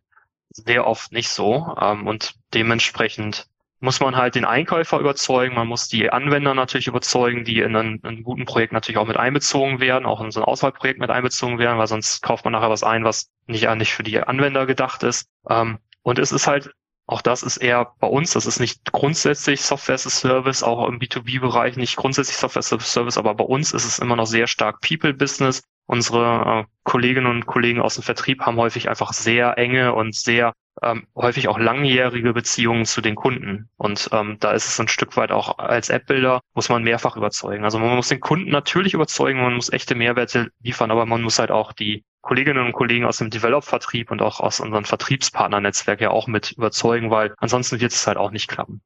sehr 0.49 0.85
oft 0.85 1.11
nicht 1.11 1.29
so. 1.29 1.75
Ähm, 1.79 2.07
und 2.07 2.35
dementsprechend 2.53 3.47
muss 3.79 3.99
man 3.99 4.15
halt 4.15 4.35
den 4.35 4.45
Einkäufer 4.45 4.99
überzeugen, 4.99 5.55
man 5.55 5.67
muss 5.67 5.87
die 5.87 6.11
Anwender 6.11 6.53
natürlich 6.53 6.87
überzeugen, 6.87 7.43
die 7.43 7.59
in 7.59 7.75
einem, 7.75 7.95
in 7.95 8.05
einem 8.05 8.23
guten 8.23 8.45
Projekt 8.45 8.73
natürlich 8.73 8.99
auch 8.99 9.07
mit 9.07 9.17
einbezogen 9.17 9.79
werden, 9.79 10.05
auch 10.05 10.21
in 10.21 10.29
so 10.29 10.39
ein 10.39 10.45
Auswahlprojekt 10.45 10.99
mit 10.99 11.09
einbezogen 11.09 11.57
werden, 11.57 11.79
weil 11.79 11.87
sonst 11.87 12.21
kauft 12.21 12.45
man 12.45 12.53
nachher 12.53 12.69
was 12.69 12.83
ein, 12.83 13.03
was 13.03 13.31
nicht 13.47 13.67
eigentlich 13.67 13.93
für 13.93 14.03
die 14.03 14.19
Anwender 14.19 14.67
gedacht 14.67 15.01
ist. 15.01 15.27
Ähm, 15.49 15.79
und 16.03 16.19
es 16.19 16.31
ist 16.31 16.45
halt, 16.45 16.71
auch 17.07 17.21
das 17.21 17.43
ist 17.43 17.57
eher 17.57 17.93
bei 17.99 18.07
uns, 18.07 18.31
das 18.31 18.45
ist 18.45 18.59
nicht 18.59 18.91
grundsätzlich 18.91 19.61
Software 19.61 19.95
as 19.95 20.07
a 20.07 20.09
Service, 20.09 20.63
auch 20.63 20.87
im 20.87 20.99
B2B-Bereich 20.99 21.75
nicht 21.75 21.95
grundsätzlich 21.97 22.37
Software 22.37 22.59
as 22.59 22.71
a 22.71 22.79
Service, 22.79 23.17
aber 23.17 23.35
bei 23.35 23.43
uns 23.43 23.73
ist 23.73 23.85
es 23.85 23.99
immer 23.99 24.15
noch 24.15 24.27
sehr 24.27 24.47
stark 24.47 24.81
People-Business. 24.81 25.61
Unsere 25.87 26.61
äh, 26.61 26.71
Kolleginnen 26.83 27.27
und 27.27 27.47
Kollegen 27.47 27.81
aus 27.81 27.95
dem 27.95 28.03
Vertrieb 28.03 28.41
haben 28.41 28.57
häufig 28.57 28.87
einfach 28.87 29.13
sehr 29.13 29.57
enge 29.57 29.93
und 29.93 30.15
sehr 30.15 30.53
ähm, 30.81 31.07
häufig 31.15 31.47
auch 31.47 31.59
langjährige 31.59 32.33
Beziehungen 32.33 32.85
zu 32.85 33.01
den 33.01 33.15
Kunden. 33.15 33.69
Und 33.77 34.09
ähm, 34.11 34.37
da 34.39 34.51
ist 34.51 34.67
es 34.67 34.79
ein 34.79 34.87
Stück 34.87 35.17
weit 35.17 35.31
auch 35.31 35.57
als 35.57 35.89
App-Builder 35.89 36.41
muss 36.53 36.69
man 36.69 36.83
mehrfach 36.83 37.17
überzeugen. 37.17 37.63
Also 37.63 37.79
man 37.79 37.95
muss 37.95 38.07
den 38.07 38.19
Kunden 38.19 38.49
natürlich 38.49 38.93
überzeugen, 38.93 39.41
man 39.41 39.53
muss 39.53 39.71
echte 39.71 39.95
Mehrwerte 39.95 40.51
liefern, 40.61 40.91
aber 40.91 41.05
man 41.05 41.21
muss 41.21 41.39
halt 41.39 41.51
auch 41.51 41.73
die 41.73 42.03
Kolleginnen 42.21 42.65
und 42.65 42.73
Kollegen 42.73 43.05
aus 43.05 43.17
dem 43.17 43.29
Develop-Vertrieb 43.29 44.11
und 44.11 44.21
auch 44.21 44.39
aus 44.39 44.59
unseren 44.59 44.85
Vertriebspartnernetzwerk 44.85 46.01
ja 46.01 46.11
auch 46.11 46.27
mit 46.27 46.51
überzeugen, 46.51 47.09
weil 47.09 47.33
ansonsten 47.37 47.79
wird 47.79 47.91
es 47.91 48.07
halt 48.07 48.17
auch 48.17 48.31
nicht 48.31 48.47
klappen. 48.47 48.81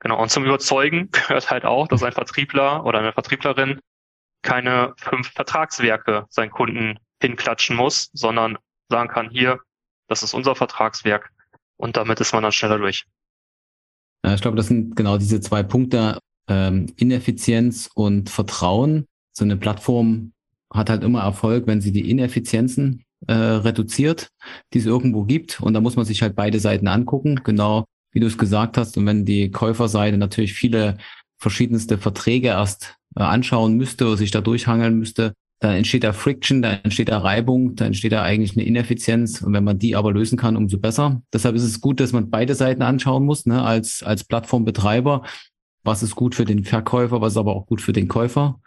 Genau, 0.00 0.20
und 0.20 0.30
zum 0.30 0.44
Überzeugen 0.44 1.10
gehört 1.12 1.50
halt 1.50 1.64
auch, 1.64 1.88
dass 1.88 2.02
ein 2.02 2.12
Vertriebler 2.12 2.84
oder 2.84 3.00
eine 3.00 3.12
Vertrieblerin 3.12 3.80
keine 4.42 4.94
fünf 4.96 5.32
Vertragswerke 5.32 6.26
seinen 6.30 6.50
Kunden 6.50 6.98
hinklatschen 7.20 7.76
muss, 7.76 8.10
sondern 8.12 8.56
sagen 8.88 9.08
kann, 9.08 9.30
hier, 9.30 9.60
das 10.08 10.22
ist 10.22 10.34
unser 10.34 10.54
Vertragswerk 10.54 11.30
und 11.76 11.96
damit 11.96 12.20
ist 12.20 12.32
man 12.32 12.42
dann 12.42 12.52
schneller 12.52 12.78
durch. 12.78 13.04
Ja, 14.24 14.34
ich 14.34 14.40
glaube, 14.40 14.56
das 14.56 14.66
sind 14.66 14.96
genau 14.96 15.16
diese 15.16 15.40
zwei 15.40 15.62
Punkte, 15.62 16.18
ähm, 16.48 16.86
Ineffizienz 16.96 17.88
und 17.94 18.30
Vertrauen. 18.30 19.06
So 19.32 19.44
eine 19.44 19.56
Plattform 19.56 20.32
hat 20.72 20.90
halt 20.90 21.04
immer 21.04 21.22
Erfolg, 21.22 21.66
wenn 21.66 21.80
sie 21.80 21.92
die 21.92 22.10
Ineffizienzen 22.10 23.04
äh, 23.26 23.32
reduziert, 23.32 24.28
die 24.72 24.78
es 24.78 24.86
irgendwo 24.86 25.24
gibt. 25.24 25.60
Und 25.60 25.74
da 25.74 25.80
muss 25.80 25.96
man 25.96 26.04
sich 26.04 26.22
halt 26.22 26.34
beide 26.34 26.60
Seiten 26.60 26.88
angucken, 26.88 27.40
genau 27.44 27.84
wie 28.12 28.20
du 28.20 28.26
es 28.26 28.38
gesagt 28.38 28.76
hast. 28.76 28.96
Und 28.96 29.06
wenn 29.06 29.24
die 29.24 29.50
Käuferseite 29.50 30.18
natürlich 30.18 30.54
viele 30.54 30.98
verschiedenste 31.38 31.98
Verträge 31.98 32.48
erst 32.48 32.96
äh, 33.16 33.22
anschauen 33.22 33.76
müsste 33.76 34.06
oder 34.06 34.16
sich 34.16 34.30
da 34.30 34.40
durchhangeln 34.40 34.98
müsste, 34.98 35.34
da 35.60 35.74
entsteht 35.74 36.04
da 36.04 36.12
Friction, 36.12 36.62
da 36.62 36.72
entsteht 36.72 37.08
da 37.08 37.18
Reibung, 37.18 37.74
da 37.74 37.86
entsteht 37.86 38.12
da 38.12 38.22
eigentlich 38.22 38.56
eine 38.56 38.64
Ineffizienz. 38.64 39.42
Und 39.42 39.52
wenn 39.52 39.64
man 39.64 39.78
die 39.78 39.96
aber 39.96 40.12
lösen 40.12 40.38
kann, 40.38 40.56
umso 40.56 40.78
besser. 40.78 41.22
Deshalb 41.32 41.56
ist 41.56 41.64
es 41.64 41.80
gut, 41.80 42.00
dass 42.00 42.12
man 42.12 42.30
beide 42.30 42.54
Seiten 42.54 42.82
anschauen 42.82 43.24
muss, 43.24 43.46
ne, 43.46 43.62
als, 43.62 44.02
als 44.02 44.24
Plattformbetreiber. 44.24 45.22
was 45.84 46.02
ist 46.02 46.14
gut 46.14 46.34
für 46.34 46.44
den 46.44 46.64
Verkäufer, 46.64 47.20
was 47.20 47.32
ist 47.32 47.38
aber 47.38 47.56
auch 47.56 47.66
gut 47.66 47.80
für 47.80 47.92
den 47.92 48.08
Käufer. 48.08 48.60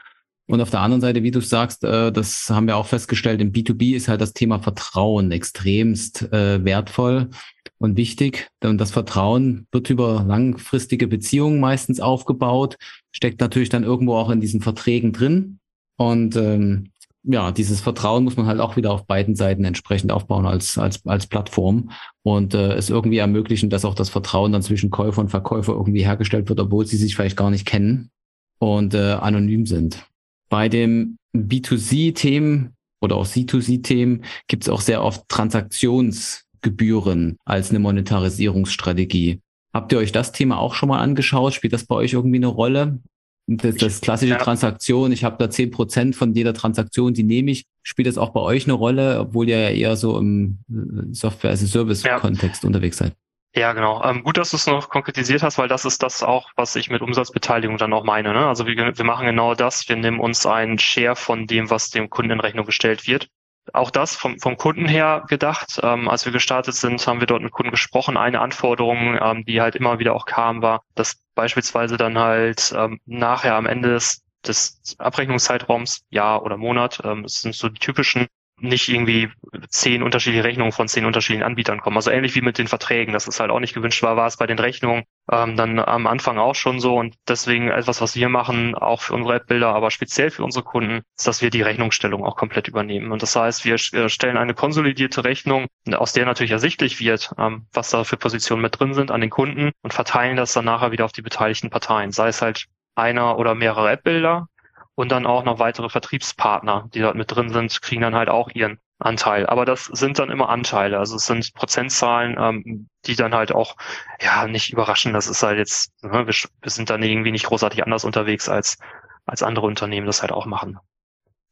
Und 0.47 0.59
auf 0.59 0.69
der 0.69 0.81
anderen 0.81 0.99
Seite, 0.99 1.23
wie 1.23 1.31
du 1.31 1.39
sagst, 1.39 1.83
äh, 1.85 2.11
das 2.11 2.49
haben 2.49 2.67
wir 2.67 2.75
auch 2.75 2.87
festgestellt, 2.87 3.39
im 3.39 3.53
B2B 3.53 3.95
ist 3.95 4.09
halt 4.09 4.19
das 4.19 4.33
Thema 4.33 4.59
Vertrauen 4.59 5.31
extremst 5.31 6.23
äh, 6.33 6.65
wertvoll 6.65 7.29
und 7.77 7.95
wichtig. 7.95 8.49
Und 8.61 8.77
das 8.77 8.91
Vertrauen 8.91 9.67
wird 9.71 9.89
über 9.89 10.25
langfristige 10.27 11.07
Beziehungen 11.07 11.61
meistens 11.61 12.01
aufgebaut, 12.01 12.77
steckt 13.13 13.39
natürlich 13.39 13.69
dann 13.69 13.85
irgendwo 13.85 14.15
auch 14.15 14.29
in 14.29 14.41
diesen 14.41 14.59
Verträgen 14.59 15.13
drin. 15.13 15.60
Und 16.01 16.35
ähm, 16.35 16.89
ja, 17.21 17.51
dieses 17.51 17.79
Vertrauen 17.79 18.23
muss 18.23 18.35
man 18.35 18.47
halt 18.47 18.59
auch 18.59 18.75
wieder 18.75 18.91
auf 18.91 19.05
beiden 19.05 19.35
Seiten 19.35 19.63
entsprechend 19.65 20.11
aufbauen 20.11 20.47
als, 20.47 20.79
als, 20.79 21.05
als 21.05 21.27
Plattform 21.27 21.91
und 22.23 22.55
äh, 22.55 22.73
es 22.73 22.89
irgendwie 22.89 23.19
ermöglichen, 23.19 23.69
dass 23.69 23.85
auch 23.85 23.93
das 23.93 24.09
Vertrauen 24.09 24.51
dann 24.51 24.63
zwischen 24.63 24.89
Käufer 24.89 25.21
und 25.21 25.29
Verkäufer 25.29 25.73
irgendwie 25.73 26.03
hergestellt 26.03 26.49
wird, 26.49 26.59
obwohl 26.59 26.87
sie 26.87 26.97
sich 26.97 27.15
vielleicht 27.15 27.37
gar 27.37 27.51
nicht 27.51 27.67
kennen 27.67 28.09
und 28.57 28.95
äh, 28.95 29.11
anonym 29.11 29.67
sind. 29.67 30.03
Bei 30.49 30.69
dem 30.69 31.17
B2C-Themen 31.35 32.73
oder 32.99 33.17
auch 33.17 33.27
C2C-Themen 33.27 34.23
gibt 34.47 34.63
es 34.63 34.69
auch 34.69 34.81
sehr 34.81 35.03
oft 35.03 35.29
Transaktionsgebühren 35.29 37.37
als 37.45 37.69
eine 37.69 37.77
Monetarisierungsstrategie. 37.77 39.39
Habt 39.71 39.91
ihr 39.91 39.99
euch 39.99 40.11
das 40.11 40.31
Thema 40.31 40.57
auch 40.57 40.73
schon 40.73 40.89
mal 40.89 40.99
angeschaut? 40.99 41.53
Spielt 41.53 41.73
das 41.73 41.85
bei 41.85 41.93
euch 41.93 42.13
irgendwie 42.13 42.37
eine 42.37 42.47
Rolle? 42.47 42.99
Das, 43.47 43.75
das 43.75 44.01
klassische. 44.01 44.37
Transaktion, 44.37 45.11
ich 45.11 45.23
habe 45.23 45.37
da 45.37 45.49
zehn 45.49 45.71
Prozent 45.71 46.15
von 46.15 46.33
jeder 46.33 46.53
Transaktion, 46.53 47.13
die 47.13 47.23
nehme 47.23 47.51
ich. 47.51 47.65
Spielt 47.83 48.07
das 48.07 48.17
auch 48.17 48.29
bei 48.29 48.39
euch 48.39 48.65
eine 48.65 48.73
Rolle, 48.73 49.19
obwohl 49.19 49.49
ihr 49.49 49.59
ja 49.59 49.69
eher 49.69 49.95
so 49.95 50.17
im 50.17 50.59
äh, 50.69 51.13
Software-as-a-Service-Kontext 51.13 52.63
ja. 52.63 52.67
unterwegs 52.67 52.97
seid? 52.97 53.13
Ja, 53.53 53.73
genau. 53.73 54.01
Ähm, 54.03 54.23
gut, 54.23 54.37
dass 54.37 54.51
du 54.51 54.55
es 54.55 54.65
noch 54.67 54.89
konkretisiert 54.89 55.43
hast, 55.43 55.57
weil 55.57 55.67
das 55.67 55.83
ist 55.83 56.01
das 56.01 56.23
auch, 56.23 56.49
was 56.55 56.75
ich 56.77 56.89
mit 56.89 57.01
Umsatzbeteiligung 57.01 57.77
dann 57.77 57.91
auch 57.91 58.05
meine. 58.05 58.31
Ne? 58.31 58.47
Also 58.47 58.65
wir, 58.65 58.97
wir 58.97 59.05
machen 59.05 59.25
genau 59.25 59.55
das. 59.55 59.89
Wir 59.89 59.97
nehmen 59.97 60.21
uns 60.21 60.45
einen 60.45 60.79
Share 60.79 61.17
von 61.17 61.47
dem, 61.47 61.69
was 61.69 61.89
dem 61.89 62.09
Kunden 62.09 62.31
in 62.31 62.39
Rechnung 62.39 62.65
gestellt 62.65 63.07
wird. 63.07 63.27
Auch 63.73 63.91
das 63.91 64.15
vom, 64.15 64.39
vom 64.39 64.57
Kunden 64.57 64.87
her 64.87 65.23
gedacht. 65.27 65.79
Ähm, 65.83 66.09
als 66.09 66.25
wir 66.25 66.31
gestartet 66.31 66.75
sind, 66.75 67.05
haben 67.05 67.19
wir 67.19 67.27
dort 67.27 67.43
mit 67.43 67.51
Kunden 67.51 67.71
gesprochen. 67.71 68.17
Eine 68.17 68.41
Anforderung, 68.41 69.17
ähm, 69.21 69.45
die 69.45 69.61
halt 69.61 69.75
immer 69.75 69.99
wieder 69.99 70.13
auch 70.13 70.25
kam, 70.25 70.61
war, 70.61 70.83
dass 70.95 71.21
beispielsweise 71.35 71.97
dann 71.97 72.17
halt 72.17 72.73
ähm, 72.75 72.99
nachher 73.05 73.55
am 73.55 73.65
Ende 73.65 73.89
des, 73.89 74.23
des 74.45 74.95
Abrechnungszeitraums, 74.97 76.05
Jahr 76.09 76.43
oder 76.43 76.57
Monat, 76.57 77.01
ähm, 77.03 77.23
das 77.23 77.41
sind 77.41 77.55
so 77.55 77.69
die 77.69 77.79
typischen 77.79 78.27
nicht 78.57 78.89
irgendwie 78.89 79.29
zehn 79.69 80.03
unterschiedliche 80.03 80.43
Rechnungen 80.43 80.71
von 80.71 80.87
zehn 80.87 81.05
unterschiedlichen 81.05 81.43
Anbietern 81.43 81.81
kommen. 81.81 81.97
Also 81.97 82.11
ähnlich 82.11 82.35
wie 82.35 82.41
mit 82.41 82.57
den 82.57 82.67
Verträgen, 82.67 83.13
das 83.13 83.27
ist 83.27 83.39
halt 83.39 83.51
auch 83.51 83.59
nicht 83.59 83.73
gewünscht 83.73 84.03
war, 84.03 84.15
war 84.15 84.27
es 84.27 84.37
bei 84.37 84.47
den 84.47 84.59
Rechnungen 84.59 85.03
ähm, 85.31 85.55
dann 85.55 85.79
am 85.79 86.07
Anfang 86.07 86.37
auch 86.37 86.55
schon 86.55 86.79
so. 86.79 86.95
Und 86.95 87.15
deswegen 87.27 87.69
etwas, 87.69 88.01
was 88.01 88.15
wir 88.15 88.29
machen, 88.29 88.75
auch 88.75 89.01
für 89.01 89.13
unsere 89.13 89.35
App-Bilder, 89.35 89.73
aber 89.73 89.91
speziell 89.91 90.31
für 90.31 90.43
unsere 90.43 90.63
Kunden, 90.63 91.01
ist, 91.17 91.27
dass 91.27 91.41
wir 91.41 91.49
die 91.49 91.61
Rechnungsstellung 91.61 92.23
auch 92.23 92.35
komplett 92.35 92.67
übernehmen. 92.67 93.11
Und 93.11 93.21
das 93.21 93.35
heißt, 93.35 93.65
wir 93.65 93.77
stellen 93.77 94.37
eine 94.37 94.53
konsolidierte 94.53 95.23
Rechnung, 95.23 95.67
aus 95.91 96.13
der 96.13 96.25
natürlich 96.25 96.51
ersichtlich 96.51 96.99
wird, 96.99 97.33
ähm, 97.37 97.65
was 97.73 97.89
da 97.89 98.03
für 98.03 98.17
Positionen 98.17 98.61
mit 98.61 98.79
drin 98.79 98.93
sind 98.93 99.11
an 99.11 99.21
den 99.21 99.29
Kunden 99.29 99.71
und 99.81 99.93
verteilen 99.93 100.37
das 100.37 100.53
dann 100.53 100.65
nachher 100.65 100.91
wieder 100.91 101.05
auf 101.05 101.11
die 101.11 101.21
beteiligten 101.21 101.69
Parteien. 101.69 102.11
Sei 102.11 102.27
es 102.27 102.41
halt 102.41 102.67
einer 102.95 103.37
oder 103.37 103.55
mehrere 103.55 103.91
App-Bilder 103.91 104.47
und 104.95 105.11
dann 105.11 105.25
auch 105.25 105.43
noch 105.43 105.59
weitere 105.59 105.89
Vertriebspartner, 105.89 106.89
die 106.93 106.99
dort 106.99 107.15
mit 107.15 107.33
drin 107.33 107.49
sind, 107.49 107.81
kriegen 107.81 108.01
dann 108.01 108.15
halt 108.15 108.29
auch 108.29 108.49
ihren 108.49 108.79
Anteil. 108.99 109.47
Aber 109.47 109.65
das 109.65 109.85
sind 109.85 110.19
dann 110.19 110.29
immer 110.29 110.49
Anteile. 110.49 110.99
Also 110.99 111.15
es 111.15 111.25
sind 111.25 111.53
Prozentzahlen, 111.53 112.37
ähm, 112.39 112.87
die 113.05 113.15
dann 113.15 113.33
halt 113.33 113.51
auch 113.51 113.75
ja 114.21 114.47
nicht 114.47 114.71
überraschen. 114.71 115.13
Das 115.13 115.27
ist 115.27 115.43
halt 115.43 115.57
jetzt, 115.57 115.91
ne, 116.03 116.27
wir, 116.27 116.33
wir 116.33 116.71
sind 116.71 116.89
dann 116.89 117.03
irgendwie 117.03 117.31
nicht 117.31 117.45
großartig 117.45 117.83
anders 117.83 118.03
unterwegs 118.03 118.47
als, 118.47 118.77
als 119.25 119.43
andere 119.43 119.65
Unternehmen 119.65 120.07
das 120.07 120.21
halt 120.21 120.31
auch 120.31 120.45
machen. 120.45 120.77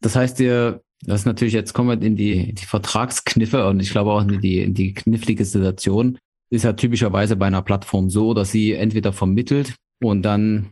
Das 0.02 0.16
heißt, 0.16 0.40
ihr, 0.40 0.82
das 1.02 1.22
ist 1.22 1.26
natürlich, 1.26 1.54
jetzt 1.54 1.74
kommen 1.74 1.90
wir 2.00 2.06
in 2.06 2.16
die, 2.16 2.54
die 2.54 2.66
Vertragskniffe 2.66 3.68
und 3.68 3.80
ich 3.80 3.92
glaube 3.92 4.12
auch 4.12 4.22
in 4.22 4.40
die, 4.42 4.62
in 4.62 4.74
die 4.74 4.94
knifflige 4.94 5.46
Situation. 5.46 6.18
Ist 6.52 6.64
ja 6.64 6.74
typischerweise 6.74 7.36
bei 7.36 7.46
einer 7.48 7.62
Plattform 7.62 8.10
so, 8.10 8.34
dass 8.34 8.52
sie 8.52 8.74
entweder 8.74 9.14
vermittelt 9.14 9.76
und 10.02 10.24
dann 10.24 10.72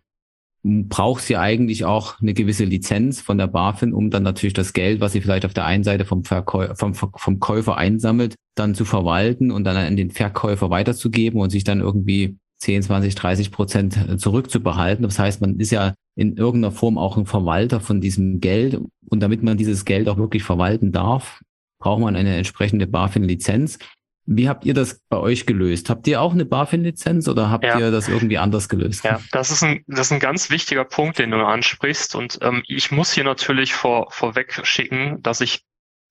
braucht 0.89 1.23
sie 1.23 1.37
eigentlich 1.37 1.85
auch 1.85 2.19
eine 2.19 2.33
gewisse 2.33 2.65
Lizenz 2.65 3.21
von 3.21 3.37
der 3.37 3.47
BaFin, 3.47 3.93
um 3.93 4.09
dann 4.09 4.23
natürlich 4.23 4.53
das 4.53 4.73
Geld, 4.73 4.99
was 4.99 5.13
sie 5.13 5.21
vielleicht 5.21 5.45
auf 5.45 5.53
der 5.53 5.65
einen 5.65 5.83
Seite 5.83 6.05
vom, 6.05 6.23
Verkäu 6.23 6.73
vom, 6.75 6.93
vom 6.93 7.39
Käufer 7.39 7.77
einsammelt, 7.77 8.35
dann 8.55 8.75
zu 8.75 8.83
verwalten 8.83 9.51
und 9.51 9.63
dann 9.63 9.77
an 9.77 9.95
den 9.95 10.11
Verkäufer 10.11 10.69
weiterzugeben 10.69 11.39
und 11.39 11.51
sich 11.51 11.63
dann 11.63 11.79
irgendwie 11.79 12.37
10, 12.59 12.83
20, 12.83 13.15
30 13.15 13.51
Prozent 13.51 14.19
zurückzubehalten. 14.19 15.03
Das 15.03 15.19
heißt, 15.19 15.41
man 15.41 15.59
ist 15.59 15.71
ja 15.71 15.93
in 16.15 16.35
irgendeiner 16.35 16.71
Form 16.71 16.97
auch 16.97 17.17
ein 17.17 17.27
Verwalter 17.27 17.79
von 17.79 18.01
diesem 18.01 18.41
Geld. 18.41 18.79
Und 19.09 19.21
damit 19.21 19.43
man 19.43 19.57
dieses 19.57 19.85
Geld 19.85 20.09
auch 20.09 20.17
wirklich 20.17 20.43
verwalten 20.43 20.91
darf, 20.91 21.41
braucht 21.79 22.01
man 22.01 22.15
eine 22.15 22.35
entsprechende 22.35 22.87
BaFin-Lizenz. 22.87 23.77
Wie 24.29 24.49
habt 24.49 24.65
ihr 24.65 24.73
das 24.73 24.99
bei 25.07 25.17
euch 25.17 25.45
gelöst? 25.45 25.89
Habt 25.89 26.05
ihr 26.05 26.21
auch 26.21 26.33
eine 26.33 26.43
BaFin-Lizenz 26.43 27.29
oder 27.29 27.49
habt 27.49 27.63
ja. 27.63 27.79
ihr 27.79 27.91
das 27.91 28.09
irgendwie 28.09 28.37
anders 28.37 28.67
gelöst? 28.67 29.05
Ja, 29.05 29.21
das 29.31 29.51
ist 29.51 29.63
ein, 29.63 29.85
das 29.87 30.07
ist 30.07 30.11
ein 30.11 30.19
ganz 30.19 30.49
wichtiger 30.49 30.83
Punkt, 30.83 31.17
den 31.17 31.31
du 31.31 31.37
ansprichst. 31.37 32.13
Und 32.13 32.37
ähm, 32.41 32.61
ich 32.67 32.91
muss 32.91 33.13
hier 33.13 33.23
natürlich 33.23 33.73
vor, 33.73 34.11
vorweg 34.11 34.59
schicken, 34.63 35.21
dass 35.21 35.39
ich 35.39 35.63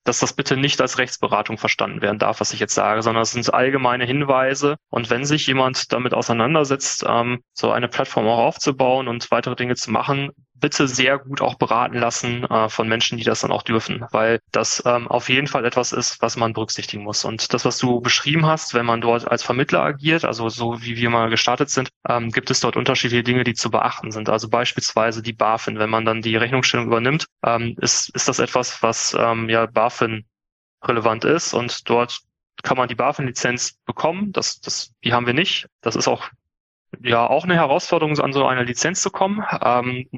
dass 0.07 0.20
das 0.20 0.33
bitte 0.33 0.57
nicht 0.57 0.81
als 0.81 0.98
Rechtsberatung 0.98 1.59
verstanden 1.59 2.00
werden 2.00 2.18
darf, 2.18 2.40
was 2.40 2.52
ich 2.52 2.61
jetzt 2.61 2.74
sage, 2.74 3.02
sondern 3.02 3.22
es 3.22 3.33
sind 3.33 3.52
allgemeine 3.52 4.05
Hinweise. 4.05 4.76
Und 4.88 5.11
wenn 5.11 5.24
sich 5.24 5.46
jemand 5.46 5.92
damit 5.92 6.14
auseinandersetzt, 6.14 7.05
ähm, 7.07 7.42
so 7.52 7.70
eine 7.72 7.88
Plattform 7.88 8.26
auch 8.29 8.38
aufzubauen 8.38 9.09
und 9.09 9.31
weitere 9.31 9.57
Dinge 9.57 9.74
zu 9.74 9.90
machen, 9.90 10.31
bitte 10.61 10.88
sehr 10.88 11.19
gut 11.19 11.40
auch 11.40 11.55
beraten 11.55 11.99
lassen 11.99 12.45
äh, 12.45 12.69
von 12.69 12.88
Menschen, 12.88 13.19
die 13.19 13.25
das 13.25 13.40
dann 13.40 13.53
auch 13.53 13.62
dürfen, 13.62 14.05
weil 14.11 14.40
das 14.53 14.83
ähm, 14.87 15.09
auf 15.09 15.29
jeden 15.29 15.47
Fall 15.47 15.64
etwas 15.64 15.92
ist, 15.92 16.21
was 16.23 16.37
man 16.37 16.53
berücksichtigen 16.53 17.05
muss. 17.05 17.25
Und 17.25 17.53
das, 17.53 17.64
was 17.64 17.79
du 17.79 18.01
beschrieben 18.01 18.47
hast, 18.47 18.75
wenn 18.75 18.87
man 18.87 19.01
dort 19.01 19.29
als 19.29 19.42
Vermittler 19.42 19.83
agiert, 19.83 20.25
also 20.25 20.49
so 20.49 20.83
wie 20.83 20.97
wir 20.97 21.11
mal 21.11 21.31
gestartet 21.31 21.71
sind, 21.71 21.88
ähm, 22.09 22.31
gibt 22.31 22.51
es 22.51 22.61
dort 22.61 22.77
unterschiedliche 22.77 23.23
Dinge, 23.23 23.45
die 23.45 23.55
zu 23.55 23.71
beachten 23.71 24.11
sind. 24.12 24.29
Also 24.29 24.49
beispielsweise 24.49 25.23
die 25.23 25.33
BaFin, 25.33 25.79
wenn 25.79 25.90
man 25.90 26.05
dann 26.05 26.23
die 26.23 26.37
Rechnungsstellung 26.37 26.87
übernimmt, 26.87 27.27
ähm, 27.45 27.77
ist, 27.81 28.11
ist 28.14 28.29
das 28.29 28.38
etwas, 28.38 28.83
was 28.83 29.16
ähm, 29.19 29.49
ja 29.49 29.66
BaFin 29.66 30.25
relevant 30.83 31.25
ist 31.25 31.53
und 31.55 31.88
dort 31.88 32.21
kann 32.62 32.77
man 32.77 32.88
die 32.88 32.95
BaFin-Lizenz 32.95 33.79
bekommen. 33.85 34.33
Das, 34.33 34.61
das, 34.61 34.92
die 35.05 35.12
haben 35.12 35.27
wir 35.27 35.35
nicht. 35.35 35.69
Das 35.83 35.97
ist 35.97 36.09
auch 36.09 36.31
ja 37.01 37.27
auch 37.27 37.45
eine 37.45 37.55
Herausforderung, 37.55 38.19
an 38.19 38.33
so 38.33 38.47
eine 38.47 38.64
Lizenz 38.64 39.03
zu 39.03 39.11
kommen. 39.11 39.45
Ähm, 39.62 40.09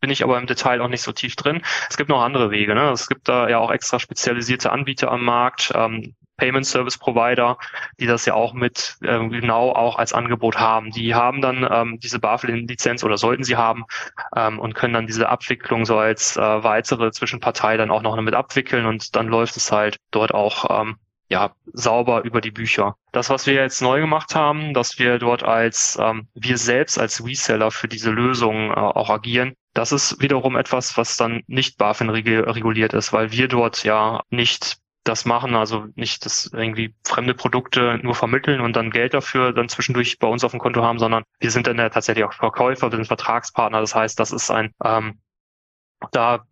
bin 0.00 0.10
ich 0.10 0.22
aber 0.22 0.38
im 0.38 0.46
Detail 0.46 0.80
auch 0.80 0.88
nicht 0.88 1.02
so 1.02 1.12
tief 1.12 1.36
drin. 1.36 1.62
Es 1.88 1.96
gibt 1.96 2.08
noch 2.08 2.22
andere 2.22 2.50
Wege. 2.50 2.74
Ne? 2.74 2.90
Es 2.90 3.08
gibt 3.08 3.28
da 3.28 3.48
ja 3.48 3.58
auch 3.58 3.70
extra 3.70 3.98
spezialisierte 3.98 4.70
Anbieter 4.70 5.10
am 5.10 5.24
Markt, 5.24 5.72
ähm, 5.74 6.14
Payment 6.36 6.66
Service 6.66 6.98
Provider, 6.98 7.56
die 7.98 8.06
das 8.06 8.26
ja 8.26 8.34
auch 8.34 8.52
mit 8.52 8.98
ähm, 9.02 9.30
genau 9.30 9.72
auch 9.72 9.98
als 9.98 10.12
Angebot 10.12 10.58
haben. 10.58 10.90
Die 10.90 11.14
haben 11.14 11.40
dann 11.40 11.66
ähm, 11.70 11.98
diese 11.98 12.18
BaFin-Lizenz 12.18 13.04
oder 13.04 13.16
sollten 13.16 13.44
sie 13.44 13.56
haben 13.56 13.84
ähm, 14.34 14.58
und 14.58 14.74
können 14.74 14.94
dann 14.94 15.06
diese 15.06 15.28
Abwicklung 15.28 15.86
so 15.86 15.96
als 15.96 16.36
äh, 16.36 16.40
weitere 16.40 17.10
Zwischenpartei 17.10 17.76
dann 17.76 17.90
auch 17.90 18.02
noch 18.02 18.20
mit 18.20 18.34
abwickeln 18.34 18.86
und 18.86 19.16
dann 19.16 19.28
läuft 19.28 19.56
es 19.56 19.72
halt 19.72 19.96
dort 20.10 20.34
auch 20.34 20.82
ähm, 20.82 20.96
ja, 21.28 21.52
sauber 21.72 22.22
über 22.22 22.40
die 22.40 22.50
Bücher. 22.50 22.96
Das, 23.12 23.30
was 23.30 23.46
wir 23.46 23.54
jetzt 23.54 23.82
neu 23.82 24.00
gemacht 24.00 24.34
haben, 24.34 24.74
dass 24.74 24.98
wir 24.98 25.18
dort 25.18 25.42
als 25.42 25.98
ähm, 26.00 26.28
wir 26.34 26.58
selbst 26.58 26.98
als 26.98 27.24
Reseller 27.24 27.70
für 27.70 27.88
diese 27.88 28.10
Lösung 28.10 28.70
äh, 28.70 28.74
auch 28.74 29.10
agieren, 29.10 29.56
das 29.76 29.92
ist 29.92 30.22
wiederum 30.22 30.56
etwas, 30.56 30.96
was 30.96 31.16
dann 31.16 31.42
nicht 31.46 31.76
BaFin 31.76 32.08
reguliert 32.08 32.94
ist, 32.94 33.12
weil 33.12 33.30
wir 33.30 33.46
dort 33.46 33.84
ja 33.84 34.22
nicht 34.30 34.78
das 35.04 35.24
machen, 35.24 35.54
also 35.54 35.86
nicht 35.94 36.24
das 36.24 36.50
irgendwie 36.52 36.94
fremde 37.04 37.34
Produkte 37.34 38.00
nur 38.02 38.14
vermitteln 38.14 38.60
und 38.60 38.74
dann 38.74 38.90
Geld 38.90 39.14
dafür 39.14 39.52
dann 39.52 39.68
zwischendurch 39.68 40.18
bei 40.18 40.26
uns 40.26 40.44
auf 40.44 40.50
dem 40.50 40.60
Konto 40.60 40.82
haben, 40.82 40.98
sondern 40.98 41.24
wir 41.38 41.50
sind 41.50 41.66
dann 41.66 41.78
ja 41.78 41.90
tatsächlich 41.90 42.24
auch 42.24 42.32
Verkäufer, 42.32 42.90
wir 42.90 42.96
sind 42.96 43.06
Vertragspartner. 43.06 43.80
Das 43.80 43.94
heißt, 43.94 44.18
das 44.18 44.32
ist 44.32 44.50
ein 44.50 44.72
ähm, 44.82 45.20
da 46.10 46.44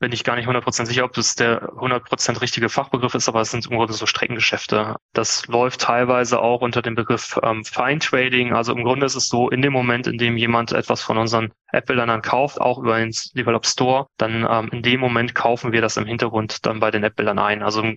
bin 0.00 0.12
ich 0.12 0.24
gar 0.24 0.34
nicht 0.34 0.48
100% 0.48 0.86
sicher, 0.86 1.04
ob 1.04 1.12
das 1.12 1.34
der 1.34 1.74
100% 1.74 2.40
richtige 2.40 2.70
Fachbegriff 2.70 3.14
ist, 3.14 3.28
aber 3.28 3.42
es 3.42 3.50
sind 3.50 3.66
im 3.66 3.76
Grunde 3.76 3.92
so 3.92 4.06
Streckengeschäfte. 4.06 4.96
Das 5.12 5.46
läuft 5.46 5.82
teilweise 5.82 6.40
auch 6.40 6.62
unter 6.62 6.80
dem 6.80 6.94
Begriff 6.94 7.38
ähm, 7.42 7.64
Fine 7.66 7.98
Trading. 7.98 8.54
Also 8.54 8.72
im 8.72 8.82
Grunde 8.82 9.04
ist 9.04 9.14
es 9.14 9.28
so, 9.28 9.50
in 9.50 9.60
dem 9.60 9.74
Moment, 9.74 10.06
in 10.06 10.16
dem 10.16 10.38
jemand 10.38 10.72
etwas 10.72 11.02
von 11.02 11.18
unseren 11.18 11.52
App-Bildern 11.70 12.08
dann 12.08 12.22
kauft, 12.22 12.62
auch 12.62 12.78
über 12.78 12.98
den 12.98 13.12
Develop 13.34 13.66
Store, 13.66 14.06
dann 14.16 14.46
ähm, 14.50 14.70
in 14.72 14.82
dem 14.82 15.00
Moment 15.00 15.34
kaufen 15.34 15.70
wir 15.70 15.82
das 15.82 15.98
im 15.98 16.06
Hintergrund 16.06 16.64
dann 16.64 16.80
bei 16.80 16.90
den 16.90 17.04
App-Bildern 17.04 17.38
ein. 17.38 17.62
Also 17.62 17.92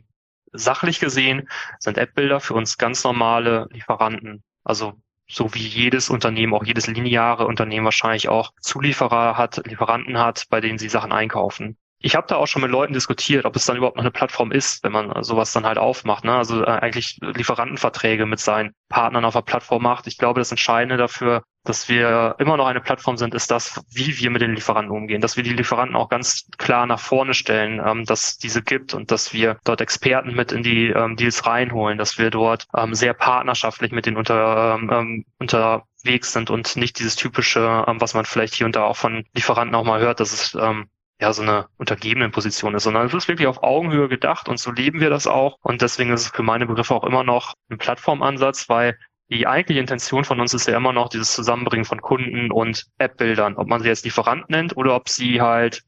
sachlich 0.51 0.99
gesehen 0.99 1.47
sind 1.79 1.97
App-Bilder 1.97 2.41
für 2.41 2.53
uns 2.53 2.77
ganz 2.77 3.05
normale 3.05 3.69
Lieferanten. 3.71 4.43
Also 4.65 4.93
so 5.25 5.53
wie 5.53 5.65
jedes 5.65 6.09
Unternehmen, 6.09 6.53
auch 6.53 6.65
jedes 6.65 6.87
lineare 6.87 7.47
Unternehmen 7.47 7.85
wahrscheinlich 7.85 8.27
auch 8.27 8.51
Zulieferer 8.59 9.37
hat, 9.37 9.65
Lieferanten 9.65 10.19
hat, 10.19 10.47
bei 10.49 10.59
denen 10.59 10.77
sie 10.77 10.89
Sachen 10.89 11.13
einkaufen 11.13 11.77
ich 12.03 12.17
habe 12.17 12.27
da 12.27 12.35
auch 12.35 12.47
schon 12.47 12.61
mit 12.61 12.69
Leuten 12.69 12.93
diskutiert, 12.93 13.45
ob 13.45 13.55
es 13.55 13.65
dann 13.65 13.77
überhaupt 13.77 13.95
noch 13.95 14.03
eine 14.03 14.11
Plattform 14.11 14.51
ist, 14.51 14.83
wenn 14.83 14.91
man 14.91 15.23
sowas 15.23 15.53
dann 15.53 15.65
halt 15.65 15.77
aufmacht. 15.77 16.25
Ne? 16.25 16.35
Also 16.35 16.61
äh, 16.61 16.67
eigentlich 16.67 17.17
Lieferantenverträge 17.21 18.25
mit 18.25 18.41
seinen 18.41 18.73
Partnern 18.89 19.23
auf 19.23 19.33
der 19.33 19.41
Plattform 19.41 19.83
macht. 19.83 20.05
Ich 20.07 20.17
glaube, 20.17 20.41
das 20.41 20.51
Entscheidende 20.51 20.97
dafür, 20.97 21.43
dass 21.63 21.87
wir 21.87 22.35
immer 22.39 22.57
noch 22.57 22.67
eine 22.67 22.81
Plattform 22.81 23.15
sind, 23.15 23.33
ist 23.33 23.49
das, 23.51 23.81
wie 23.89 24.17
wir 24.17 24.31
mit 24.31 24.41
den 24.41 24.53
Lieferanten 24.53 24.91
umgehen, 24.91 25.21
dass 25.21 25.37
wir 25.37 25.43
die 25.43 25.53
Lieferanten 25.53 25.95
auch 25.95 26.09
ganz 26.09 26.49
klar 26.57 26.85
nach 26.85 26.99
vorne 26.99 27.33
stellen, 27.33 27.81
ähm, 27.83 28.03
dass 28.03 28.37
diese 28.37 28.61
gibt 28.61 28.93
und 28.93 29.09
dass 29.09 29.31
wir 29.31 29.57
dort 29.63 29.79
Experten 29.79 30.35
mit 30.35 30.51
in 30.51 30.61
die 30.61 30.87
ähm, 30.87 31.15
Deals 31.15 31.45
reinholen, 31.45 31.97
dass 31.97 32.17
wir 32.17 32.31
dort 32.31 32.67
ähm, 32.75 32.93
sehr 32.95 33.13
partnerschaftlich 33.13 33.93
mit 33.93 34.05
den 34.05 34.17
unter, 34.17 34.75
ähm, 34.75 34.89
ähm 34.91 35.25
unterwegs 35.39 36.33
sind 36.33 36.49
und 36.49 36.75
nicht 36.75 36.99
dieses 36.99 37.15
typische, 37.15 37.85
ähm, 37.87 38.01
was 38.01 38.13
man 38.13 38.25
vielleicht 38.25 38.55
hier 38.55 38.65
und 38.65 38.75
da 38.75 38.83
auch 38.83 38.97
von 38.97 39.23
Lieferanten 39.33 39.75
auch 39.75 39.85
mal 39.85 40.01
hört, 40.01 40.19
dass 40.19 40.33
es 40.33 40.53
ähm, 40.55 40.89
ja 41.21 41.31
so 41.31 41.41
eine 41.41 41.67
untergebenen 41.77 42.31
Position 42.31 42.75
ist, 42.75 42.83
sondern 42.83 43.05
es 43.05 43.13
ist 43.13 43.27
wirklich 43.27 43.47
auf 43.47 43.63
Augenhöhe 43.63 44.09
gedacht 44.09 44.49
und 44.49 44.59
so 44.59 44.71
leben 44.71 44.99
wir 44.99 45.09
das 45.09 45.27
auch. 45.27 45.57
Und 45.61 45.81
deswegen 45.81 46.11
ist 46.11 46.21
es 46.21 46.27
für 46.29 46.43
meine 46.43 46.65
Begriffe 46.65 46.93
auch 46.93 47.03
immer 47.03 47.23
noch 47.23 47.53
ein 47.69 47.77
Plattformansatz, 47.77 48.67
weil 48.69 48.97
die 49.29 49.47
eigentliche 49.47 49.79
Intention 49.79 50.25
von 50.25 50.39
uns 50.39 50.53
ist 50.53 50.67
ja 50.67 50.77
immer 50.77 50.93
noch 50.93 51.09
dieses 51.09 51.33
Zusammenbringen 51.33 51.85
von 51.85 52.01
Kunden 52.01 52.51
und 52.51 52.85
App-Bildern, 52.97 53.55
ob 53.55 53.67
man 53.67 53.81
sie 53.81 53.87
jetzt 53.87 54.05
Lieferant 54.05 54.49
nennt 54.49 54.75
oder 54.75 54.95
ob 54.95 55.09
sie 55.09 55.41
halt 55.41 55.81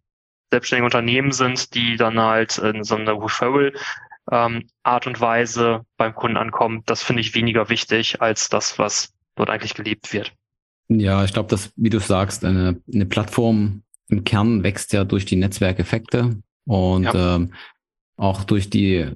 selbstständige 0.51 0.85
Unternehmen 0.85 1.31
sind, 1.31 1.73
die 1.73 1.97
dann 1.97 2.19
halt 2.19 2.57
in 2.57 2.83
so 2.83 2.95
einer 2.95 3.21
Referral 3.21 3.73
ähm, 4.31 4.67
Art 4.83 5.05
und 5.05 5.19
Weise 5.19 5.81
beim 5.97 6.15
Kunden 6.15 6.37
ankommen. 6.37 6.83
Das 6.85 7.03
finde 7.03 7.21
ich 7.21 7.35
weniger 7.35 7.69
wichtig 7.69 8.21
als 8.21 8.49
das, 8.49 8.79
was 8.79 9.13
dort 9.35 9.49
eigentlich 9.49 9.73
gelebt 9.73 10.13
wird. 10.13 10.33
Ja, 10.87 11.23
ich 11.23 11.33
glaube, 11.33 11.49
dass, 11.49 11.71
wie 11.75 11.89
du 11.89 11.99
sagst, 11.99 12.45
eine, 12.45 12.81
eine 12.91 13.05
Plattform 13.05 13.83
im 14.09 14.23
Kern 14.23 14.63
wächst 14.63 14.93
ja 14.93 15.03
durch 15.03 15.25
die 15.25 15.35
Netzwerkeffekte 15.35 16.37
und 16.65 17.03
ja. 17.03 17.35
ähm, 17.35 17.53
auch 18.17 18.43
durch 18.43 18.69
die 18.69 19.07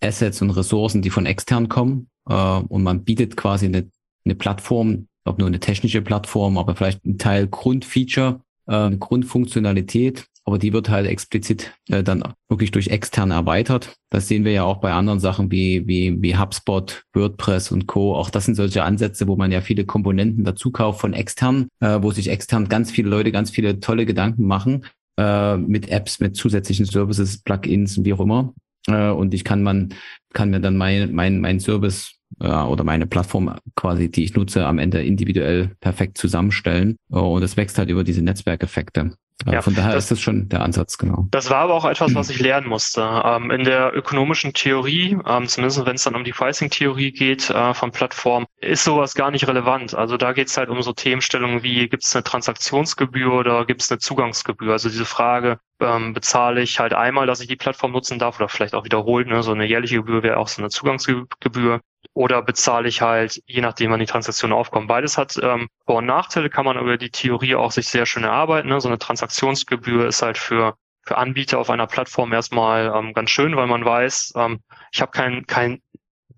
Assets 0.00 0.42
und 0.42 0.50
Ressourcen, 0.50 1.02
die 1.02 1.10
von 1.10 1.26
extern 1.26 1.68
kommen. 1.68 2.08
Äh, 2.28 2.34
und 2.34 2.82
man 2.82 3.04
bietet 3.04 3.36
quasi 3.36 3.66
eine, 3.66 3.90
eine 4.24 4.34
Plattform, 4.34 5.08
ob 5.24 5.38
nur 5.38 5.48
eine 5.48 5.60
technische 5.60 6.02
Plattform, 6.02 6.58
aber 6.58 6.74
vielleicht 6.74 7.04
ein 7.04 7.18
Teil 7.18 7.46
Grundfeature, 7.46 8.40
äh, 8.66 8.90
Grundfunktionalität, 8.96 10.26
aber 10.44 10.58
die 10.58 10.72
wird 10.72 10.88
halt 10.88 11.06
explizit 11.06 11.72
äh, 11.88 12.02
dann 12.02 12.22
wirklich 12.48 12.70
durch 12.70 12.88
extern 12.88 13.30
erweitert. 13.30 13.96
Das 14.10 14.28
sehen 14.28 14.44
wir 14.44 14.52
ja 14.52 14.64
auch 14.64 14.78
bei 14.78 14.92
anderen 14.92 15.20
Sachen 15.20 15.50
wie, 15.50 15.86
wie, 15.86 16.20
wie 16.20 16.36
HubSpot, 16.36 17.04
WordPress 17.12 17.70
und 17.72 17.86
Co. 17.86 18.16
Auch 18.16 18.30
das 18.30 18.46
sind 18.46 18.54
solche 18.54 18.82
Ansätze, 18.82 19.28
wo 19.28 19.36
man 19.36 19.52
ja 19.52 19.60
viele 19.60 19.84
Komponenten 19.84 20.44
dazu 20.44 20.70
kauft 20.70 21.00
von 21.00 21.12
extern, 21.12 21.68
äh, 21.80 21.98
wo 22.00 22.10
sich 22.10 22.28
extern 22.28 22.68
ganz 22.68 22.90
viele 22.90 23.10
Leute 23.10 23.32
ganz 23.32 23.50
viele 23.50 23.80
tolle 23.80 24.06
Gedanken 24.06 24.46
machen 24.46 24.86
äh, 25.18 25.56
mit 25.56 25.88
Apps, 25.88 26.20
mit 26.20 26.36
zusätzlichen 26.36 26.86
Services, 26.86 27.38
Plugins 27.42 27.98
und 27.98 28.04
wie 28.04 28.14
auch 28.14 28.20
immer. 28.20 28.54
Äh, 28.86 29.10
und 29.10 29.34
ich 29.34 29.44
kann 29.44 29.62
man, 29.62 29.94
kann 30.32 30.50
mir 30.50 30.60
dann 30.60 30.76
mein, 30.76 31.12
mein, 31.12 31.40
mein 31.40 31.60
Service 31.60 32.14
äh, 32.40 32.48
oder 32.48 32.84
meine 32.84 33.06
Plattform 33.06 33.54
quasi, 33.76 34.10
die 34.10 34.24
ich 34.24 34.34
nutze, 34.34 34.66
am 34.66 34.78
Ende 34.78 35.02
individuell 35.04 35.72
perfekt 35.80 36.18
zusammenstellen. 36.18 36.96
Und 37.08 37.42
es 37.42 37.56
wächst 37.56 37.78
halt 37.78 37.90
über 37.90 38.04
diese 38.04 38.22
Netzwerkeffekte. 38.22 39.12
Ja, 39.46 39.62
von 39.62 39.74
daher 39.74 39.94
das, 39.94 40.04
ist 40.04 40.10
das 40.10 40.20
schon 40.20 40.48
der 40.48 40.62
Ansatz, 40.62 40.98
genau. 40.98 41.26
Das 41.30 41.50
war 41.50 41.58
aber 41.58 41.74
auch 41.74 41.84
etwas, 41.84 42.14
was 42.14 42.30
ich 42.30 42.40
lernen 42.40 42.68
musste. 42.68 43.22
Ähm, 43.24 43.50
in 43.50 43.64
der 43.64 43.94
ökonomischen 43.94 44.52
Theorie, 44.52 45.16
ähm, 45.26 45.48
zumindest 45.48 45.84
wenn 45.86 45.96
es 45.96 46.04
dann 46.04 46.16
um 46.16 46.24
die 46.24 46.32
Pricing-Theorie 46.32 47.12
geht 47.12 47.50
äh, 47.50 47.74
von 47.74 47.90
Plattformen, 47.92 48.46
ist 48.60 48.84
sowas 48.84 49.14
gar 49.14 49.30
nicht 49.30 49.46
relevant. 49.46 49.94
Also 49.94 50.16
da 50.16 50.32
geht 50.32 50.48
es 50.48 50.56
halt 50.56 50.68
um 50.68 50.82
so 50.82 50.92
Themenstellungen 50.92 51.62
wie, 51.62 51.88
gibt 51.88 52.04
es 52.04 52.14
eine 52.14 52.24
Transaktionsgebühr 52.24 53.32
oder 53.32 53.64
gibt 53.64 53.82
es 53.82 53.90
eine 53.90 53.98
Zugangsgebühr? 53.98 54.72
Also 54.72 54.88
diese 54.88 55.04
Frage, 55.04 55.58
ähm, 55.80 56.12
bezahle 56.12 56.60
ich 56.60 56.78
halt 56.78 56.92
einmal, 56.92 57.26
dass 57.26 57.40
ich 57.40 57.48
die 57.48 57.56
Plattform 57.56 57.92
nutzen 57.92 58.18
darf 58.18 58.38
oder 58.38 58.48
vielleicht 58.48 58.74
auch 58.74 58.84
wiederholt, 58.84 59.26
ne? 59.26 59.42
so 59.42 59.52
eine 59.52 59.64
jährliche 59.64 59.96
Gebühr 59.96 60.22
wäre 60.22 60.36
auch 60.36 60.48
so 60.48 60.60
eine 60.60 60.68
Zugangsgebühr 60.68 61.80
oder 62.14 62.42
bezahle 62.42 62.88
ich 62.88 63.02
halt, 63.02 63.42
je 63.46 63.60
nachdem 63.60 63.90
wann 63.90 64.00
die 64.00 64.06
Transaktion 64.06 64.52
aufkommt. 64.52 64.88
Beides 64.88 65.16
hat 65.16 65.38
ähm, 65.42 65.68
Vor- 65.86 65.96
und 65.96 66.06
Nachteile, 66.06 66.50
kann 66.50 66.64
man 66.64 66.78
über 66.78 66.96
die 66.96 67.10
Theorie 67.10 67.54
auch 67.54 67.70
sich 67.70 67.88
sehr 67.88 68.06
schön 68.06 68.24
erarbeiten. 68.24 68.68
Ne? 68.68 68.80
So 68.80 68.88
eine 68.88 68.98
Transaktionsgebühr 68.98 70.06
ist 70.06 70.22
halt 70.22 70.36
für, 70.36 70.74
für 71.02 71.16
Anbieter 71.16 71.58
auf 71.58 71.70
einer 71.70 71.86
Plattform 71.86 72.32
erstmal 72.32 72.92
ähm, 72.94 73.14
ganz 73.14 73.30
schön, 73.30 73.56
weil 73.56 73.68
man 73.68 73.84
weiß, 73.84 74.32
ähm, 74.36 74.60
ich 74.92 75.00
habe 75.00 75.12
kein, 75.12 75.46
kein 75.46 75.80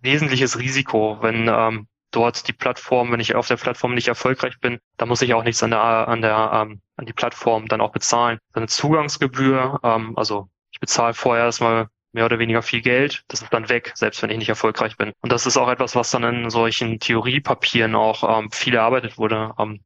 wesentliches 0.03 0.59
Risiko, 0.59 1.19
wenn 1.23 1.49
ähm, 1.49 1.87
dort 2.11 2.47
die 2.47 2.53
Plattform, 2.53 3.11
wenn 3.11 3.21
ich 3.21 3.35
auf 3.35 3.49
der 3.49 3.57
Plattform 3.57 3.95
nicht 3.95 4.09
erfolgreich 4.09 4.61
bin, 4.61 4.79
dann 4.99 5.09
muss 5.09 5.23
ich 5.23 5.35
auch 5.35 5.45
nichts 5.45 5.63
an 5.63 5.71
der 5.71 5.81
an 5.81 6.21
der 6.21 6.51
ähm, 6.53 6.83
an 6.97 7.07
die 7.07 7.13
Plattform 7.13 7.67
dann 7.69 7.81
auch 7.81 7.93
bezahlen. 7.93 8.39
Eine 8.53 8.67
Zugangsgebühr, 8.67 9.81
ähm, 9.83 10.13
also 10.17 10.49
ich 10.71 10.81
bezahle 10.81 11.15
vorher 11.15 11.47
erstmal 11.47 11.89
mehr 12.13 12.27
oder 12.27 12.39
weniger 12.39 12.63
viel 12.63 12.83
Geld. 12.83 13.25
Das 13.29 13.43
ist 13.43 13.53
dann 13.53 13.69
weg, 13.69 13.93
selbst 13.95 14.23
wenn 14.23 14.31
ich 14.31 14.39
nicht 14.39 14.49
erfolgreich 14.49 14.97
bin. 14.97 15.13
Und 15.21 15.33
das 15.33 15.47
ist 15.47 15.57
auch 15.57 15.69
etwas, 15.69 15.95
was 15.97 16.11
dann 16.11 16.25
in 16.25 16.51
solchen 16.51 17.01
Theoriepapieren 17.01 17.95
auch 17.95 18.39
ähm, 18.39 18.51
viel 18.51 18.75
erarbeitet 18.75 19.19
wurde. 19.19 19.53
Ähm, 19.59 19.81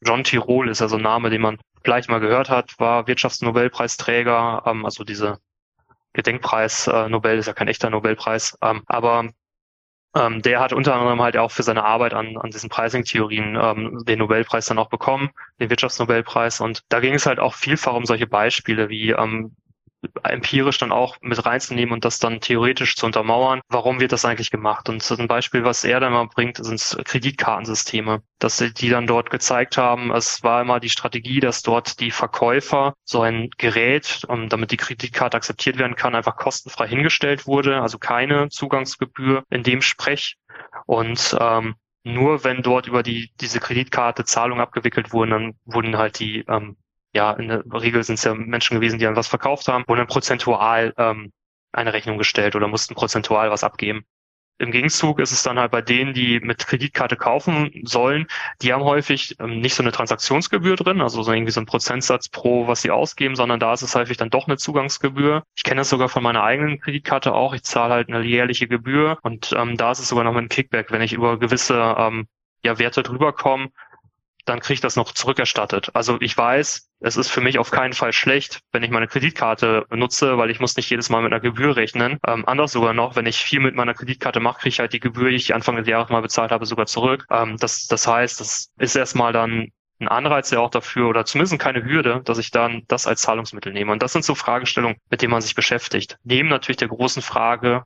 John 0.00 0.24
Tirol 0.24 0.68
ist 0.68 0.80
ja 0.80 0.88
so 0.88 0.96
ein 0.96 1.02
Name, 1.02 1.30
den 1.30 1.40
man 1.40 1.58
vielleicht 1.82 2.08
mal 2.08 2.20
gehört 2.20 2.50
hat, 2.50 2.78
war 2.78 3.06
Wirtschaftsnobelpreisträger, 3.06 4.62
ähm, 4.66 4.84
also 4.84 5.04
diese 5.04 5.38
Gedenkpreis 6.12 6.86
äh, 6.86 7.08
Nobel 7.08 7.38
ist 7.38 7.46
ja 7.46 7.52
kein 7.52 7.68
echter 7.68 7.90
Nobelpreis, 7.90 8.58
ähm, 8.62 8.82
aber 8.86 9.28
ähm, 10.16 10.42
der 10.42 10.60
hat 10.60 10.72
unter 10.72 10.94
anderem 10.94 11.20
halt 11.20 11.36
auch 11.36 11.50
für 11.50 11.62
seine 11.62 11.84
Arbeit 11.84 12.14
an, 12.14 12.36
an 12.38 12.50
diesen 12.50 12.70
Pricing-Theorien 12.70 13.56
ähm, 13.60 14.04
den 14.04 14.18
Nobelpreis 14.18 14.66
dann 14.66 14.78
auch 14.78 14.88
bekommen, 14.88 15.30
den 15.60 15.70
Wirtschaftsnobelpreis. 15.70 16.60
Und 16.60 16.82
da 16.88 17.00
ging 17.00 17.14
es 17.14 17.26
halt 17.26 17.38
auch 17.38 17.54
vielfach 17.54 17.94
um 17.94 18.06
solche 18.06 18.26
Beispiele 18.26 18.88
wie 18.88 19.10
ähm, 19.10 19.54
empirisch 20.22 20.78
dann 20.78 20.92
auch 20.92 21.16
mit 21.20 21.44
reinzunehmen 21.44 21.92
und 21.92 22.04
das 22.04 22.18
dann 22.18 22.40
theoretisch 22.40 22.96
zu 22.96 23.06
untermauern. 23.06 23.60
Warum 23.68 24.00
wird 24.00 24.12
das 24.12 24.24
eigentlich 24.24 24.50
gemacht? 24.50 24.88
Und 24.88 25.08
ein 25.10 25.28
Beispiel, 25.28 25.64
was 25.64 25.84
er 25.84 26.00
dann 26.00 26.12
mal 26.12 26.26
bringt, 26.26 26.58
sind 26.58 26.98
Kreditkartensysteme, 27.04 28.22
dass 28.38 28.58
die 28.58 28.88
dann 28.88 29.06
dort 29.06 29.30
gezeigt 29.30 29.76
haben, 29.76 30.10
es 30.12 30.42
war 30.42 30.62
immer 30.62 30.80
die 30.80 30.90
Strategie, 30.90 31.40
dass 31.40 31.62
dort 31.62 32.00
die 32.00 32.10
Verkäufer 32.10 32.94
so 33.04 33.22
ein 33.22 33.50
Gerät, 33.58 34.22
damit 34.48 34.70
die 34.70 34.76
Kreditkarte 34.76 35.36
akzeptiert 35.36 35.78
werden 35.78 35.96
kann, 35.96 36.14
einfach 36.14 36.36
kostenfrei 36.36 36.88
hingestellt 36.88 37.46
wurde, 37.46 37.80
also 37.80 37.98
keine 37.98 38.48
Zugangsgebühr 38.48 39.44
in 39.50 39.62
dem 39.62 39.82
Sprech. 39.82 40.36
Und 40.86 41.36
ähm, 41.40 41.74
nur 42.04 42.44
wenn 42.44 42.62
dort 42.62 42.86
über 42.86 43.02
die 43.02 43.30
diese 43.40 43.60
Kreditkarte 43.60 44.24
Zahlungen 44.24 44.62
abgewickelt 44.62 45.12
wurden, 45.12 45.30
dann 45.30 45.54
wurden 45.64 45.98
halt 45.98 46.18
die 46.18 46.44
ähm, 46.48 46.76
ja, 47.18 47.32
in 47.32 47.48
der 47.48 47.64
Regel 47.72 48.04
sind 48.04 48.14
es 48.14 48.24
ja 48.24 48.32
Menschen 48.32 48.76
gewesen, 48.76 49.00
die 49.00 49.04
dann 49.04 49.16
was 49.16 49.26
verkauft 49.26 49.66
haben, 49.66 49.82
wurden 49.88 50.06
prozentual 50.06 50.94
ähm, 50.96 51.32
eine 51.72 51.92
Rechnung 51.92 52.16
gestellt 52.16 52.54
oder 52.54 52.68
mussten 52.68 52.94
prozentual 52.94 53.50
was 53.50 53.64
abgeben. 53.64 54.04
Im 54.60 54.70
Gegenzug 54.70 55.18
ist 55.18 55.32
es 55.32 55.42
dann 55.42 55.58
halt 55.58 55.72
bei 55.72 55.82
denen, 55.82 56.14
die 56.14 56.38
mit 56.38 56.64
Kreditkarte 56.66 57.16
kaufen 57.16 57.72
sollen, 57.82 58.28
die 58.62 58.72
haben 58.72 58.84
häufig 58.84 59.34
ähm, 59.40 59.58
nicht 59.58 59.74
so 59.74 59.82
eine 59.82 59.90
Transaktionsgebühr 59.90 60.76
drin, 60.76 61.00
also 61.00 61.24
so 61.24 61.32
irgendwie 61.32 61.50
so 61.50 61.60
ein 61.60 61.66
Prozentsatz 61.66 62.28
pro, 62.28 62.68
was 62.68 62.82
sie 62.82 62.92
ausgeben, 62.92 63.34
sondern 63.34 63.58
da 63.58 63.72
ist 63.72 63.82
es 63.82 63.96
häufig 63.96 64.16
dann 64.16 64.30
doch 64.30 64.46
eine 64.46 64.56
Zugangsgebühr. 64.56 65.42
Ich 65.56 65.64
kenne 65.64 65.80
das 65.80 65.88
sogar 65.88 66.08
von 66.08 66.22
meiner 66.22 66.44
eigenen 66.44 66.78
Kreditkarte 66.78 67.34
auch. 67.34 67.52
Ich 67.52 67.64
zahle 67.64 67.94
halt 67.94 68.08
eine 68.08 68.22
jährliche 68.22 68.68
Gebühr 68.68 69.18
und 69.22 69.52
ähm, 69.56 69.76
da 69.76 69.90
ist 69.90 69.98
es 69.98 70.08
sogar 70.08 70.22
noch 70.22 70.36
ein 70.36 70.48
Kickback, 70.48 70.92
wenn 70.92 71.02
ich 71.02 71.14
über 71.14 71.36
gewisse 71.36 71.96
ähm, 71.98 72.28
ja, 72.64 72.78
Werte 72.78 73.02
drüber 73.02 73.32
komme, 73.32 73.70
dann 74.44 74.60
kriege 74.60 74.74
ich 74.74 74.80
das 74.80 74.96
noch 74.96 75.12
zurückerstattet. 75.12 75.90
Also 75.94 76.16
ich 76.20 76.36
weiß, 76.36 76.88
es 77.00 77.16
ist 77.16 77.30
für 77.30 77.40
mich 77.40 77.58
auf 77.58 77.70
keinen 77.70 77.92
Fall 77.92 78.12
schlecht, 78.12 78.60
wenn 78.72 78.82
ich 78.82 78.90
meine 78.90 79.06
Kreditkarte 79.06 79.86
nutze, 79.90 80.38
weil 80.38 80.50
ich 80.50 80.60
muss 80.60 80.76
nicht 80.76 80.90
jedes 80.90 81.10
Mal 81.10 81.22
mit 81.22 81.32
einer 81.32 81.40
Gebühr 81.40 81.76
rechnen. 81.76 82.18
Ähm, 82.26 82.46
anders 82.46 82.72
sogar 82.72 82.94
noch, 82.94 83.16
wenn 83.16 83.26
ich 83.26 83.38
viel 83.38 83.60
mit 83.60 83.74
meiner 83.74 83.94
Kreditkarte 83.94 84.40
mache, 84.40 84.60
kriege 84.60 84.68
ich 84.70 84.80
halt 84.80 84.92
die 84.92 85.00
Gebühr, 85.00 85.30
die 85.30 85.36
ich 85.36 85.54
Anfang 85.54 85.76
des 85.76 85.86
Jahres 85.86 86.08
mal 86.08 86.22
bezahlt 86.22 86.50
habe, 86.50 86.66
sogar 86.66 86.86
zurück. 86.86 87.26
Ähm, 87.30 87.56
das, 87.58 87.86
das 87.86 88.06
heißt, 88.06 88.40
das 88.40 88.72
ist 88.78 88.96
erstmal 88.96 89.32
dann 89.32 89.68
ein 90.00 90.08
Anreiz 90.08 90.50
ja 90.50 90.60
auch 90.60 90.70
dafür 90.70 91.08
oder 91.08 91.24
zumindest 91.24 91.58
keine 91.58 91.84
Hürde, 91.84 92.22
dass 92.24 92.38
ich 92.38 92.50
dann 92.50 92.82
das 92.88 93.06
als 93.06 93.22
Zahlungsmittel 93.22 93.72
nehme. 93.72 93.92
Und 93.92 94.02
das 94.02 94.12
sind 94.12 94.24
so 94.24 94.34
Fragestellungen, 94.34 94.96
mit 95.10 95.22
denen 95.22 95.32
man 95.32 95.42
sich 95.42 95.54
beschäftigt. 95.54 96.18
Neben 96.22 96.48
natürlich 96.48 96.76
der 96.76 96.88
großen 96.88 97.22
Frage, 97.22 97.82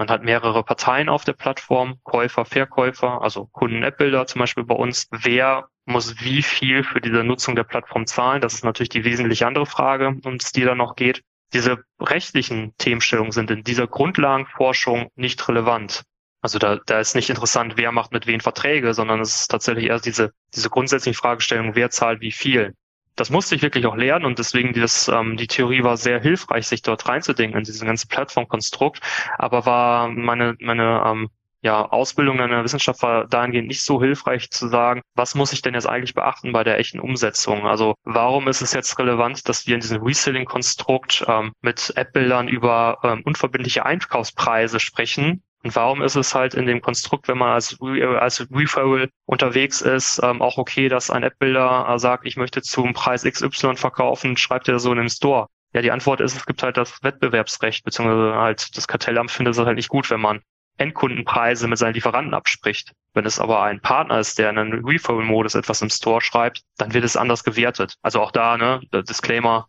man 0.00 0.08
hat 0.08 0.24
mehrere 0.24 0.64
Parteien 0.64 1.10
auf 1.10 1.24
der 1.24 1.34
Plattform, 1.34 2.00
Käufer, 2.04 2.46
Verkäufer, 2.46 3.20
also 3.20 3.44
Kunden-App-Bilder 3.52 4.26
zum 4.26 4.38
Beispiel 4.38 4.64
bei 4.64 4.74
uns. 4.74 5.06
Wer 5.10 5.68
muss 5.84 6.24
wie 6.24 6.40
viel 6.40 6.84
für 6.84 7.02
diese 7.02 7.22
Nutzung 7.22 7.54
der 7.54 7.64
Plattform 7.64 8.06
zahlen? 8.06 8.40
Das 8.40 8.54
ist 8.54 8.64
natürlich 8.64 8.88
die 8.88 9.04
wesentlich 9.04 9.44
andere 9.44 9.66
Frage, 9.66 10.16
um 10.24 10.38
die 10.38 10.64
da 10.64 10.74
noch 10.74 10.96
geht. 10.96 11.20
Diese 11.52 11.84
rechtlichen 12.00 12.74
Themenstellungen 12.78 13.30
sind 13.30 13.50
in 13.50 13.62
dieser 13.62 13.86
Grundlagenforschung 13.86 15.10
nicht 15.16 15.46
relevant. 15.46 16.04
Also 16.40 16.58
da, 16.58 16.78
da 16.86 16.98
ist 16.98 17.14
nicht 17.14 17.28
interessant, 17.28 17.74
wer 17.76 17.92
macht 17.92 18.10
mit 18.10 18.26
wem 18.26 18.40
Verträge, 18.40 18.94
sondern 18.94 19.20
es 19.20 19.40
ist 19.40 19.48
tatsächlich 19.48 19.88
erst 19.88 20.06
diese, 20.06 20.32
diese 20.54 20.70
grundsätzliche 20.70 21.18
Fragestellung, 21.18 21.74
wer 21.74 21.90
zahlt 21.90 22.22
wie 22.22 22.32
viel 22.32 22.74
das 23.20 23.28
musste 23.28 23.54
ich 23.54 23.60
wirklich 23.60 23.84
auch 23.84 23.96
lernen 23.96 24.24
und 24.24 24.38
deswegen 24.38 24.72
das, 24.72 25.06
ähm, 25.08 25.36
die 25.36 25.46
Theorie 25.46 25.84
war 25.84 25.98
sehr 25.98 26.20
hilfreich, 26.20 26.66
sich 26.66 26.80
dort 26.80 27.06
reinzudenken 27.06 27.58
in 27.58 27.64
diesen 27.64 27.86
ganzen 27.86 28.08
Plattformkonstrukt, 28.08 29.00
aber 29.36 29.66
war 29.66 30.08
meine, 30.08 30.56
meine 30.58 31.02
ähm, 31.04 31.28
ja, 31.60 31.84
Ausbildung 31.84 32.38
in 32.38 32.48
der 32.48 32.64
Wissenschaft 32.64 33.02
war 33.02 33.26
dahingehend 33.26 33.68
nicht 33.68 33.82
so 33.82 34.00
hilfreich 34.00 34.50
zu 34.50 34.68
sagen, 34.68 35.02
was 35.14 35.34
muss 35.34 35.52
ich 35.52 35.60
denn 35.60 35.74
jetzt 35.74 35.86
eigentlich 35.86 36.14
beachten 36.14 36.52
bei 36.52 36.64
der 36.64 36.78
echten 36.78 36.98
Umsetzung? 36.98 37.66
Also 37.66 37.94
warum 38.04 38.48
ist 38.48 38.62
es 38.62 38.72
jetzt 38.72 38.98
relevant, 38.98 39.46
dass 39.46 39.66
wir 39.66 39.74
in 39.74 39.80
diesem 39.80 40.02
Reselling-Konstrukt 40.02 41.22
ähm, 41.28 41.52
mit 41.60 41.92
App-Bildern 41.96 42.48
über 42.48 43.00
ähm, 43.02 43.20
unverbindliche 43.26 43.84
Einkaufspreise 43.84 44.80
sprechen, 44.80 45.42
und 45.62 45.76
warum 45.76 46.02
ist 46.02 46.16
es 46.16 46.34
halt 46.34 46.54
in 46.54 46.66
dem 46.66 46.80
Konstrukt, 46.80 47.28
wenn 47.28 47.36
man 47.36 47.50
als, 47.50 47.78
als 47.80 48.46
Referral 48.50 49.10
unterwegs 49.26 49.82
ist, 49.82 50.20
ähm, 50.22 50.40
auch 50.40 50.56
okay, 50.56 50.88
dass 50.88 51.10
ein 51.10 51.22
App-Builder 51.22 51.86
äh, 51.88 51.98
sagt, 51.98 52.26
ich 52.26 52.36
möchte 52.36 52.62
zum 52.62 52.94
Preis 52.94 53.24
XY 53.24 53.76
verkaufen, 53.76 54.36
schreibt 54.38 54.68
er 54.68 54.78
so 54.78 54.90
in 54.92 54.98
dem 54.98 55.08
Store? 55.08 55.48
Ja, 55.72 55.82
die 55.82 55.90
Antwort 55.90 56.20
ist, 56.20 56.34
es 56.34 56.46
gibt 56.46 56.62
halt 56.62 56.76
das 56.76 57.02
Wettbewerbsrecht, 57.02 57.84
beziehungsweise 57.84 58.34
halt 58.34 58.76
das 58.76 58.88
Kartellamt 58.88 59.30
findet 59.30 59.54
es 59.54 59.60
halt 59.60 59.76
nicht 59.76 59.90
gut, 59.90 60.10
wenn 60.10 60.20
man 60.20 60.40
Endkundenpreise 60.78 61.68
mit 61.68 61.78
seinen 61.78 61.94
Lieferanten 61.94 62.32
abspricht. 62.32 62.92
Wenn 63.12 63.26
es 63.26 63.38
aber 63.38 63.62
ein 63.62 63.80
Partner 63.80 64.18
ist, 64.18 64.38
der 64.38 64.50
in 64.50 64.58
einem 64.58 64.84
Referral-Modus 64.84 65.54
etwas 65.54 65.82
im 65.82 65.90
Store 65.90 66.22
schreibt, 66.22 66.62
dann 66.78 66.94
wird 66.94 67.04
es 67.04 67.16
anders 67.16 67.44
gewertet. 67.44 67.96
Also 68.02 68.20
auch 68.20 68.30
da, 68.30 68.56
ne, 68.56 68.80
Disclaimer, 68.92 69.68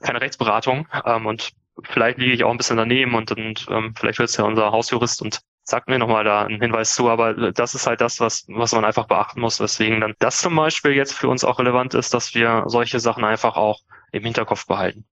keine 0.00 0.20
Rechtsberatung 0.20 0.88
ähm, 1.04 1.26
und 1.26 1.52
vielleicht 1.82 2.18
liege 2.18 2.32
ich 2.32 2.44
auch 2.44 2.50
ein 2.50 2.56
bisschen 2.56 2.76
daneben 2.76 3.14
und, 3.14 3.30
und 3.32 3.66
ähm, 3.70 3.94
vielleicht 3.96 4.18
wird 4.18 4.28
es 4.28 4.36
ja 4.36 4.44
unser 4.44 4.72
Hausjurist 4.72 5.22
und 5.22 5.40
sagt 5.64 5.88
mir 5.88 5.98
nochmal 5.98 6.24
da 6.24 6.42
einen 6.42 6.60
Hinweis 6.60 6.94
zu, 6.94 7.08
aber 7.08 7.52
das 7.52 7.74
ist 7.74 7.86
halt 7.86 8.00
das, 8.00 8.20
was, 8.20 8.44
was 8.48 8.72
man 8.72 8.84
einfach 8.84 9.06
beachten 9.06 9.40
muss, 9.40 9.60
weswegen 9.60 10.00
dann 10.00 10.14
das 10.18 10.40
zum 10.40 10.56
Beispiel 10.56 10.92
jetzt 10.92 11.14
für 11.14 11.28
uns 11.28 11.44
auch 11.44 11.58
relevant 11.58 11.94
ist, 11.94 12.14
dass 12.14 12.34
wir 12.34 12.64
solche 12.66 13.00
Sachen 13.00 13.24
einfach 13.24 13.56
auch 13.56 13.80
im 14.12 14.24
Hinterkopf 14.24 14.66
behalten. 14.66 15.04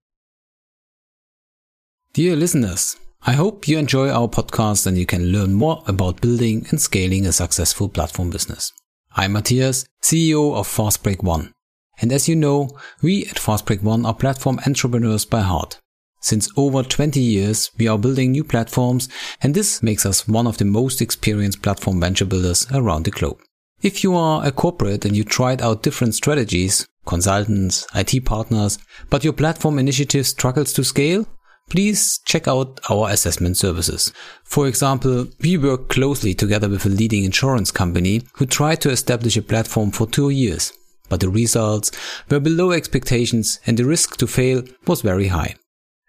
Dear 2.16 2.34
listeners, 2.34 2.98
I 3.26 3.36
hope 3.36 3.70
you 3.70 3.78
enjoy 3.78 4.10
our 4.10 4.28
podcast 4.28 4.86
and 4.86 4.98
you 4.98 5.06
can 5.06 5.30
learn 5.30 5.52
more 5.52 5.82
about 5.86 6.20
building 6.20 6.66
and 6.70 6.80
scaling 6.80 7.26
a 7.26 7.32
successful 7.32 7.88
platform 7.88 8.30
business. 8.30 8.72
I'm 9.16 9.32
Matthias, 9.32 9.84
CEO 10.02 10.54
of 10.54 10.66
FastBreak 10.66 11.22
One. 11.22 11.52
And 12.00 12.12
as 12.12 12.28
you 12.28 12.34
know, 12.34 12.70
we 13.02 13.26
at 13.26 13.36
FastBreak 13.36 13.82
One 13.82 14.06
are 14.06 14.14
platform 14.14 14.58
entrepreneurs 14.66 15.24
by 15.24 15.42
heart. 15.42 15.78
Since 16.20 16.50
over 16.56 16.82
20 16.82 17.18
years, 17.18 17.70
we 17.78 17.88
are 17.88 17.98
building 17.98 18.32
new 18.32 18.44
platforms 18.44 19.08
and 19.42 19.54
this 19.54 19.82
makes 19.82 20.04
us 20.04 20.28
one 20.28 20.46
of 20.46 20.58
the 20.58 20.66
most 20.66 21.00
experienced 21.00 21.62
platform 21.62 22.00
venture 22.00 22.26
builders 22.26 22.66
around 22.72 23.04
the 23.04 23.10
globe. 23.10 23.40
If 23.82 24.04
you 24.04 24.14
are 24.14 24.46
a 24.46 24.52
corporate 24.52 25.06
and 25.06 25.16
you 25.16 25.24
tried 25.24 25.62
out 25.62 25.82
different 25.82 26.14
strategies, 26.14 26.86
consultants, 27.06 27.86
IT 27.94 28.26
partners, 28.26 28.78
but 29.08 29.24
your 29.24 29.32
platform 29.32 29.78
initiative 29.78 30.26
struggles 30.26 30.74
to 30.74 30.84
scale, 30.84 31.26
please 31.70 32.18
check 32.26 32.46
out 32.46 32.78
our 32.90 33.08
assessment 33.08 33.56
services. 33.56 34.12
For 34.44 34.68
example, 34.68 35.28
we 35.40 35.56
work 35.56 35.88
closely 35.88 36.34
together 36.34 36.68
with 36.68 36.84
a 36.84 36.90
leading 36.90 37.24
insurance 37.24 37.70
company 37.70 38.22
who 38.34 38.44
tried 38.44 38.82
to 38.82 38.90
establish 38.90 39.38
a 39.38 39.42
platform 39.42 39.90
for 39.90 40.06
two 40.06 40.28
years, 40.28 40.72
but 41.08 41.20
the 41.20 41.30
results 41.30 41.90
were 42.28 42.40
below 42.40 42.72
expectations 42.72 43.60
and 43.66 43.78
the 43.78 43.86
risk 43.86 44.18
to 44.18 44.26
fail 44.26 44.62
was 44.86 45.00
very 45.00 45.28
high. 45.28 45.54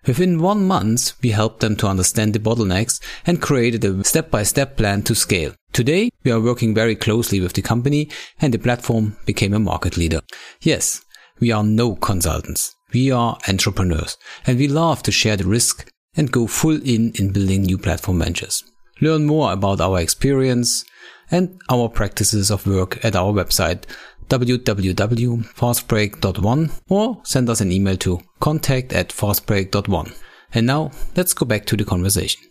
Within 0.08 0.42
one 0.42 0.66
month, 0.66 1.14
we 1.22 1.30
helped 1.30 1.60
them 1.60 1.76
to 1.76 1.88
understand 1.88 2.34
the 2.34 2.40
bottlenecks 2.40 3.00
and 3.28 3.40
created 3.42 3.86
a 3.86 4.04
step-by-step 4.04 4.76
plan 4.76 5.04
to 5.04 5.14
scale. 5.14 5.54
Today, 5.74 6.10
we 6.24 6.32
are 6.32 6.40
working 6.40 6.74
very 6.74 6.96
closely 6.96 7.40
with 7.40 7.54
the 7.54 7.62
company 7.62 8.10
and 8.40 8.52
the 8.52 8.58
platform 8.58 9.16
became 9.26 9.54
a 9.54 9.60
market 9.60 9.98
leader. 9.98 10.22
Yes, 10.60 11.06
we 11.40 11.52
are 11.52 11.64
no 11.64 11.96
consultants. 11.96 12.76
We 12.92 13.12
are 13.12 13.38
entrepreneurs 13.48 14.18
and 14.48 14.58
we 14.58 14.68
love 14.68 15.04
to 15.04 15.12
share 15.12 15.38
the 15.38 15.46
risk 15.46 15.88
and 16.16 16.32
go 16.32 16.48
full 16.48 16.82
in 16.82 17.14
in 17.16 17.32
building 17.32 17.62
new 17.62 17.78
platform 17.78 18.20
ventures. 18.20 18.64
Learn 19.02 19.26
more 19.26 19.54
about 19.54 19.82
our 19.82 20.00
experience 20.00 20.84
and 21.30 21.60
our 21.70 21.88
practices 21.88 22.52
of 22.52 22.68
work 22.68 23.04
at 23.06 23.16
our 23.16 23.32
website 23.32 23.84
www.fastbreak.one 24.32 26.70
or 26.90 27.20
send 27.24 27.50
us 27.50 27.62
an 27.62 27.72
email 27.72 27.98
to 27.98 28.20
contact 28.40 28.94
at 28.94 29.12
fastbreak.one. 29.12 30.12
And 30.54 30.68
now 30.68 30.92
let's 31.16 31.34
go 31.36 31.46
back 31.46 31.66
to 31.68 31.78
the 31.78 31.84
conversation. 31.84 32.42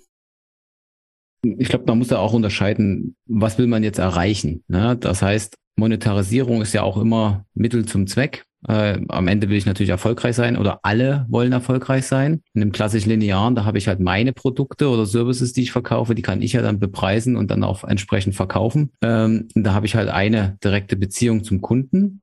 Ich 1.43 1.69
glaube, 1.69 1.87
man 1.87 1.99
muss 1.99 2.09
da 2.09 2.19
auch 2.19 2.35
unterscheiden, 2.35 3.16
was 3.27 3.57
will 3.57 3.66
man 3.66 3.83
jetzt 3.83 3.99
erreichen. 3.99 4.62
Ne? 4.69 4.95
Das 4.99 5.23
heißt, 5.23 5.57
Monetarisierung 5.77 6.61
ist 6.61 6.75
ja 6.75 6.83
auch 6.83 6.99
immer 6.99 7.47
Mittel 7.55 7.87
zum 7.87 8.07
Zweck. 8.07 8.45
Äh, 8.68 9.01
am 9.09 9.29
Ende 9.29 9.49
will 9.49 9.57
ich 9.57 9.66
natürlich 9.66 9.90
erfolgreich 9.90 10.37
sein 10.37 10.57
oder 10.57 10.81
alle 10.83 11.27
wollen 11.29 11.53
erfolgreich 11.53 12.07
sein. 12.07 12.42
In 12.53 12.61
dem 12.61 12.73
klassisch 12.73 13.07
linearen, 13.07 13.55
da 13.55 13.64
habe 13.64 13.79
ich 13.79 13.88
halt 13.88 14.01
meine 14.01 14.33
Produkte 14.33 14.88
oder 14.88 15.07
Services, 15.07 15.53
die 15.53 15.62
ich 15.62 15.73
verkaufe, 15.73 16.14
die 16.14 16.23
kann 16.23 16.42
ich 16.42 16.53
ja 16.53 16.62
dann 16.62 16.79
bepreisen 16.79 17.37
und 17.37 17.51
dann 17.51 17.64
auch 17.64 17.85
entsprechend 17.85 18.35
verkaufen. 18.35 18.90
Ähm, 19.03 19.49
da 19.55 19.73
habe 19.73 19.87
ich 19.87 19.94
halt 19.94 20.09
eine 20.09 20.59
direkte 20.62 20.96
Beziehung 20.96 21.44
zum 21.44 21.61
Kunden. 21.61 22.20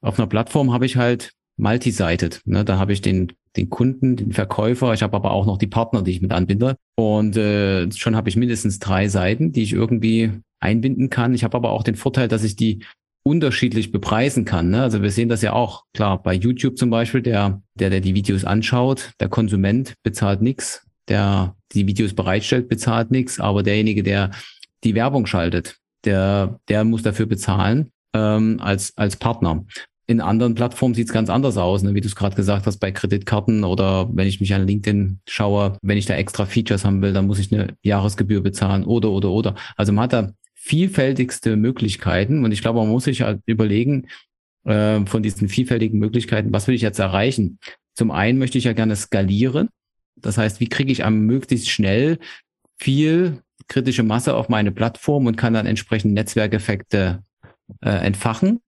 Auf 0.00 0.18
einer 0.18 0.28
Plattform 0.28 0.72
habe 0.72 0.86
ich 0.86 0.96
halt 0.96 1.32
multi-sided. 1.56 2.42
Ne? 2.44 2.64
Da 2.64 2.78
habe 2.78 2.92
ich 2.92 3.00
den, 3.00 3.32
den 3.56 3.70
Kunden, 3.70 4.16
den 4.16 4.32
Verkäufer, 4.32 4.92
ich 4.92 5.02
habe 5.02 5.16
aber 5.16 5.32
auch 5.32 5.46
noch 5.46 5.58
die 5.58 5.66
Partner, 5.66 6.02
die 6.02 6.12
ich 6.12 6.22
mit 6.22 6.32
anbinde. 6.32 6.76
Und 6.96 7.36
äh, 7.36 7.90
schon 7.92 8.14
habe 8.14 8.28
ich 8.28 8.36
mindestens 8.36 8.78
drei 8.78 9.08
Seiten, 9.08 9.52
die 9.52 9.62
ich 9.62 9.72
irgendwie 9.72 10.32
einbinden 10.60 11.10
kann. 11.10 11.34
Ich 11.34 11.44
habe 11.44 11.56
aber 11.56 11.70
auch 11.70 11.82
den 11.82 11.96
Vorteil, 11.96 12.28
dass 12.28 12.44
ich 12.44 12.56
die 12.56 12.84
unterschiedlich 13.22 13.92
bepreisen 13.92 14.44
kann. 14.44 14.70
Ne? 14.70 14.82
Also 14.82 15.02
wir 15.02 15.10
sehen 15.10 15.28
das 15.28 15.42
ja 15.42 15.52
auch, 15.52 15.84
klar, 15.94 16.22
bei 16.22 16.34
YouTube 16.34 16.78
zum 16.78 16.90
Beispiel, 16.90 17.22
der, 17.22 17.62
der, 17.74 17.90
der 17.90 18.00
die 18.00 18.14
Videos 18.14 18.44
anschaut, 18.44 19.12
der 19.20 19.28
Konsument 19.28 19.94
bezahlt 20.02 20.40
nichts, 20.40 20.86
der 21.08 21.54
die 21.72 21.86
Videos 21.86 22.14
bereitstellt, 22.14 22.68
bezahlt 22.68 23.10
nichts, 23.10 23.40
aber 23.40 23.62
derjenige, 23.62 24.02
der 24.02 24.30
die 24.84 24.94
Werbung 24.94 25.26
schaltet, 25.26 25.76
der, 26.04 26.60
der 26.68 26.84
muss 26.84 27.02
dafür 27.02 27.26
bezahlen 27.26 27.90
ähm, 28.14 28.58
als, 28.60 28.96
als 28.96 29.16
Partner. 29.16 29.64
In 30.06 30.22
anderen 30.22 30.54
Plattformen 30.54 30.94
sieht 30.94 31.08
es 31.08 31.12
ganz 31.12 31.28
anders 31.28 31.58
aus, 31.58 31.82
ne? 31.82 31.94
wie 31.94 32.00
du 32.00 32.06
es 32.06 32.16
gerade 32.16 32.34
gesagt 32.34 32.66
hast, 32.66 32.78
bei 32.78 32.90
Kreditkarten 32.90 33.62
oder 33.62 34.08
wenn 34.10 34.26
ich 34.26 34.40
mich 34.40 34.54
an 34.54 34.66
LinkedIn 34.66 35.20
schaue, 35.28 35.76
wenn 35.82 35.98
ich 35.98 36.06
da 36.06 36.14
extra 36.14 36.46
Features 36.46 36.86
haben 36.86 37.02
will, 37.02 37.12
dann 37.12 37.26
muss 37.26 37.38
ich 37.38 37.52
eine 37.52 37.74
Jahresgebühr 37.82 38.42
bezahlen 38.42 38.84
oder 38.84 39.10
oder 39.10 39.30
oder. 39.30 39.54
Also 39.76 39.92
man 39.92 40.04
hat 40.04 40.14
da 40.14 40.30
vielfältigste 40.60 41.56
Möglichkeiten. 41.56 42.44
Und 42.44 42.52
ich 42.52 42.60
glaube, 42.60 42.80
man 42.80 42.88
muss 42.88 43.04
sich 43.04 43.22
halt 43.22 43.40
überlegen, 43.46 44.08
äh, 44.64 45.06
von 45.06 45.22
diesen 45.22 45.48
vielfältigen 45.48 45.98
Möglichkeiten, 45.98 46.52
was 46.52 46.66
will 46.66 46.74
ich 46.74 46.82
jetzt 46.82 46.98
erreichen? 46.98 47.58
Zum 47.94 48.10
einen 48.10 48.38
möchte 48.38 48.58
ich 48.58 48.64
ja 48.64 48.72
gerne 48.72 48.96
skalieren. 48.96 49.68
Das 50.16 50.36
heißt, 50.36 50.60
wie 50.60 50.68
kriege 50.68 50.92
ich 50.92 51.04
am 51.04 51.20
möglichst 51.20 51.70
schnell 51.70 52.18
viel 52.76 53.40
kritische 53.68 54.02
Masse 54.02 54.34
auf 54.34 54.48
meine 54.48 54.72
Plattform 54.72 55.26
und 55.26 55.36
kann 55.36 55.54
dann 55.54 55.66
entsprechend 55.66 56.14
Netzwerkeffekte 56.14 57.22
äh, 57.80 57.90
entfachen. 57.90 58.60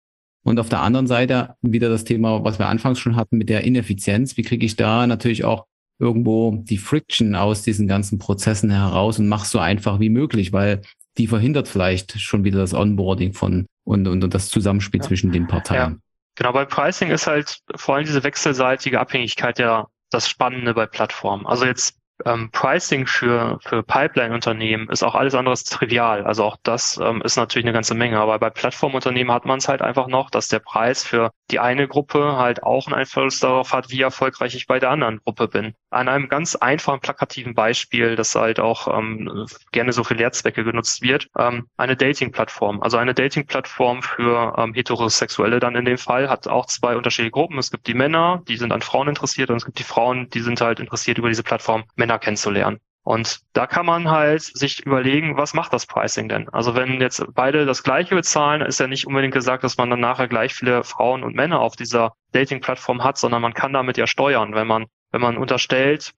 Und 0.42 0.58
auf 0.58 0.68
der 0.68 0.82
anderen 0.82 1.06
Seite 1.06 1.54
wieder 1.60 1.88
das 1.88 2.04
Thema, 2.04 2.44
was 2.44 2.58
wir 2.58 2.68
anfangs 2.68 2.98
schon 2.98 3.16
hatten 3.16 3.36
mit 3.36 3.48
der 3.48 3.64
Ineffizienz. 3.64 4.36
Wie 4.36 4.42
kriege 4.42 4.64
ich 4.64 4.76
da 4.76 5.06
natürlich 5.06 5.44
auch 5.44 5.66
irgendwo 5.98 6.56
die 6.56 6.78
Friction 6.78 7.34
aus 7.34 7.62
diesen 7.62 7.86
ganzen 7.86 8.18
Prozessen 8.18 8.70
heraus 8.70 9.18
und 9.18 9.28
mach 9.28 9.44
so 9.44 9.58
einfach 9.58 10.00
wie 10.00 10.08
möglich, 10.08 10.52
weil 10.52 10.80
die 11.20 11.26
verhindert 11.26 11.68
vielleicht 11.68 12.18
schon 12.18 12.44
wieder 12.44 12.60
das 12.60 12.72
Onboarding 12.72 13.34
von 13.34 13.66
und, 13.84 14.08
und, 14.08 14.24
und 14.24 14.32
das 14.32 14.48
Zusammenspiel 14.48 15.00
ja. 15.00 15.06
zwischen 15.06 15.32
den 15.32 15.46
Parteien. 15.46 15.92
Ja. 15.92 15.98
Genau, 16.36 16.52
bei 16.52 16.64
Pricing 16.64 17.10
ist 17.10 17.26
halt 17.26 17.58
vor 17.76 17.96
allem 17.96 18.06
diese 18.06 18.24
wechselseitige 18.24 18.98
Abhängigkeit 18.98 19.58
ja 19.58 19.86
das 20.08 20.30
Spannende 20.30 20.72
bei 20.72 20.86
Plattformen. 20.86 21.46
Also 21.46 21.66
jetzt 21.66 21.98
ähm, 22.24 22.50
Pricing 22.52 23.06
für, 23.06 23.58
für 23.62 23.82
Pipeline-Unternehmen 23.82 24.88
ist 24.88 25.02
auch 25.02 25.14
alles 25.14 25.34
andere 25.34 25.56
trivial. 25.56 26.24
Also 26.24 26.44
auch 26.44 26.56
das 26.62 26.98
ähm, 27.02 27.20
ist 27.20 27.36
natürlich 27.36 27.66
eine 27.66 27.74
ganze 27.74 27.94
Menge. 27.94 28.18
Aber 28.18 28.38
bei 28.38 28.48
Plattformunternehmen 28.48 29.32
hat 29.32 29.44
man 29.44 29.58
es 29.58 29.68
halt 29.68 29.82
einfach 29.82 30.06
noch, 30.06 30.30
dass 30.30 30.48
der 30.48 30.60
Preis 30.60 31.04
für 31.04 31.32
die 31.50 31.58
eine 31.58 31.88
Gruppe 31.88 32.36
halt 32.36 32.62
auch 32.62 32.86
einen 32.86 32.94
Einfluss 32.94 33.40
darauf 33.40 33.72
hat, 33.72 33.90
wie 33.90 34.02
erfolgreich 34.02 34.54
ich 34.54 34.66
bei 34.66 34.78
der 34.78 34.90
anderen 34.90 35.20
Gruppe 35.24 35.48
bin. 35.48 35.74
An 35.90 36.08
einem 36.08 36.28
ganz 36.28 36.56
einfachen, 36.56 37.00
plakativen 37.00 37.54
Beispiel, 37.54 38.16
das 38.16 38.34
halt 38.34 38.60
auch 38.60 38.86
ähm, 38.86 39.46
gerne 39.72 39.92
so 39.92 40.04
für 40.04 40.14
Lehrzwecke 40.14 40.62
genutzt 40.62 41.02
wird, 41.02 41.28
ähm, 41.38 41.68
eine 41.76 41.96
Dating-Plattform. 41.96 42.82
Also 42.82 42.98
eine 42.98 43.14
Dating-Plattform 43.14 44.02
für 44.02 44.54
ähm, 44.58 44.74
Heterosexuelle 44.74 45.60
dann 45.60 45.74
in 45.74 45.84
dem 45.86 45.98
Fall 45.98 46.28
hat 46.28 46.48
auch 46.48 46.66
zwei 46.66 46.96
unterschiedliche 46.96 47.32
Gruppen. 47.32 47.58
Es 47.58 47.70
gibt 47.70 47.86
die 47.86 47.94
Männer, 47.94 48.42
die 48.46 48.56
sind 48.56 48.72
an 48.72 48.82
Frauen 48.82 49.08
interessiert 49.08 49.50
und 49.50 49.56
es 49.56 49.64
gibt 49.64 49.78
die 49.78 49.84
Frauen, 49.84 50.28
die 50.30 50.40
sind 50.40 50.60
halt 50.60 50.80
interessiert 50.80 51.18
über 51.18 51.28
diese 51.28 51.42
Plattform 51.42 51.84
Männer 51.96 52.10
Männer 52.10 52.18
kennenzulernen. 52.18 52.80
Und 53.02 53.40
da 53.54 53.66
kann 53.66 53.86
man 53.86 54.10
halt 54.10 54.42
sich 54.42 54.84
überlegen, 54.84 55.36
was 55.36 55.54
macht 55.54 55.72
das 55.72 55.86
Pricing 55.86 56.28
denn? 56.28 56.48
Also 56.50 56.74
wenn 56.74 57.00
jetzt 57.00 57.24
beide 57.32 57.64
das 57.64 57.82
Gleiche 57.82 58.14
bezahlen, 58.14 58.60
ist 58.60 58.78
ja 58.78 58.86
nicht 58.86 59.06
unbedingt 59.06 59.32
gesagt, 59.32 59.64
dass 59.64 59.78
man 59.78 59.88
dann 59.88 60.00
nachher 60.00 60.28
gleich 60.28 60.54
viele 60.54 60.84
Frauen 60.84 61.24
und 61.24 61.34
Männer 61.34 61.60
auf 61.60 61.76
dieser 61.76 62.12
Dating-Plattform 62.32 63.02
hat, 63.02 63.16
sondern 63.16 63.40
man 63.40 63.54
kann 63.54 63.72
damit 63.72 63.96
ja 63.96 64.06
steuern, 64.06 64.54
wenn 64.54 64.66
man, 64.66 64.86
wenn 65.12 65.22
man 65.22 65.38
unterstellt, 65.38 66.12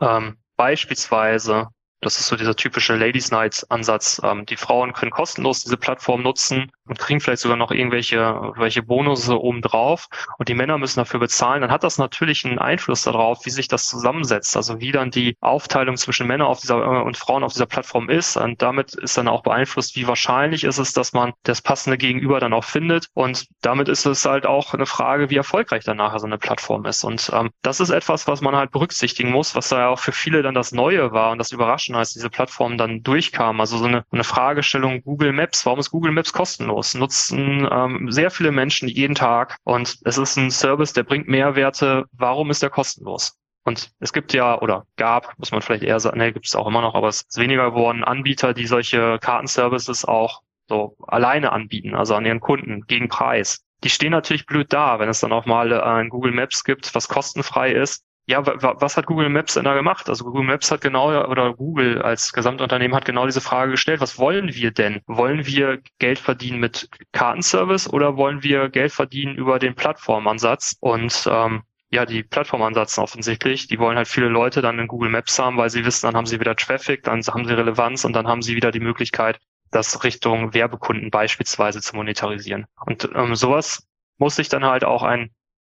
ähm, 0.00 0.38
beispielsweise 0.56 1.68
Das 2.00 2.18
ist 2.18 2.28
so 2.28 2.36
dieser 2.36 2.56
typische 2.56 2.96
Ladies 2.96 3.30
Night 3.30 3.66
Ansatz. 3.68 4.20
Ähm, 4.24 4.46
die 4.46 4.56
Frauen 4.56 4.92
können 4.92 5.10
kostenlos 5.10 5.60
diese 5.60 5.76
Plattform 5.76 6.22
nutzen 6.22 6.72
und 6.86 6.98
kriegen 6.98 7.20
vielleicht 7.20 7.42
sogar 7.42 7.56
noch 7.56 7.70
irgendwelche 7.70 8.52
welche 8.56 8.82
Bonusse 8.82 9.40
obendrauf 9.40 10.08
und 10.38 10.48
die 10.48 10.54
Männer 10.54 10.78
müssen 10.78 11.00
dafür 11.00 11.20
bezahlen. 11.20 11.60
Dann 11.62 11.70
hat 11.70 11.84
das 11.84 11.98
natürlich 11.98 12.44
einen 12.44 12.58
Einfluss 12.58 13.02
darauf, 13.02 13.44
wie 13.44 13.50
sich 13.50 13.68
das 13.68 13.84
zusammensetzt. 13.84 14.56
Also 14.56 14.80
wie 14.80 14.92
dann 14.92 15.10
die 15.10 15.36
Aufteilung 15.40 15.96
zwischen 15.96 16.26
Männern 16.26 16.48
auf 16.48 16.60
dieser 16.60 16.78
äh, 16.78 17.02
und 17.02 17.16
Frauen 17.16 17.44
auf 17.44 17.52
dieser 17.52 17.66
Plattform 17.66 18.08
ist. 18.08 18.36
Und 18.36 18.62
damit 18.62 18.94
ist 18.94 19.18
dann 19.18 19.28
auch 19.28 19.42
beeinflusst, 19.42 19.94
wie 19.94 20.06
wahrscheinlich 20.06 20.64
ist 20.64 20.78
es, 20.78 20.92
dass 20.92 21.12
man 21.12 21.32
das 21.42 21.60
passende 21.60 21.98
Gegenüber 21.98 22.40
dann 22.40 22.52
auch 22.52 22.64
findet. 22.64 23.08
Und 23.12 23.46
damit 23.60 23.88
ist 23.88 24.06
es 24.06 24.24
halt 24.24 24.46
auch 24.46 24.74
eine 24.74 24.86
Frage, 24.86 25.30
wie 25.30 25.36
erfolgreich 25.36 25.84
dann 25.84 26.00
so 26.18 26.26
eine 26.26 26.38
Plattform 26.38 26.86
ist. 26.86 27.04
Und 27.04 27.30
ähm, 27.34 27.50
das 27.62 27.78
ist 27.80 27.90
etwas, 27.90 28.26
was 28.26 28.40
man 28.40 28.56
halt 28.56 28.70
berücksichtigen 28.70 29.30
muss, 29.30 29.54
was 29.54 29.68
da 29.68 29.80
ja 29.80 29.88
auch 29.88 29.98
für 29.98 30.12
viele 30.12 30.42
dann 30.42 30.54
das 30.54 30.72
Neue 30.72 31.12
war 31.12 31.30
und 31.30 31.38
das 31.38 31.52
Überraschende, 31.52 31.89
als 31.94 32.12
diese 32.12 32.30
Plattform 32.30 32.78
dann 32.78 33.02
durchkam. 33.02 33.60
Also 33.60 33.78
so 33.78 33.84
eine, 33.84 34.04
eine 34.10 34.24
Fragestellung 34.24 35.02
Google 35.02 35.32
Maps. 35.32 35.66
Warum 35.66 35.80
ist 35.80 35.90
Google 35.90 36.12
Maps 36.12 36.32
kostenlos? 36.32 36.94
Nutzen 36.94 37.68
ähm, 37.70 38.10
sehr 38.10 38.30
viele 38.30 38.52
Menschen 38.52 38.88
jeden 38.88 39.14
Tag 39.14 39.56
und 39.64 39.98
es 40.04 40.18
ist 40.18 40.36
ein 40.36 40.50
Service, 40.50 40.92
der 40.92 41.02
bringt 41.02 41.28
Mehrwerte. 41.28 42.04
Warum 42.12 42.50
ist 42.50 42.62
der 42.62 42.70
kostenlos? 42.70 43.36
Und 43.62 43.92
es 44.00 44.12
gibt 44.12 44.32
ja, 44.32 44.60
oder 44.60 44.86
gab, 44.96 45.38
muss 45.38 45.52
man 45.52 45.60
vielleicht 45.60 45.82
eher 45.82 46.00
sagen, 46.00 46.18
ne, 46.18 46.32
gibt 46.32 46.46
es 46.46 46.54
auch 46.54 46.66
immer 46.66 46.80
noch, 46.80 46.94
aber 46.94 47.08
es 47.08 47.22
ist 47.22 47.38
weniger 47.38 47.70
geworden, 47.70 48.04
Anbieter, 48.04 48.54
die 48.54 48.66
solche 48.66 49.18
Kartenservices 49.20 50.04
auch 50.04 50.40
so 50.68 50.96
alleine 51.06 51.52
anbieten, 51.52 51.94
also 51.94 52.14
an 52.14 52.24
ihren 52.24 52.40
Kunden 52.40 52.86
gegen 52.86 53.08
Preis. 53.08 53.62
Die 53.84 53.90
stehen 53.90 54.12
natürlich 54.12 54.46
blöd 54.46 54.72
da, 54.72 54.98
wenn 54.98 55.08
es 55.08 55.20
dann 55.20 55.32
auch 55.32 55.46
mal 55.46 55.72
äh, 55.72 55.80
ein 55.80 56.08
Google 56.08 56.32
Maps 56.32 56.64
gibt, 56.64 56.94
was 56.94 57.08
kostenfrei 57.08 57.72
ist. 57.72 58.04
Ja, 58.30 58.46
was 58.46 58.96
hat 58.96 59.06
Google 59.06 59.28
Maps 59.28 59.54
denn 59.54 59.64
da 59.64 59.74
gemacht? 59.74 60.08
Also 60.08 60.24
Google 60.24 60.44
Maps 60.44 60.70
hat 60.70 60.82
genau, 60.82 61.08
oder 61.26 61.52
Google 61.52 62.00
als 62.00 62.32
Gesamtunternehmen 62.32 62.94
hat 62.94 63.04
genau 63.04 63.26
diese 63.26 63.40
Frage 63.40 63.72
gestellt, 63.72 64.00
was 64.00 64.20
wollen 64.20 64.54
wir 64.54 64.70
denn? 64.70 65.00
Wollen 65.08 65.46
wir 65.46 65.80
Geld 65.98 66.20
verdienen 66.20 66.60
mit 66.60 66.88
Kartenservice 67.10 67.92
oder 67.92 68.16
wollen 68.16 68.44
wir 68.44 68.68
Geld 68.68 68.92
verdienen 68.92 69.34
über 69.34 69.58
den 69.58 69.74
Plattformansatz? 69.74 70.76
Und 70.78 71.28
ähm, 71.28 71.62
ja, 71.90 72.06
die 72.06 72.22
Plattformansätze 72.22 73.02
offensichtlich. 73.02 73.66
Die 73.66 73.80
wollen 73.80 73.96
halt 73.96 74.06
viele 74.06 74.28
Leute 74.28 74.62
dann 74.62 74.78
in 74.78 74.86
Google 74.86 75.10
Maps 75.10 75.36
haben, 75.40 75.56
weil 75.56 75.70
sie 75.70 75.84
wissen, 75.84 76.06
dann 76.06 76.14
haben 76.14 76.26
sie 76.26 76.38
wieder 76.38 76.54
Traffic, 76.54 77.02
dann 77.02 77.22
haben 77.22 77.44
sie 77.44 77.56
Relevanz 77.56 78.04
und 78.04 78.12
dann 78.12 78.28
haben 78.28 78.42
sie 78.42 78.54
wieder 78.54 78.70
die 78.70 78.78
Möglichkeit, 78.78 79.40
das 79.72 80.04
Richtung 80.04 80.54
Werbekunden 80.54 81.10
beispielsweise 81.10 81.80
zu 81.80 81.96
monetarisieren. 81.96 82.66
Und 82.86 83.10
ähm, 83.12 83.34
sowas 83.34 83.88
muss 84.18 84.36
sich 84.36 84.48
dann 84.48 84.64
halt 84.64 84.84
auch 84.84 85.02
ein 85.02 85.30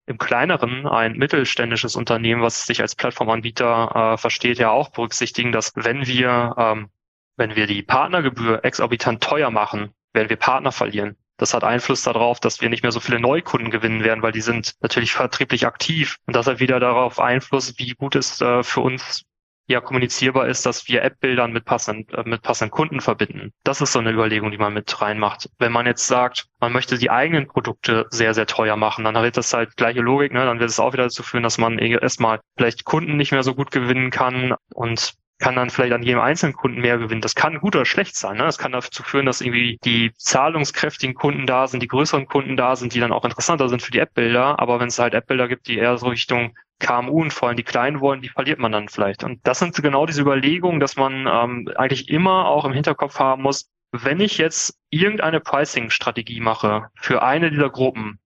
im 0.07 0.17
kleineren, 0.17 0.87
ein 0.87 1.13
mittelständisches 1.13 1.95
Unternehmen, 1.95 2.41
was 2.41 2.65
sich 2.65 2.81
als 2.81 2.95
Plattformanbieter 2.95 4.13
äh, 4.13 4.17
versteht, 4.17 4.57
ja 4.57 4.71
auch 4.71 4.89
berücksichtigen, 4.89 5.51
dass 5.51 5.73
wenn 5.75 6.07
wir, 6.07 6.55
ähm, 6.57 6.89
wenn 7.35 7.55
wir 7.55 7.67
die 7.67 7.83
Partnergebühr 7.83 8.63
exorbitant 8.63 9.21
teuer 9.21 9.51
machen, 9.51 9.91
werden 10.13 10.29
wir 10.29 10.37
Partner 10.37 10.71
verlieren. 10.71 11.17
Das 11.35 11.53
hat 11.53 11.63
Einfluss 11.63 12.01
darauf, 12.01 12.39
dass 12.39 12.61
wir 12.61 12.69
nicht 12.69 12.81
mehr 12.81 12.91
so 12.91 12.99
viele 12.99 13.19
Neukunden 13.19 13.69
gewinnen 13.69 14.03
werden, 14.03 14.23
weil 14.23 14.31
die 14.31 14.41
sind 14.41 14.73
natürlich 14.81 15.11
vertrieblich 15.11 15.67
aktiv. 15.67 16.17
Und 16.25 16.35
das 16.35 16.47
hat 16.47 16.59
wieder 16.59 16.79
darauf 16.79 17.19
Einfluss, 17.19 17.77
wie 17.77 17.91
gut 17.91 18.15
es 18.15 18.41
äh, 18.41 18.63
für 18.63 18.79
uns 18.79 19.23
ja 19.67 19.81
kommunizierbar 19.81 20.47
ist, 20.47 20.65
dass 20.65 20.87
wir 20.87 21.03
App-Bildern 21.03 21.51
mit 21.51 21.65
passenden, 21.65 22.09
äh, 22.13 22.27
mit 22.27 22.41
passenden 22.41 22.71
Kunden 22.71 23.01
verbinden. 23.01 23.53
Das 23.63 23.81
ist 23.81 23.91
so 23.91 23.99
eine 23.99 24.11
Überlegung, 24.11 24.51
die 24.51 24.57
man 24.57 24.73
mit 24.73 25.01
reinmacht. 25.01 25.49
Wenn 25.59 25.71
man 25.71 25.85
jetzt 25.85 26.07
sagt, 26.07 26.47
man 26.59 26.71
möchte 26.71 26.97
die 26.97 27.11
eigenen 27.11 27.47
Produkte 27.47 28.05
sehr, 28.09 28.33
sehr 28.33 28.47
teuer 28.47 28.77
machen, 28.77 29.03
dann 29.03 29.15
wird 29.15 29.37
das 29.37 29.53
halt 29.53 29.75
gleiche 29.75 30.01
Logik, 30.01 30.33
ne? 30.33 30.45
dann 30.45 30.59
wird 30.59 30.69
es 30.69 30.79
auch 30.79 30.93
wieder 30.93 31.03
dazu 31.03 31.23
führen, 31.23 31.43
dass 31.43 31.57
man 31.57 31.77
erstmal 31.79 32.39
vielleicht 32.57 32.85
Kunden 32.85 33.17
nicht 33.17 33.31
mehr 33.31 33.43
so 33.43 33.55
gut 33.55 33.71
gewinnen 33.71 34.09
kann 34.09 34.55
und 34.73 35.13
kann 35.39 35.55
dann 35.55 35.69
vielleicht 35.69 35.93
an 35.93 36.03
jedem 36.03 36.19
einzelnen 36.19 36.53
Kunden 36.53 36.81
mehr 36.81 36.97
gewinnen. 36.97 37.21
Das 37.21 37.35
kann 37.35 37.59
gut 37.59 37.75
oder 37.75 37.85
schlecht 37.85 38.15
sein. 38.15 38.37
Ne? 38.37 38.43
Das 38.43 38.57
kann 38.57 38.71
dazu 38.71 39.03
führen, 39.03 39.25
dass 39.25 39.41
irgendwie 39.41 39.77
die 39.83 40.11
zahlungskräftigen 40.17 41.15
Kunden 41.15 41.45
da 41.45 41.67
sind, 41.67 41.83
die 41.83 41.87
größeren 41.87 42.27
Kunden 42.27 42.57
da 42.57 42.75
sind, 42.75 42.93
die 42.93 42.99
dann 42.99 43.11
auch 43.11 43.23
interessanter 43.23 43.69
sind 43.69 43.81
für 43.81 43.91
die 43.91 43.99
App-Bilder. 43.99 44.59
Aber 44.59 44.79
wenn 44.79 44.87
es 44.87 44.99
halt 44.99 45.13
App-Bilder 45.13 45.47
gibt, 45.47 45.67
die 45.67 45.77
eher 45.77 45.97
so 45.97 46.07
Richtung 46.07 46.55
KMU 46.79 47.21
und 47.21 47.33
vor 47.33 47.47
allem 47.47 47.57
die 47.57 47.63
Kleinen 47.63 47.99
wollen, 48.01 48.21
die 48.21 48.29
verliert 48.29 48.59
man 48.59 48.71
dann 48.71 48.89
vielleicht. 48.89 49.23
Und 49.23 49.45
das 49.45 49.59
sind 49.59 49.75
genau 49.75 50.05
diese 50.05 50.21
Überlegungen, 50.21 50.79
dass 50.79 50.95
man 50.95 51.27
ähm, 51.27 51.69
eigentlich 51.75 52.09
immer 52.09 52.47
auch 52.47 52.65
im 52.65 52.73
Hinterkopf 52.73 53.19
haben 53.19 53.43
muss, 53.43 53.69
wenn 53.91 54.19
ich 54.19 54.37
jetzt 54.37 54.77
irgendeine 54.89 55.39
Pricing-Strategie 55.39 56.39
mache 56.39 56.89
für 56.95 57.23
eine 57.23 57.51
dieser 57.51 57.69
Gruppen, 57.69 58.19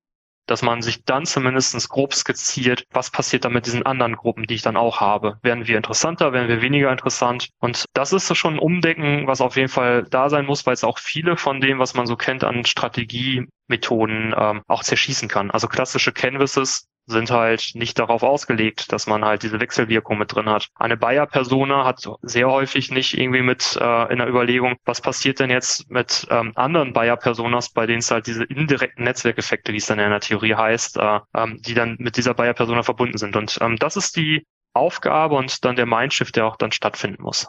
dass 0.48 0.62
man 0.62 0.82
sich 0.82 1.04
dann 1.06 1.26
zumindest 1.26 1.90
grob 1.90 2.14
skizziert, 2.14 2.86
was 2.92 3.12
passiert 3.12 3.46
dann 3.46 3.54
mit 3.54 3.66
diesen 3.66 3.86
anderen 3.86 4.16
Gruppen, 4.16 4.46
die 4.46 4.56
ich 4.56 4.62
dann 4.62 4.78
auch 4.78 5.00
habe. 5.00 5.38
Werden 5.42 5.68
wir 5.68 5.78
interessanter, 5.78 6.34
werden 6.34 6.48
wir 6.48 6.62
weniger 6.62 6.92
interessant? 6.92 7.50
Und 7.60 7.86
das 7.94 8.14
ist 8.14 8.28
so 8.28 8.36
schon 8.36 8.56
ein 8.56 8.60
Umdenken, 8.60 9.28
was 9.28 9.42
auf 9.42 9.56
jeden 9.56 9.70
Fall 9.70 10.06
da 10.10 10.30
sein 10.30 10.46
muss, 10.46 10.66
weil 10.66 10.74
es 10.74 10.84
auch 10.84 11.00
viele 11.00 11.38
von 11.38 11.62
dem, 11.62 11.80
was 11.80 11.94
man 11.94 12.06
so 12.06 12.16
kennt 12.16 12.44
an 12.44 12.66
Strategiemethoden, 12.66 14.36
ähm, 14.38 14.62
auch 14.68 14.84
zerschießen 14.84 15.30
kann. 15.30 15.52
Also 15.52 15.68
klassische 15.68 16.12
Canvases 16.12 16.91
sind 17.12 17.30
halt 17.30 17.71
nicht 17.74 18.00
darauf 18.00 18.24
ausgelegt, 18.24 18.91
dass 18.91 19.08
man 19.08 19.24
halt 19.24 19.43
diese 19.43 19.60
Wechselwirkung 19.60 20.17
mit 20.17 20.34
drin 20.34 20.50
hat. 20.50 20.67
Eine 20.76 20.97
Bayer-Persona 20.97 21.86
hat 21.86 22.08
sehr 22.21 22.50
häufig 22.50 22.91
nicht 22.91 23.17
irgendwie 23.17 23.41
mit 23.41 23.78
äh, 23.80 24.12
in 24.12 24.17
der 24.17 24.28
Überlegung, 24.28 24.76
was 24.86 25.02
passiert 25.02 25.39
denn 25.39 25.50
jetzt 25.50 25.89
mit 25.89 26.28
ähm, 26.30 26.54
anderen 26.56 26.93
Bayer-Personas, 26.93 27.69
bei 27.69 27.86
denen 27.86 28.00
es 28.00 28.12
halt 28.12 28.28
diese 28.28 28.43
indirekten 28.43 29.04
Netzwerkeffekte, 29.04 29.74
wie 29.74 29.78
es 29.78 29.86
dann 29.86 30.00
in 30.00 30.10
der 30.10 30.19
Theorie 30.19 30.56
heißt, 30.56 30.97
äh, 30.97 31.19
ähm, 31.36 31.62
die 31.62 31.74
dann 31.74 31.97
mit 32.00 32.17
dieser 32.17 32.34
Bayer-Persona 32.34 32.84
verbunden 32.84 33.17
sind. 33.17 33.36
Und 33.36 33.58
ähm, 33.62 33.78
das 33.78 33.97
ist 33.97 34.15
die 34.15 34.45
Aufgabe 34.74 35.36
und 35.36 35.65
dann 35.65 35.76
der 35.76 35.86
Mindshift, 35.86 36.36
der 36.36 36.45
auch 36.45 36.56
dann 36.56 36.71
stattfinden 36.71 37.24
muss. 37.24 37.47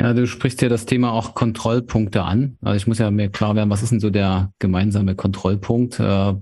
Ja, 0.00 0.14
du 0.14 0.26
sprichst 0.26 0.62
ja 0.62 0.70
das 0.70 0.86
Thema 0.86 1.12
auch 1.12 1.34
Kontrollpunkte 1.34 2.22
an. 2.22 2.56
Also 2.62 2.76
ich 2.76 2.86
muss 2.86 2.98
ja 2.98 3.10
mir 3.10 3.28
klar 3.28 3.54
werden, 3.54 3.68
was 3.68 3.82
ist 3.82 3.92
denn 3.92 4.00
so 4.00 4.08
der 4.08 4.50
gemeinsame 4.58 5.14
Kontrollpunkt? 5.14 6.00
Äh, 6.00 6.34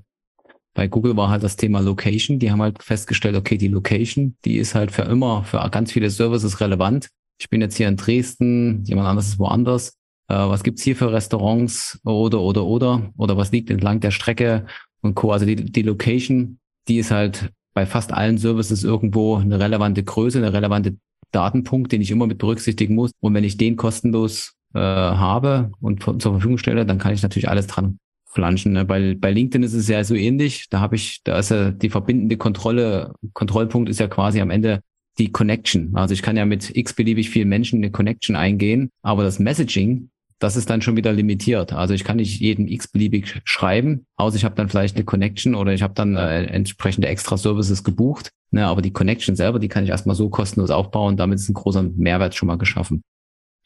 bei 0.78 0.86
Google 0.86 1.16
war 1.16 1.28
halt 1.28 1.42
das 1.42 1.56
Thema 1.56 1.80
Location. 1.80 2.38
Die 2.38 2.52
haben 2.52 2.62
halt 2.62 2.80
festgestellt, 2.80 3.34
okay, 3.34 3.58
die 3.58 3.66
Location, 3.66 4.36
die 4.44 4.58
ist 4.58 4.76
halt 4.76 4.92
für 4.92 5.02
immer, 5.02 5.42
für 5.42 5.58
ganz 5.72 5.90
viele 5.90 6.08
Services 6.08 6.60
relevant. 6.60 7.08
Ich 7.40 7.50
bin 7.50 7.60
jetzt 7.60 7.76
hier 7.76 7.88
in 7.88 7.96
Dresden, 7.96 8.84
jemand 8.84 9.08
anderes 9.08 9.30
ist 9.30 9.40
woanders. 9.40 9.94
Äh, 10.28 10.36
was 10.36 10.62
gibt's 10.62 10.84
hier 10.84 10.94
für 10.94 11.12
Restaurants 11.12 11.98
oder, 12.04 12.40
oder, 12.40 12.64
oder? 12.64 13.12
Oder 13.16 13.36
was 13.36 13.50
liegt 13.50 13.70
entlang 13.70 13.98
der 13.98 14.12
Strecke 14.12 14.66
und 15.00 15.16
Co. 15.16 15.32
Also 15.32 15.46
die, 15.46 15.56
die 15.56 15.82
Location, 15.82 16.60
die 16.86 16.98
ist 16.98 17.10
halt 17.10 17.50
bei 17.74 17.84
fast 17.84 18.12
allen 18.12 18.38
Services 18.38 18.84
irgendwo 18.84 19.34
eine 19.34 19.58
relevante 19.58 20.04
Größe, 20.04 20.38
eine 20.38 20.52
relevante 20.52 20.96
Datenpunkt, 21.32 21.90
den 21.90 22.02
ich 22.02 22.12
immer 22.12 22.28
mit 22.28 22.38
berücksichtigen 22.38 22.94
muss. 22.94 23.10
Und 23.18 23.34
wenn 23.34 23.42
ich 23.42 23.56
den 23.56 23.74
kostenlos 23.74 24.54
äh, 24.74 24.78
habe 24.78 25.72
und 25.80 26.04
zur 26.04 26.20
Verfügung 26.20 26.58
stelle, 26.58 26.86
dann 26.86 26.98
kann 26.98 27.14
ich 27.14 27.22
natürlich 27.24 27.48
alles 27.48 27.66
dran 27.66 27.98
flanschen. 28.38 28.72
Ne? 28.72 28.84
Bei, 28.84 29.16
bei 29.18 29.32
LinkedIn 29.32 29.64
ist 29.64 29.74
es 29.74 29.88
ja 29.88 30.04
so 30.04 30.14
ähnlich. 30.14 30.68
Da 30.70 30.78
habe 30.78 30.94
ich, 30.94 31.22
da 31.24 31.40
ist 31.40 31.50
ja 31.50 31.72
die 31.72 31.90
verbindende 31.90 32.36
Kontrolle, 32.36 33.14
Kontrollpunkt 33.32 33.90
ist 33.90 33.98
ja 33.98 34.06
quasi 34.06 34.40
am 34.40 34.50
Ende 34.50 34.80
die 35.18 35.32
Connection. 35.32 35.96
Also 35.96 36.14
ich 36.14 36.22
kann 36.22 36.36
ja 36.36 36.44
mit 36.44 36.76
x-beliebig 36.76 37.30
vielen 37.30 37.48
Menschen 37.48 37.80
eine 37.80 37.90
Connection 37.90 38.36
eingehen, 38.36 38.90
aber 39.02 39.24
das 39.24 39.40
Messaging, 39.40 40.10
das 40.38 40.54
ist 40.54 40.70
dann 40.70 40.82
schon 40.82 40.96
wieder 40.96 41.12
limitiert. 41.12 41.72
Also 41.72 41.94
ich 41.94 42.04
kann 42.04 42.18
nicht 42.18 42.38
jedem 42.38 42.68
x-beliebig 42.68 43.40
schreiben, 43.42 44.06
außer 44.14 44.36
ich 44.36 44.44
habe 44.44 44.54
dann 44.54 44.68
vielleicht 44.68 44.94
eine 44.94 45.04
Connection 45.04 45.56
oder 45.56 45.72
ich 45.72 45.82
habe 45.82 45.94
dann 45.94 46.14
äh, 46.14 46.44
entsprechende 46.44 47.08
extra 47.08 47.36
Services 47.36 47.82
gebucht. 47.82 48.30
Ne, 48.52 48.64
aber 48.64 48.82
die 48.82 48.92
Connection 48.92 49.34
selber, 49.34 49.58
die 49.58 49.68
kann 49.68 49.82
ich 49.82 49.90
erstmal 49.90 50.14
so 50.14 50.30
kostenlos 50.30 50.70
aufbauen. 50.70 51.16
Damit 51.16 51.40
ist 51.40 51.48
ein 51.48 51.54
großer 51.54 51.82
Mehrwert 51.82 52.36
schon 52.36 52.46
mal 52.46 52.56
geschaffen. 52.56 53.02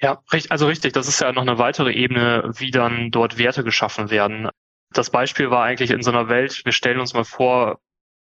Ja, 0.01 0.21
also 0.49 0.67
richtig. 0.67 0.95
Das 0.95 1.07
ist 1.07 1.21
ja 1.21 1.31
noch 1.33 1.43
eine 1.43 1.59
weitere 1.59 1.93
Ebene, 1.93 2.51
wie 2.57 2.73
dann 2.73 3.13
dort 3.13 3.39
Werte 3.39 3.63
geschaffen 3.63 4.11
werden. 4.11 4.49
Das 4.93 5.11
Beispiel 5.11 5.51
war 5.51 5.65
eigentlich 5.65 5.91
in 5.91 6.03
so 6.03 6.11
einer 6.11 6.29
Welt, 6.29 6.63
wir 6.65 6.73
stellen 6.73 7.01
uns 7.01 7.15
mal 7.15 7.25
vor, 7.25 7.81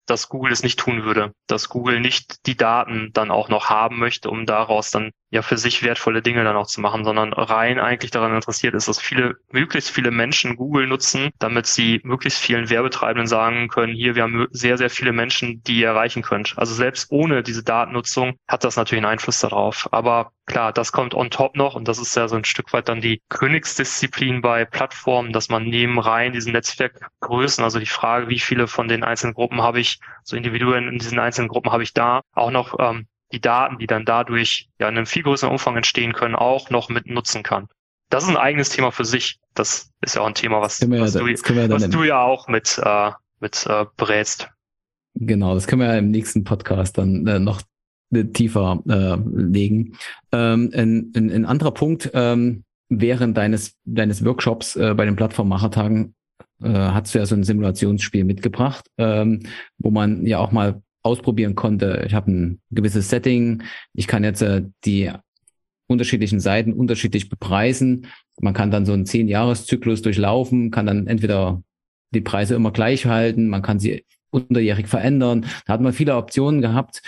dass 0.06 0.30
Google 0.30 0.54
es 0.54 0.64
nicht 0.64 0.80
tun 0.80 1.04
würde, 1.04 1.34
dass 1.48 1.70
Google 1.70 2.00
nicht 2.00 2.46
die 2.48 2.56
Daten 2.56 3.12
dann 3.14 3.30
auch 3.30 3.50
noch 3.50 3.70
haben 3.70 4.00
möchte, 4.00 4.30
um 4.30 4.46
daraus 4.46 4.90
dann 4.90 5.12
ja 5.30 5.42
für 5.42 5.58
sich 5.58 5.84
wertvolle 5.84 6.22
Dinge 6.22 6.44
dann 6.44 6.56
auch 6.56 6.68
zu 6.68 6.82
machen, 6.82 7.04
sondern 7.04 7.34
rein 7.34 7.80
eigentlich 7.80 8.12
daran 8.12 8.36
interessiert 8.36 8.74
ist, 8.74 8.88
dass 8.88 9.02
viele, 9.02 9.36
möglichst 9.52 9.92
viele 9.92 10.12
Menschen 10.12 10.56
Google 10.56 10.88
nutzen, 10.88 11.32
damit 11.40 11.66
sie 11.66 12.00
möglichst 12.04 12.40
vielen 12.40 12.70
Werbetreibenden 12.70 13.28
sagen 13.28 13.68
können, 13.68 13.94
hier, 13.94 14.16
wir 14.16 14.24
haben 14.24 14.48
sehr, 14.52 14.78
sehr 14.78 14.90
viele 14.90 15.12
Menschen, 15.12 15.62
die 15.64 15.80
ihr 15.80 15.88
erreichen 15.88 16.22
könnt. 16.22 16.58
Also 16.58 16.74
selbst 16.74 17.12
ohne 17.12 17.44
diese 17.44 17.64
Datennutzung 17.64 18.38
hat 18.48 18.64
das 18.64 18.78
natürlich 18.78 19.04
einen 19.04 19.12
Einfluss 19.12 19.40
darauf. 19.42 19.90
Aber 19.92 20.32
klar, 20.46 20.72
das 20.72 20.92
kommt 20.92 21.14
on 21.14 21.30
top 21.30 21.56
noch 21.56 21.76
und 21.76 21.88
das 21.88 22.00
ist 22.00 22.16
ja 22.16 22.28
so 22.28 22.36
ein 22.36 22.46
Stück 22.46 22.72
weit 22.74 22.88
dann 22.88 23.02
die 23.02 23.22
Königsdisziplin 23.30 24.42
bei 24.42 24.66
Plattformen, 24.66 25.34
dass 25.34 25.50
man 25.50 25.66
neben 25.66 26.00
rein 26.00 26.32
diesen 26.32 26.54
Netzwerkgrößen, 26.54 27.64
also 27.64 27.80
die 27.80 27.86
Frage, 27.86 28.30
wie 28.30 28.40
viele 28.40 28.68
von 28.68 28.88
den 28.88 29.04
einzelnen 29.04 29.34
Gruppen 29.34 29.62
habe 29.62 29.80
ich, 29.80 30.00
so 30.24 30.38
Individuen 30.38 30.88
in 30.88 31.00
diesen 31.00 31.20
einzelnen 31.20 31.50
Gruppen 31.50 31.72
habe 31.72 31.84
ich 31.84 31.94
da, 31.94 32.22
auch 32.34 32.52
noch 32.52 32.78
ähm, 32.80 33.08
die 33.32 33.42
Daten, 33.42 33.78
die 33.78 33.88
dann 33.88 34.06
dadurch 34.06 34.70
ja 34.80 34.88
in 34.88 34.98
einem 34.98 35.06
viel 35.06 35.24
größeren 35.24 35.52
Umfang 35.52 35.76
entstehen 35.76 36.14
können, 36.14 36.36
auch 36.36 36.70
noch 36.70 36.90
mit 36.90 37.08
nutzen 37.08 37.44
kann. 37.44 37.68
Das 38.10 38.24
ist 38.24 38.30
ein 38.30 38.38
eigenes 38.38 38.70
Thema 38.70 38.92
für 38.92 39.06
sich. 39.06 39.40
Das 39.54 39.92
ist 40.02 40.16
ja 40.16 40.22
auch 40.22 40.28
ein 40.28 40.36
Thema, 40.36 40.62
was, 40.62 40.82
was, 40.82 41.14
ja, 41.14 41.20
du, 41.20 41.74
was 41.74 41.90
du, 41.90 42.04
ja 42.04 42.22
auch 42.22 42.48
mit, 42.48 42.80
äh, 42.82 43.12
mit 43.40 43.66
äh, 43.68 43.86
berätst. 43.98 44.50
Genau, 45.16 45.56
das 45.56 45.68
können 45.68 45.82
wir 45.82 45.90
ja 45.90 45.98
im 45.98 46.12
nächsten 46.12 46.44
Podcast 46.44 46.98
dann 46.98 47.28
äh, 47.28 47.40
noch 47.40 47.62
tiefer 48.34 48.82
äh, 48.88 49.18
legen. 49.36 49.98
Ähm, 50.32 50.72
ein, 50.74 51.12
ein, 51.16 51.32
ein 51.32 51.46
anderer 51.46 51.72
Punkt, 51.72 52.12
ähm, 52.14 52.64
während 52.90 53.36
deines, 53.36 53.76
deines 53.84 54.24
Workshops 54.24 54.76
äh, 54.76 54.94
bei 54.96 55.06
den 55.06 55.16
Plattformmachertagen 55.16 56.16
äh, 56.62 56.70
hast 56.70 57.14
du 57.14 57.20
ja 57.20 57.26
so 57.26 57.36
ein 57.36 57.44
Simulationsspiel 57.44 58.24
mitgebracht, 58.24 58.90
ähm, 58.98 59.44
wo 59.78 59.92
man 59.92 60.26
ja 60.26 60.40
auch 60.40 60.52
mal 60.52 60.82
ausprobieren 61.08 61.56
konnte. 61.56 62.04
Ich 62.06 62.14
habe 62.14 62.32
ein 62.32 62.62
gewisses 62.70 63.10
Setting, 63.10 63.64
ich 63.94 64.08
kann 64.08 64.24
jetzt 64.24 64.42
äh, 64.42 64.64
die 64.86 65.12
unterschiedlichen 65.88 66.40
Seiten 66.40 66.74
unterschiedlich 66.74 67.30
bepreisen. 67.30 68.08
Man 68.40 68.54
kann 68.54 68.72
dann 68.72 68.86
so 68.86 68.94
einen 68.94 69.06
zehn-Jahres-Zyklus 69.06 70.02
durchlaufen, 70.02 70.70
kann 70.70 70.86
dann 70.86 71.08
entweder 71.08 71.64
die 72.12 72.22
Preise 72.22 72.56
immer 72.56 72.72
gleich 72.72 73.06
halten, 73.06 73.48
man 73.48 73.62
kann 73.62 73.80
sie 73.80 74.06
unterjährig 74.30 74.88
verändern. 74.88 75.46
Da 75.66 75.74
hat 75.74 75.82
man 75.82 75.94
viele 75.94 76.18
Optionen 76.18 76.62
gehabt. 76.62 77.02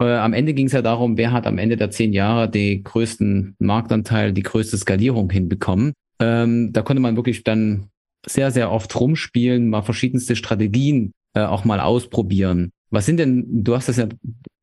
Äh, 0.00 0.16
am 0.16 0.32
Ende 0.32 0.54
ging 0.54 0.66
es 0.66 0.72
ja 0.72 0.82
darum, 0.82 1.16
wer 1.16 1.32
hat 1.32 1.46
am 1.46 1.58
Ende 1.58 1.76
der 1.76 1.90
zehn 1.90 2.12
Jahre 2.12 2.50
den 2.50 2.82
größten 2.82 3.56
Marktanteil, 3.58 4.32
die 4.32 4.42
größte 4.42 4.76
Skalierung 4.76 5.30
hinbekommen. 5.30 5.92
Ähm, 6.18 6.72
da 6.72 6.82
konnte 6.82 7.00
man 7.00 7.16
wirklich 7.16 7.44
dann 7.44 7.90
sehr, 8.26 8.50
sehr 8.50 8.70
oft 8.72 8.98
rumspielen, 8.98 9.68
mal 9.68 9.82
verschiedenste 9.82 10.34
Strategien 10.36 11.12
äh, 11.34 11.42
auch 11.42 11.64
mal 11.64 11.80
ausprobieren. 11.80 12.72
Was 12.94 13.06
sind 13.06 13.18
denn, 13.18 13.64
du 13.64 13.74
hast 13.74 13.88
das 13.88 13.96
ja 13.96 14.08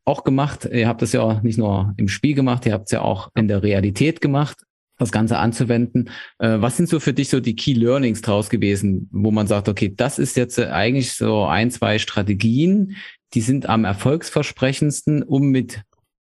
auch 0.05 0.23
gemacht, 0.23 0.67
ihr 0.71 0.87
habt 0.87 1.01
das 1.01 1.13
ja 1.13 1.21
auch 1.21 1.41
nicht 1.41 1.57
nur 1.57 1.93
im 1.97 2.07
Spiel 2.07 2.33
gemacht, 2.33 2.65
ihr 2.65 2.73
habt 2.73 2.85
es 2.85 2.91
ja 2.91 3.01
auch 3.01 3.29
in 3.35 3.47
der 3.47 3.61
Realität 3.61 4.21
gemacht, 4.21 4.57
das 4.97 5.11
Ganze 5.11 5.37
anzuwenden. 5.37 6.09
Äh, 6.39 6.61
was 6.61 6.77
sind 6.77 6.89
so 6.89 6.99
für 6.99 7.13
dich 7.13 7.29
so 7.29 7.39
die 7.39 7.55
Key 7.55 7.73
Learnings 7.73 8.21
draus 8.21 8.49
gewesen, 8.49 9.09
wo 9.11 9.31
man 9.31 9.47
sagt, 9.47 9.67
okay, 9.69 9.93
das 9.95 10.19
ist 10.19 10.37
jetzt 10.37 10.59
eigentlich 10.59 11.13
so 11.13 11.45
ein, 11.45 11.71
zwei 11.71 11.99
Strategien, 11.99 12.95
die 13.33 13.41
sind 13.41 13.67
am 13.67 13.85
erfolgsversprechendsten, 13.85 15.23
um 15.23 15.49
mit 15.49 15.81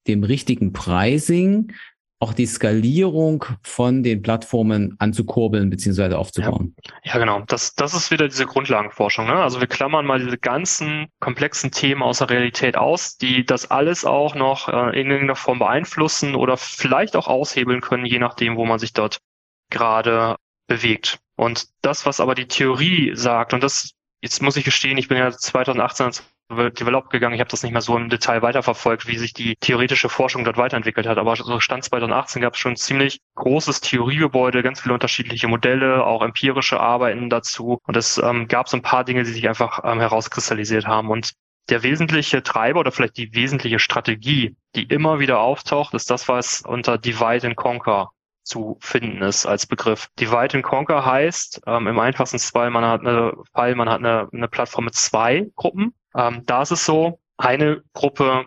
dem 0.08 0.24
richtigen 0.24 0.74
Pricing 0.74 1.74
auch 2.22 2.34
die 2.34 2.45
Skalierung 2.45 3.45
von 3.63 4.03
den 4.03 4.22
Plattformen 4.22 4.95
anzukurbeln 4.99 5.72
bzw. 5.72 6.13
aufzubauen. 6.13 6.76
Ja, 6.84 7.13
ja, 7.13 7.19
genau. 7.19 7.41
Das, 7.47 7.74
das 7.74 7.95
ist 7.95 8.11
wieder 8.11 8.28
diese 8.28 8.45
Grundlagenforschung. 8.45 9.26
Ne? 9.26 9.34
Also 9.34 9.59
wir 9.59 9.65
klammern 9.65 10.05
mal 10.05 10.19
diese 10.19 10.38
ganzen 10.38 11.07
komplexen 11.19 11.72
Themen 11.72 12.03
aus 12.03 12.19
der 12.19 12.30
Realität 12.30 12.78
aus, 12.78 13.17
die 13.17 13.43
das 13.43 13.72
alles 13.72 14.05
auch 14.05 14.36
noch 14.36 14.69
äh, 14.69 15.01
in 15.01 15.09
irgendeiner 15.09 15.36
Form 15.36 15.57
beeinflussen 15.57 16.36
oder 16.36 16.57
vielleicht 16.57 17.15
auch 17.15 17.28
aushebeln 17.28 17.82
können, 17.82 18.05
je 18.05 18.19
nachdem, 18.19 18.55
wo 18.55 18.65
man 18.65 18.78
sich 18.78 18.93
dort 18.93 19.17
gerade 19.72 20.36
bewegt. 20.67 21.19
Und 21.36 21.69
das, 21.82 22.05
was 22.05 22.19
aber 22.19 22.36
die 22.36 22.47
Theorie 22.47 23.13
sagt, 23.15 23.55
und 23.55 23.63
das, 23.63 23.93
jetzt 24.22 24.43
muss 24.43 24.57
ich 24.57 24.63
gestehen, 24.63 24.99
ich 24.99 25.07
bin 25.07 25.17
ja 25.17 25.32
2018 25.32 26.24
Develop 26.52 27.10
gegangen. 27.10 27.36
Ich 27.36 27.39
habe 27.39 27.49
das 27.49 27.64
nicht 27.64 27.72
mehr 27.72 27.82
so 27.82 27.97
im 27.97 28.10
Detail 28.10 28.41
weiterverfolgt, 28.41 29.08
wie 29.08 29.18
sich 29.18 29.34
die 29.34 29.56
theoretische 29.60 30.10
Forschung 30.10 30.43
dort 30.43 30.58
weiterentwickelt 30.58 31.08
hat. 31.08 31.18
Aber 31.18 31.36
so 31.36 31.60
Stand 31.60 31.84
2018 31.84 32.41
gab 32.41 32.54
es 32.54 32.60
schon 32.60 32.76
ziemlich 32.76 33.20
großes 33.36 33.82
Theoriegebäude, 33.82 34.64
ganz 34.64 34.82
viele 34.82 34.93
unterschiedliche 34.93 35.47
Modelle, 35.47 36.06
auch 36.06 36.22
empirische 36.22 36.80
Arbeiten 36.80 37.30
dazu. 37.30 37.80
Und 37.88 37.97
es 37.97 38.18
ähm, 38.18 38.47
gab 38.47 38.70
so 38.70 38.78
ein 38.78 38.84
paar 38.84 39.04
Dinge, 39.04 39.24
die 39.24 39.32
sich 39.32 39.47
einfach 39.47 39.82
ähm, 39.84 39.99
herauskristallisiert 39.99 40.88
haben. 40.88 41.10
Und 41.10 41.34
der 41.70 41.84
wesentliche 41.84 42.43
Treiber 42.43 42.80
oder 42.80 42.91
vielleicht 42.91 43.18
die 43.18 43.34
wesentliche 43.34 43.80
Strategie, 43.80 44.56
die 44.76 44.84
immer 44.84 45.20
wieder 45.20 45.39
auftaucht, 45.39 45.93
ist 45.93 46.10
das, 46.10 46.28
was 46.28 46.62
unter 46.62 46.97
Divide 46.97 47.47
and 47.47 47.56
Conquer 47.56 48.12
zu 48.52 48.78
finden 48.82 49.22
ist 49.22 49.45
als 49.45 49.66
Begriff. 49.66 50.10
Divide 50.20 50.56
and 50.56 50.64
Conquer 50.64 51.06
heißt 51.06 51.62
ähm, 51.66 51.88
im 51.88 51.99
einfachsten 51.99 52.39
Fall, 52.39 52.70
man 52.70 52.86
hat 52.86 53.02
eine 53.02 53.34
Fall, 53.54 53.76
man 53.76 53.89
hat 53.89 53.99
eine, 53.99 54.30
eine 54.32 54.47
Plattform 54.47 54.86
mit 54.86 54.95
zwei 54.95 55.47
Gruppen 55.56 55.93
ähm, 56.16 56.43
da 56.45 56.62
ist 56.62 56.72
es 56.72 56.86
so, 56.86 57.20
eine 57.38 57.84
Gruppe 57.93 58.45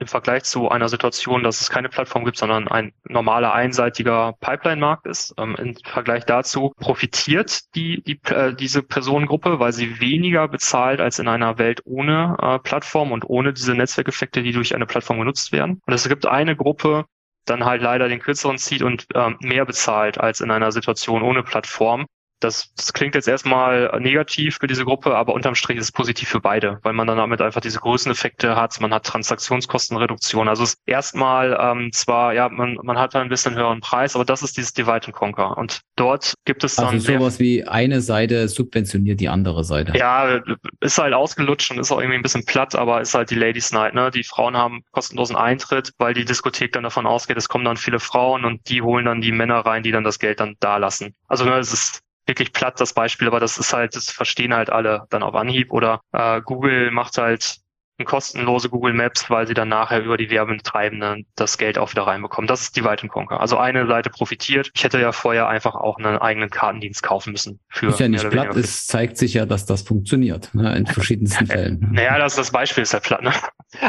im 0.00 0.06
Vergleich 0.06 0.44
zu 0.44 0.68
einer 0.68 0.88
Situation, 0.88 1.42
dass 1.42 1.60
es 1.60 1.70
keine 1.70 1.88
Plattform 1.88 2.24
gibt, 2.24 2.36
sondern 2.36 2.68
ein 2.68 2.92
normaler 3.08 3.52
einseitiger 3.52 4.34
Pipeline-Markt 4.38 5.06
ist. 5.06 5.34
Ähm, 5.38 5.56
Im 5.56 5.74
Vergleich 5.74 6.24
dazu 6.24 6.72
profitiert 6.76 7.74
die, 7.74 8.02
die 8.04 8.20
äh, 8.32 8.54
diese 8.54 8.84
Personengruppe, 8.84 9.58
weil 9.58 9.72
sie 9.72 9.98
weniger 9.98 10.46
bezahlt 10.46 11.00
als 11.00 11.18
in 11.18 11.26
einer 11.26 11.58
Welt 11.58 11.82
ohne 11.84 12.36
äh, 12.40 12.58
Plattform 12.60 13.10
und 13.10 13.28
ohne 13.28 13.52
diese 13.52 13.74
Netzwerkeffekte, 13.74 14.44
die 14.44 14.52
durch 14.52 14.72
eine 14.76 14.86
Plattform 14.86 15.18
genutzt 15.18 15.50
werden. 15.50 15.80
Und 15.84 15.92
es 15.92 16.08
gibt 16.08 16.26
eine 16.26 16.54
Gruppe, 16.54 17.06
dann 17.48 17.64
halt 17.64 17.82
leider 17.82 18.08
den 18.08 18.20
kürzeren 18.20 18.58
zieht 18.58 18.82
und 18.82 19.06
ähm, 19.14 19.36
mehr 19.40 19.64
bezahlt 19.64 20.18
als 20.18 20.40
in 20.40 20.50
einer 20.50 20.72
Situation 20.72 21.22
ohne 21.22 21.42
Plattform. 21.42 22.06
Das, 22.40 22.72
das 22.76 22.92
klingt 22.92 23.14
jetzt 23.14 23.28
erstmal 23.28 23.98
negativ 24.00 24.58
für 24.60 24.66
diese 24.66 24.84
Gruppe, 24.84 25.14
aber 25.16 25.34
unterm 25.34 25.54
Strich 25.54 25.78
ist 25.78 25.84
es 25.84 25.92
positiv 25.92 26.28
für 26.28 26.40
beide, 26.40 26.78
weil 26.82 26.92
man 26.92 27.06
dann 27.06 27.18
damit 27.18 27.40
einfach 27.40 27.60
diese 27.60 27.80
Größeneffekte 27.80 28.56
hat. 28.56 28.80
Man 28.80 28.92
hat 28.94 29.04
Transaktionskostenreduktion. 29.04 30.48
Also 30.48 30.62
es 30.62 30.74
ist 30.74 30.80
erstmal 30.86 31.58
ähm, 31.60 31.90
zwar, 31.92 32.34
ja, 32.34 32.48
man, 32.48 32.78
man 32.82 32.98
hat 32.98 33.14
da 33.14 33.20
ein 33.20 33.28
bisschen 33.28 33.54
höheren 33.54 33.80
Preis, 33.80 34.14
aber 34.14 34.24
das 34.24 34.42
ist 34.42 34.56
dieses 34.56 34.72
Divide 34.72 35.06
and 35.06 35.12
Conquer. 35.12 35.56
Und 35.56 35.80
dort 35.96 36.34
gibt 36.44 36.64
es 36.64 36.76
dann. 36.76 36.86
Also 36.86 37.12
sowas 37.12 37.38
wie 37.38 37.64
eine 37.64 38.00
Seite 38.00 38.48
subventioniert 38.48 39.20
die 39.20 39.28
andere 39.28 39.64
Seite. 39.64 39.96
Ja, 39.96 40.40
ist 40.80 40.98
halt 40.98 41.14
ausgelutscht 41.14 41.70
und 41.70 41.78
ist 41.78 41.90
auch 41.90 41.98
irgendwie 41.98 42.18
ein 42.18 42.22
bisschen 42.22 42.44
platt, 42.44 42.74
aber 42.74 43.00
ist 43.00 43.14
halt 43.14 43.30
die 43.30 43.34
Ladies 43.34 43.72
Night, 43.72 43.94
ne? 43.94 44.10
Die 44.10 44.24
Frauen 44.24 44.56
haben 44.56 44.82
kostenlosen 44.92 45.36
Eintritt, 45.36 45.92
weil 45.98 46.14
die 46.14 46.24
Diskothek 46.24 46.72
dann 46.72 46.82
davon 46.82 47.06
ausgeht, 47.06 47.36
es 47.36 47.48
kommen 47.48 47.64
dann 47.64 47.76
viele 47.76 48.00
Frauen 48.00 48.44
und 48.44 48.68
die 48.68 48.82
holen 48.82 49.04
dann 49.04 49.20
die 49.20 49.32
Männer 49.32 49.58
rein, 49.60 49.82
die 49.82 49.92
dann 49.92 50.04
das 50.04 50.18
Geld 50.18 50.40
dann 50.40 50.56
da 50.60 50.76
lassen. 50.76 51.14
Also 51.26 51.44
ne, 51.44 51.58
es 51.58 51.72
ist 51.72 52.00
wirklich 52.28 52.52
platt, 52.52 52.80
das 52.80 52.92
Beispiel, 52.92 53.26
aber 53.26 53.40
das 53.40 53.58
ist 53.58 53.72
halt, 53.72 53.96
das 53.96 54.10
verstehen 54.10 54.54
halt 54.54 54.70
alle 54.70 55.06
dann 55.10 55.22
auf 55.22 55.34
Anhieb. 55.34 55.72
Oder 55.72 56.00
äh, 56.12 56.40
Google 56.42 56.90
macht 56.90 57.18
halt 57.18 57.60
kostenlose 58.04 58.68
Google 58.68 58.92
Maps, 58.92 59.28
weil 59.28 59.46
sie 59.46 59.54
dann 59.54 59.68
nachher 59.68 60.02
über 60.02 60.16
die 60.16 60.30
Werbetreibenden 60.30 61.26
das 61.34 61.58
Geld 61.58 61.78
auch 61.78 61.90
wieder 61.90 62.02
reinbekommen. 62.02 62.46
Das 62.46 62.62
ist 62.62 62.76
die 62.76 62.84
White 62.84 63.08
Conquer. 63.08 63.40
Also 63.40 63.56
eine 63.56 63.86
Seite 63.86 64.10
profitiert. 64.10 64.70
Ich 64.74 64.84
hätte 64.84 65.00
ja 65.00 65.12
vorher 65.12 65.48
einfach 65.48 65.74
auch 65.74 65.98
einen 65.98 66.16
eigenen 66.18 66.50
Kartendienst 66.50 67.02
kaufen 67.02 67.32
müssen. 67.32 67.60
Für 67.68 67.88
ist 67.88 68.00
ja 68.00 68.08
nicht 68.08 68.28
platt, 68.30 68.54
es 68.56 68.86
zeigt 68.86 69.16
sich 69.16 69.34
ja, 69.34 69.46
dass 69.46 69.66
das 69.66 69.82
funktioniert, 69.82 70.54
ne, 70.54 70.76
in 70.76 70.86
verschiedensten 70.86 71.46
Fällen. 71.48 71.88
Naja, 71.92 72.18
das, 72.18 72.36
das 72.36 72.50
Beispiel 72.52 72.82
ist 72.82 72.92
ja 72.92 73.00
platt, 73.00 73.22
ne? 73.22 73.32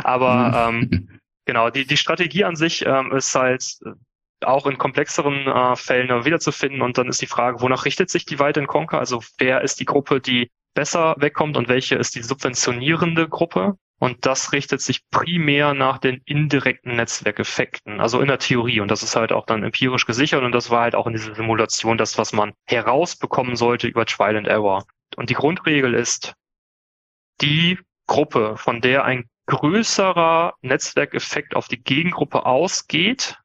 Aber 0.04 0.72
mhm. 0.72 0.90
ähm, 0.92 1.20
genau, 1.46 1.70
die, 1.70 1.86
die 1.86 1.98
Strategie 1.98 2.46
an 2.46 2.56
sich 2.56 2.86
ähm, 2.86 3.12
ist 3.12 3.36
halt 3.36 3.80
auch 4.46 4.66
in 4.66 4.78
komplexeren 4.78 5.48
äh, 5.48 5.76
Fällen 5.76 6.26
wiederzufinden. 6.26 6.82
Und 6.82 6.98
dann 6.98 7.08
ist 7.08 7.22
die 7.22 7.28
Frage, 7.28 7.62
wonach 7.62 7.86
richtet 7.86 8.10
sich 8.10 8.26
die 8.26 8.40
White 8.40 8.66
Conquer? 8.66 9.00
Also 9.00 9.22
wer 9.38 9.62
ist 9.62 9.80
die 9.80 9.86
Gruppe, 9.86 10.22
die 10.22 10.52
besser 10.74 11.16
wegkommt 11.18 11.58
und 11.58 11.68
welche 11.68 11.96
ist 11.96 12.16
die 12.16 12.24
subventionierende 12.24 13.28
Gruppe? 13.28 13.76
Und 14.00 14.26
das 14.26 14.54
richtet 14.54 14.82
sich 14.82 15.02
primär 15.10 15.74
nach 15.74 15.98
den 15.98 16.22
indirekten 16.24 16.96
Netzwerkeffekten, 16.96 18.00
also 18.00 18.22
in 18.22 18.30
der 18.30 18.40
Theorie. 18.40 18.80
Und 18.80 18.90
das 18.90 19.04
ist 19.04 19.18
halt 19.18 19.34
auch 19.34 19.46
dann 19.46 19.64
empirisch 19.64 20.06
gesichert. 20.06 20.42
Und 20.44 20.54
das 20.54 20.70
war 20.70 20.84
halt 20.84 20.96
auch 20.96 21.06
in 21.06 21.14
dieser 21.14 21.36
Simulation 21.36 21.98
das, 21.98 22.18
was 22.18 22.32
man 22.32 22.54
herausbekommen 22.66 23.58
sollte 23.58 23.88
über 23.88 24.06
Trial 24.06 24.38
and 24.38 24.48
Error. 24.48 24.86
Und 25.18 25.30
die 25.30 25.34
Grundregel 25.34 25.94
ist, 25.94 26.34
die 27.42 27.78
Gruppe, 28.08 28.56
von 28.56 28.80
der 28.80 29.04
ein 29.04 29.30
größerer 29.48 30.54
Netzwerkeffekt 30.62 31.56
auf 31.56 31.68
die 31.68 31.82
Gegengruppe 31.82 32.46
ausgeht, 32.46 33.38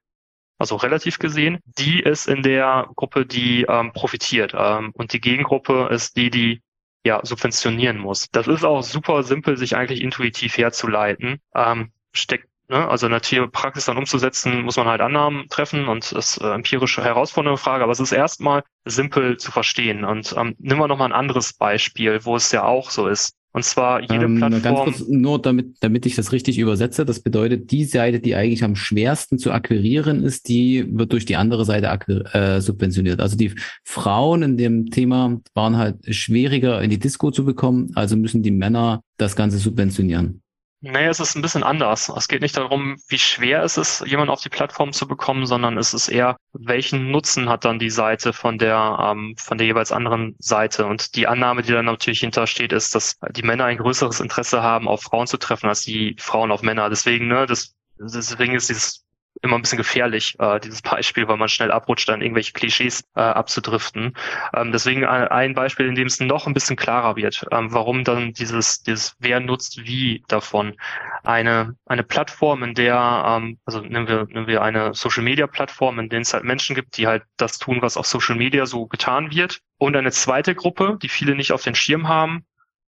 also 0.59 0.77
relativ 0.77 1.19
gesehen, 1.19 1.59
die 1.79 2.01
ist 2.01 2.27
in 2.27 2.43
der 2.43 2.89
Gruppe, 2.95 3.27
die 3.27 3.67
ähm, 3.69 3.93
profitiert. 3.93 4.55
Ähm, 4.57 4.93
und 4.95 5.13
die 5.13 5.21
Gegengruppe 5.21 5.89
ist 5.91 6.17
die, 6.17 6.31
die 6.31 6.63
ja 7.05 7.21
subventionieren 7.25 7.99
muss. 7.99 8.29
Das 8.31 8.47
ist 8.47 8.65
auch 8.65 8.83
super 8.83 9.23
simpel, 9.23 9.57
sich 9.57 9.77
eigentlich 9.77 10.01
intuitiv 10.01 10.57
herzuleiten. 10.57 11.41
Ähm, 11.55 11.93
steckt 12.13 12.49
Ne, 12.67 12.89
also 12.89 13.07
in 13.07 13.13
der 13.13 13.47
Praxis 13.49 13.85
dann 13.85 13.99
umzusetzen, 13.99 14.63
muss 14.63 14.79
man 14.79 14.87
halt 14.87 15.03
Annahmen 15.03 15.51
treffen 15.51 15.87
und 15.87 16.13
das 16.13 16.37
ist 16.37 16.43
äh, 16.43 16.51
empirische 16.55 17.05
herausfordernde 17.05 17.59
Frage, 17.59 17.83
aber 17.85 17.93
es 17.93 18.01
ist 18.01 18.13
erstmal 18.13 18.63
simpel 18.87 19.37
zu 19.37 19.53
verstehen. 19.53 20.03
Und 20.03 20.35
ähm, 20.39 20.57
nehmen 20.59 20.81
wir 20.81 20.89
nochmal 20.89 21.09
ein 21.09 21.13
anderes 21.13 21.53
Beispiel, 21.53 22.25
wo 22.25 22.37
es 22.37 22.51
ja 22.53 22.65
auch 22.65 22.89
so 22.89 23.07
ist. 23.07 23.37
Und 23.55 23.65
zwar 23.65 24.01
jede 24.01 24.25
ähm, 24.25 24.37
Plattform. 24.37 24.63
Ganz 24.63 24.79
kurz, 24.81 25.09
nur 25.09 25.41
damit, 25.41 25.77
damit 25.79 26.07
ich 26.07 26.17
das 26.17 26.33
richtig 26.33 26.59
übersetze, 26.59 27.05
das 27.05 27.21
bedeutet, 27.21 27.71
die 27.71 27.85
Seite, 27.85 28.19
die 28.19 28.35
eigentlich 28.35 28.65
am 28.65 28.75
schwersten 28.75 29.39
zu 29.39 29.53
akquirieren 29.53 30.25
ist, 30.25 30.49
die 30.49 30.85
wird 30.91 31.13
durch 31.13 31.25
die 31.25 31.37
andere 31.37 31.65
Seite 31.65 31.89
äh, 32.33 32.61
subventioniert. 32.61 33.21
Also 33.21 33.37
die 33.37 33.53
Frauen 33.85 34.43
in 34.43 34.57
dem 34.57 34.91
Thema 34.91 35.41
waren 35.55 35.77
halt 35.77 36.13
schwieriger 36.13 36.83
in 36.83 36.91
die 36.91 36.99
Disco 36.99 37.31
zu 37.31 37.45
bekommen, 37.45 37.93
also 37.95 38.17
müssen 38.17 38.43
die 38.43 38.51
Männer 38.51 39.03
das 39.19 39.37
Ganze 39.37 39.59
subventionieren. 39.59 40.43
Naja, 40.87 41.09
es 41.09 41.19
ist 41.19 41.35
ein 41.35 41.41
bisschen 41.41 41.63
anders. 41.63 42.11
Es 42.15 42.29
geht 42.29 42.43
nicht 42.43 42.59
darum, 42.59 42.97
wie 43.09 43.19
schwer 43.19 43.63
es 43.63 43.79
ist, 43.79 44.05
jemanden 44.07 44.31
auf 44.31 44.43
die 44.43 44.51
Plattform 44.51 44.93
zu 44.93 45.09
bekommen, 45.09 45.47
sondern 45.47 45.79
es 45.79 45.95
ist 45.95 46.09
eher, 46.09 46.37
welchen 46.53 47.11
Nutzen 47.11 47.49
hat 47.49 47.65
dann 47.65 47.79
die 47.79 47.89
Seite 47.89 48.35
von 48.35 48.59
der, 48.59 48.99
ähm, 49.01 49.35
von 49.39 49.57
der 49.57 49.67
jeweils 49.67 49.93
anderen 49.93 50.37
Seite. 50.39 50.85
Und 50.85 51.17
die 51.17 51.27
Annahme, 51.27 51.63
die 51.63 51.73
dann 51.73 51.87
natürlich 51.87 52.21
hintersteht, 52.21 52.75
ist, 52.75 52.95
dass 52.95 53.19
die 53.31 53.43
Männer 53.43 53.65
ein 53.65 53.79
größeres 53.79 54.21
Interesse 54.21 54.63
haben, 54.63 54.87
auf 54.87 55.01
Frauen 55.01 55.27
zu 55.27 55.39
treffen, 55.39 55.71
als 55.71 55.81
die 55.85 56.17
Frauen 56.19 56.53
auf 56.53 56.61
Männer. 56.61 56.91
Deswegen, 56.91 57.29
ne, 57.29 57.47
das, 57.47 57.75
deswegen 57.99 58.55
ist 58.55 58.69
dieses 58.69 59.04
immer 59.45 59.57
ein 59.57 59.63
bisschen 59.63 59.79
gefährlich, 59.79 60.35
äh, 60.39 60.59
dieses 60.59 60.83
Beispiel, 60.83 61.29
weil 61.29 61.37
man 61.37 61.49
schnell 61.49 61.71
abrutscht, 61.71 62.09
dann 62.09 62.23
irgendwelche 62.23 62.53
Klischees 62.53 63.05
äh, 63.15 63.21
abzudriften. 63.21 64.17
Ähm, 64.55 64.73
deswegen 64.73 65.05
ein 65.05 65.55
Beispiel, 65.55 65.87
in 65.87 65.95
dem 65.95 66.07
es 66.07 66.19
noch 66.19 66.47
ein 66.47 66.55
bisschen 66.55 66.77
klarer 66.77 67.17
wird, 67.17 67.45
ähm, 67.53 67.73
warum 67.73 68.05
dann 68.05 68.33
dieses, 68.33 68.83
dieses 68.83 69.15
Wer 69.19 69.41
nutzt 69.41 69.85
wie 69.85 70.25
davon. 70.29 70.75
Eine, 71.23 71.77
eine 71.87 72.03
Plattform, 72.03 72.63
in 72.63 72.75
der, 72.75 73.25
ähm, 73.27 73.59
also 73.65 73.81
nehmen 73.81 74.09
wir, 74.09 74.27
nehmen 74.31 74.47
wir 74.47 74.63
eine 74.63 74.95
Social 74.95 75.23
Media 75.23 75.47
Plattform, 75.47 75.99
in 75.99 76.09
denen 76.09 76.23
es 76.23 76.35
halt 76.35 76.45
Menschen 76.45 76.75
gibt, 76.75 76.97
die 76.97 77.07
halt 77.07 77.23
das 77.37 77.59
tun, 77.59 77.83
was 77.83 77.97
auf 77.97 78.07
Social 78.07 78.37
Media 78.37 78.67
so 78.67 78.87
getan 78.87 79.31
wird. 79.31 79.61
Und 79.79 79.97
eine 79.97 80.11
zweite 80.11 80.55
Gruppe, 80.55 80.99
die 81.03 81.09
viele 81.09 81.35
nicht 81.35 81.53
auf 81.53 81.63
den 81.63 81.75
Schirm 81.75 82.09
haben, 82.09 82.45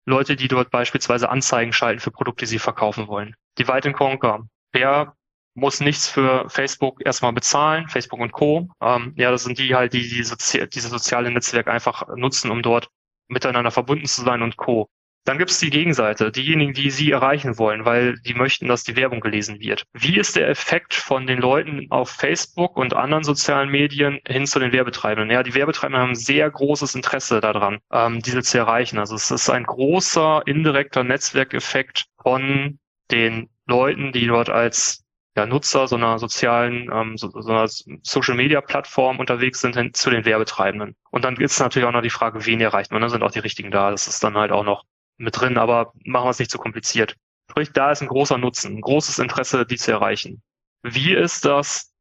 Leute, 0.05 0.35
die 0.35 0.47
dort 0.47 0.71
beispielsweise 0.71 1.29
Anzeigen 1.29 1.71
schalten 1.71 1.99
für 1.99 2.11
Produkte, 2.11 2.45
die 2.45 2.49
sie 2.49 2.59
verkaufen 2.59 3.07
wollen. 3.07 3.35
Divide 3.59 3.89
and 3.89 3.95
Conquer. 3.95 4.47
Wer 4.71 5.13
muss 5.59 5.79
nichts 5.79 6.09
für 6.09 6.49
Facebook 6.49 7.05
erstmal 7.05 7.33
bezahlen, 7.33 7.87
Facebook 7.87 8.19
und 8.19 8.31
Co. 8.31 8.69
Ähm, 8.81 9.13
ja, 9.15 9.31
das 9.31 9.43
sind 9.43 9.59
die 9.59 9.75
halt, 9.75 9.93
die, 9.93 10.07
die 10.07 10.23
Sozi 10.23 10.67
diese 10.69 10.89
soziale 10.89 11.31
Netzwerk 11.31 11.67
einfach 11.67 12.07
nutzen, 12.15 12.51
um 12.51 12.61
dort 12.61 12.89
miteinander 13.27 13.71
verbunden 13.71 14.05
zu 14.05 14.23
sein 14.23 14.41
und 14.41 14.57
Co. 14.57 14.89
Dann 15.25 15.37
gibt 15.37 15.51
es 15.51 15.59
die 15.59 15.69
Gegenseite, 15.69 16.31
diejenigen, 16.31 16.73
die 16.73 16.89
sie 16.89 17.11
erreichen 17.11 17.59
wollen, 17.59 17.85
weil 17.85 18.15
die 18.21 18.33
möchten, 18.33 18.67
dass 18.67 18.83
die 18.83 18.95
Werbung 18.95 19.19
gelesen 19.19 19.59
wird. 19.59 19.83
Wie 19.93 20.17
ist 20.17 20.35
der 20.35 20.49
Effekt 20.49 20.93
von 20.93 21.27
den 21.27 21.39
Leuten 21.39 21.87
auf 21.91 22.09
Facebook 22.09 22.77
und 22.77 22.95
anderen 22.95 23.23
sozialen 23.23 23.69
Medien 23.69 24.19
hin 24.27 24.47
zu 24.47 24.59
den 24.59 24.71
Werbetreibenden? 24.71 25.29
Ja, 25.29 25.43
die 25.43 25.53
Werbetreibenden 25.53 26.01
haben 26.01 26.15
sehr 26.15 26.49
großes 26.49 26.95
Interesse 26.95 27.41
daran, 27.41 27.79
ähm, 27.91 28.21
diese 28.21 28.41
zu 28.41 28.57
erreichen. 28.57 28.97
Also 28.97 29.15
es 29.15 29.29
ist 29.29 29.49
ein 29.49 29.65
großer 29.65 30.41
indirekter 30.47 31.03
Netzwerkeffekt 31.03 32.05
von 32.23 32.79
den 33.11 33.49
Leuten, 33.67 34.11
die 34.11 34.25
dort 34.25 34.49
als 34.49 35.03
ja, 35.39 35.45
Nutzer 35.45 35.87
so 35.87 35.95
einer 35.95 36.19
sozialen, 36.19 36.89
ähm, 36.93 37.17
so, 37.17 37.29
so 37.29 37.51
einer 37.51 37.67
Social-Media-Plattform 37.67 39.19
unterwegs 39.19 39.61
sind 39.61 39.75
hin 39.75 39.93
zu 39.93 40.09
den 40.09 40.25
Werbetreibenden. 40.25 40.95
Und 41.11 41.23
dann 41.23 41.37
ist 41.37 41.59
natürlich 41.59 41.87
auch 41.87 41.93
noch 41.93 42.01
die 42.01 42.09
Frage, 42.09 42.45
wen 42.45 42.59
erreicht 42.59 42.91
man? 42.91 43.01
Da 43.01 43.09
sind 43.09 43.23
auch 43.23 43.31
die 43.31 43.39
richtigen 43.39 43.71
da. 43.71 43.91
Das 43.91 44.07
ist 44.07 44.23
dann 44.23 44.35
halt 44.35 44.51
auch 44.51 44.63
noch 44.63 44.83
mit 45.17 45.39
drin, 45.39 45.57
aber 45.57 45.93
machen 46.05 46.25
wir 46.25 46.31
es 46.31 46.39
nicht 46.39 46.51
zu 46.51 46.57
kompliziert. 46.57 47.15
Sprich, 47.49 47.71
da 47.71 47.91
ist 47.91 48.01
ein 48.01 48.07
großer 48.07 48.37
Nutzen, 48.37 48.77
ein 48.77 48.81
großes 48.81 49.19
Interesse, 49.19 49.65
die 49.65 49.77
zu 49.77 49.91
erreichen. 49.91 50.41
Wie 50.83 51.13
ist 51.13 51.45
das 51.45 51.93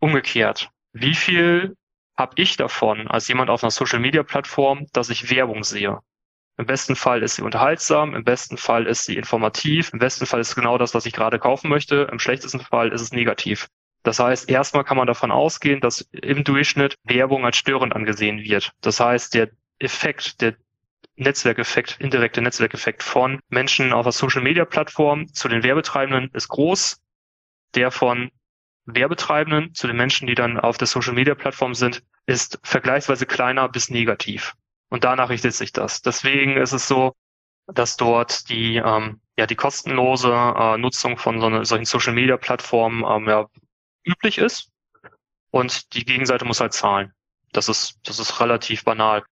umgekehrt? 0.00 0.70
Wie 0.92 1.14
viel 1.14 1.76
habe 2.16 2.32
ich 2.36 2.56
davon 2.56 3.08
als 3.08 3.28
jemand 3.28 3.50
auf 3.50 3.62
einer 3.62 3.70
Social-Media-Plattform, 3.70 4.86
dass 4.92 5.10
ich 5.10 5.30
Werbung 5.30 5.64
sehe? 5.64 5.98
Im 6.60 6.66
besten 6.66 6.94
Fall 6.94 7.22
ist 7.22 7.36
sie 7.36 7.42
unterhaltsam, 7.42 8.14
im 8.14 8.22
besten 8.22 8.58
Fall 8.58 8.86
ist 8.86 9.06
sie 9.06 9.16
informativ, 9.16 9.94
im 9.94 9.98
besten 9.98 10.26
Fall 10.26 10.40
ist 10.40 10.48
es 10.48 10.54
genau 10.54 10.76
das, 10.76 10.92
was 10.92 11.06
ich 11.06 11.14
gerade 11.14 11.38
kaufen 11.38 11.70
möchte, 11.70 12.06
im 12.12 12.18
schlechtesten 12.18 12.60
Fall 12.60 12.92
ist 12.92 13.00
es 13.00 13.12
negativ. 13.12 13.68
Das 14.02 14.18
heißt, 14.18 14.50
erstmal 14.50 14.84
kann 14.84 14.98
man 14.98 15.06
davon 15.06 15.30
ausgehen, 15.30 15.80
dass 15.80 16.02
im 16.12 16.44
Durchschnitt 16.44 16.96
Werbung 17.02 17.46
als 17.46 17.56
störend 17.56 17.96
angesehen 17.96 18.42
wird. 18.42 18.72
Das 18.82 19.00
heißt, 19.00 19.32
der 19.32 19.48
Effekt, 19.78 20.42
der 20.42 20.54
Netzwerkeffekt, 21.16 21.96
indirekte 21.98 22.42
Netzwerkeffekt 22.42 23.02
von 23.02 23.40
Menschen 23.48 23.94
auf 23.94 24.04
der 24.04 24.12
Social 24.12 24.42
Media 24.42 24.66
Plattform 24.66 25.32
zu 25.32 25.48
den 25.48 25.62
Werbetreibenden 25.62 26.30
ist 26.34 26.48
groß. 26.48 27.00
Der 27.74 27.90
von 27.90 28.30
Werbetreibenden 28.84 29.72
zu 29.72 29.86
den 29.86 29.96
Menschen, 29.96 30.26
die 30.26 30.34
dann 30.34 30.60
auf 30.60 30.76
der 30.76 30.88
Social 30.88 31.14
Media 31.14 31.34
Plattform 31.34 31.72
sind, 31.72 32.02
ist 32.26 32.60
vergleichsweise 32.62 33.24
kleiner 33.24 33.66
bis 33.70 33.88
negativ. 33.88 34.54
Und 34.90 35.04
danach 35.04 35.30
richtet 35.30 35.54
sich 35.54 35.72
das. 35.72 36.02
Deswegen 36.02 36.56
ist 36.56 36.72
es 36.72 36.86
so, 36.86 37.14
dass 37.66 37.96
dort 37.96 38.48
die, 38.48 38.76
ähm, 38.76 39.20
ja, 39.38 39.46
die 39.46 39.56
kostenlose 39.56 40.32
äh, 40.32 40.76
Nutzung 40.76 41.16
von 41.16 41.40
so 41.40 41.46
eine, 41.46 41.64
solchen 41.64 41.84
Social 41.84 42.12
Media 42.12 42.36
Plattformen 42.36 43.04
ähm, 43.08 43.28
ja, 43.28 43.48
üblich 44.04 44.38
ist. 44.38 44.70
Und 45.50 45.94
die 45.94 46.04
Gegenseite 46.04 46.44
muss 46.44 46.60
halt 46.60 46.72
zahlen. 46.72 47.12
Das 47.52 47.68
ist, 47.68 47.98
das 48.04 48.18
ist 48.18 48.40
relativ 48.40 48.84
banal. 48.84 49.24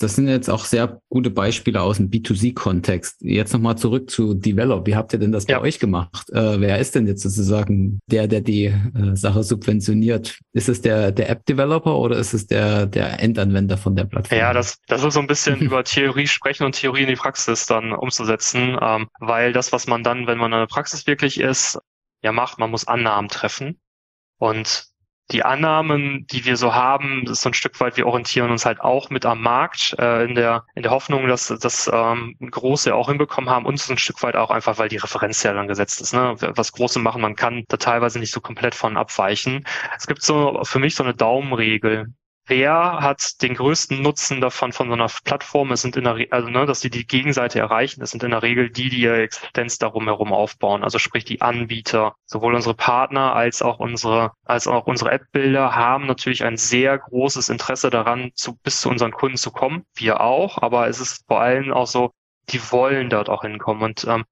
Das 0.00 0.16
sind 0.16 0.28
jetzt 0.28 0.48
auch 0.48 0.64
sehr 0.64 1.00
gute 1.10 1.30
Beispiele 1.30 1.80
aus 1.82 1.98
dem 1.98 2.10
B2C-Kontext. 2.10 3.20
Jetzt 3.20 3.52
nochmal 3.52 3.76
zurück 3.76 4.10
zu 4.10 4.34
Develop. 4.34 4.86
Wie 4.86 4.96
habt 4.96 5.12
ihr 5.12 5.18
denn 5.18 5.30
das 5.30 5.44
bei 5.44 5.60
euch 5.60 5.78
gemacht? 5.78 6.30
Äh, 6.30 6.60
wer 6.60 6.78
ist 6.78 6.94
denn 6.94 7.06
jetzt 7.06 7.22
sozusagen 7.22 8.00
der, 8.06 8.26
der 8.26 8.40
die 8.40 8.64
äh, 8.64 9.14
Sache 9.14 9.42
subventioniert? 9.42 10.40
Ist 10.52 10.68
es 10.70 10.80
der, 10.80 11.12
der 11.12 11.28
App-Developer 11.28 11.98
oder 11.98 12.16
ist 12.16 12.32
es 12.32 12.46
der, 12.46 12.86
der 12.86 13.20
Endanwender 13.20 13.76
von 13.76 13.94
der 13.94 14.04
Plattform? 14.04 14.38
Ja, 14.38 14.54
das, 14.54 14.78
das 14.86 15.04
ist 15.04 15.14
so 15.14 15.20
ein 15.20 15.26
bisschen 15.26 15.58
über 15.60 15.84
Theorie 15.84 16.26
sprechen 16.26 16.64
und 16.64 16.72
Theorie 16.72 17.02
in 17.02 17.08
die 17.08 17.16
Praxis 17.16 17.66
dann 17.66 17.92
umzusetzen, 17.92 18.78
ähm, 18.80 19.08
weil 19.20 19.52
das, 19.52 19.70
was 19.72 19.86
man 19.86 20.02
dann, 20.02 20.26
wenn 20.26 20.38
man 20.38 20.52
in 20.52 20.58
der 20.60 20.66
Praxis 20.66 21.06
wirklich 21.06 21.38
ist, 21.38 21.78
ja 22.22 22.32
macht, 22.32 22.58
man 22.58 22.70
muss 22.70 22.86
Annahmen 22.86 23.28
treffen. 23.28 23.80
Und 24.38 24.89
die 25.30 25.44
Annahmen, 25.44 26.26
die 26.30 26.44
wir 26.44 26.56
so 26.56 26.74
haben, 26.74 27.24
ist 27.26 27.42
so 27.42 27.50
ein 27.50 27.54
Stück 27.54 27.78
weit, 27.80 27.96
wir 27.96 28.06
orientieren 28.06 28.50
uns 28.50 28.66
halt 28.66 28.80
auch 28.80 29.10
mit 29.10 29.24
am 29.26 29.40
Markt, 29.40 29.94
äh, 29.98 30.24
in 30.24 30.34
der 30.34 30.64
in 30.74 30.82
der 30.82 30.92
Hoffnung, 30.92 31.26
dass 31.28 31.48
das 31.48 31.90
ähm, 31.92 32.36
Große 32.40 32.94
auch 32.94 33.08
hinbekommen 33.08 33.50
haben, 33.50 33.66
uns 33.66 33.90
ein 33.90 33.98
Stück 33.98 34.22
weit 34.22 34.36
auch 34.36 34.50
einfach, 34.50 34.78
weil 34.78 34.88
die 34.88 34.96
Referenz 34.96 35.42
ja 35.42 35.52
dann 35.52 35.68
gesetzt 35.68 36.00
ist. 36.00 36.12
Ne? 36.12 36.34
Was 36.38 36.72
Große 36.72 36.98
machen, 36.98 37.22
man 37.22 37.36
kann 37.36 37.64
da 37.68 37.76
teilweise 37.76 38.18
nicht 38.18 38.32
so 38.32 38.40
komplett 38.40 38.74
von 38.74 38.96
abweichen. 38.96 39.66
Es 39.96 40.06
gibt 40.06 40.22
so 40.22 40.60
für 40.64 40.78
mich 40.78 40.94
so 40.94 41.04
eine 41.04 41.14
Daumenregel 41.14 42.12
wer 42.50 42.98
hat 43.00 43.40
den 43.40 43.54
größten 43.54 44.02
Nutzen 44.02 44.40
davon 44.40 44.72
von 44.72 44.88
so 44.88 44.94
einer 44.94 45.08
Plattform? 45.24 45.72
Es 45.72 45.80
sind 45.80 45.96
in 45.96 46.04
der, 46.04 46.16
Re 46.16 46.26
also 46.30 46.50
ne, 46.50 46.66
dass 46.66 46.80
die 46.80 46.90
die 46.90 47.06
Gegenseite 47.06 47.60
erreichen. 47.60 48.02
Es 48.02 48.10
sind 48.10 48.22
in 48.22 48.32
der 48.32 48.42
Regel 48.42 48.68
die, 48.68 48.90
die 48.90 49.00
ihre 49.00 49.22
Existenz 49.22 49.78
darum 49.78 50.04
herum 50.04 50.32
aufbauen. 50.32 50.84
Also 50.84 50.98
sprich 50.98 51.24
die 51.24 51.40
Anbieter, 51.40 52.14
sowohl 52.26 52.54
unsere 52.54 52.74
Partner 52.74 53.34
als 53.34 53.62
auch 53.62 53.78
unsere, 53.78 54.32
als 54.44 54.66
auch 54.66 54.86
unsere 54.86 55.12
App-Bilder 55.12 55.74
haben 55.74 56.06
natürlich 56.06 56.44
ein 56.44 56.56
sehr 56.58 56.98
großes 56.98 57.48
Interesse 57.48 57.88
daran, 57.88 58.32
zu, 58.34 58.56
bis 58.56 58.80
zu 58.80 58.90
unseren 58.90 59.12
Kunden 59.12 59.38
zu 59.38 59.52
kommen. 59.52 59.84
Wir 59.94 60.20
auch, 60.20 60.58
aber 60.58 60.88
es 60.88 61.00
ist 61.00 61.24
vor 61.28 61.40
allem 61.40 61.72
auch 61.72 61.86
so, 61.86 62.10
die 62.50 62.60
wollen 62.72 63.08
dort 63.08 63.30
auch 63.30 63.42
hinkommen 63.42 63.82
und 63.82 64.04
ähm, 64.04 64.24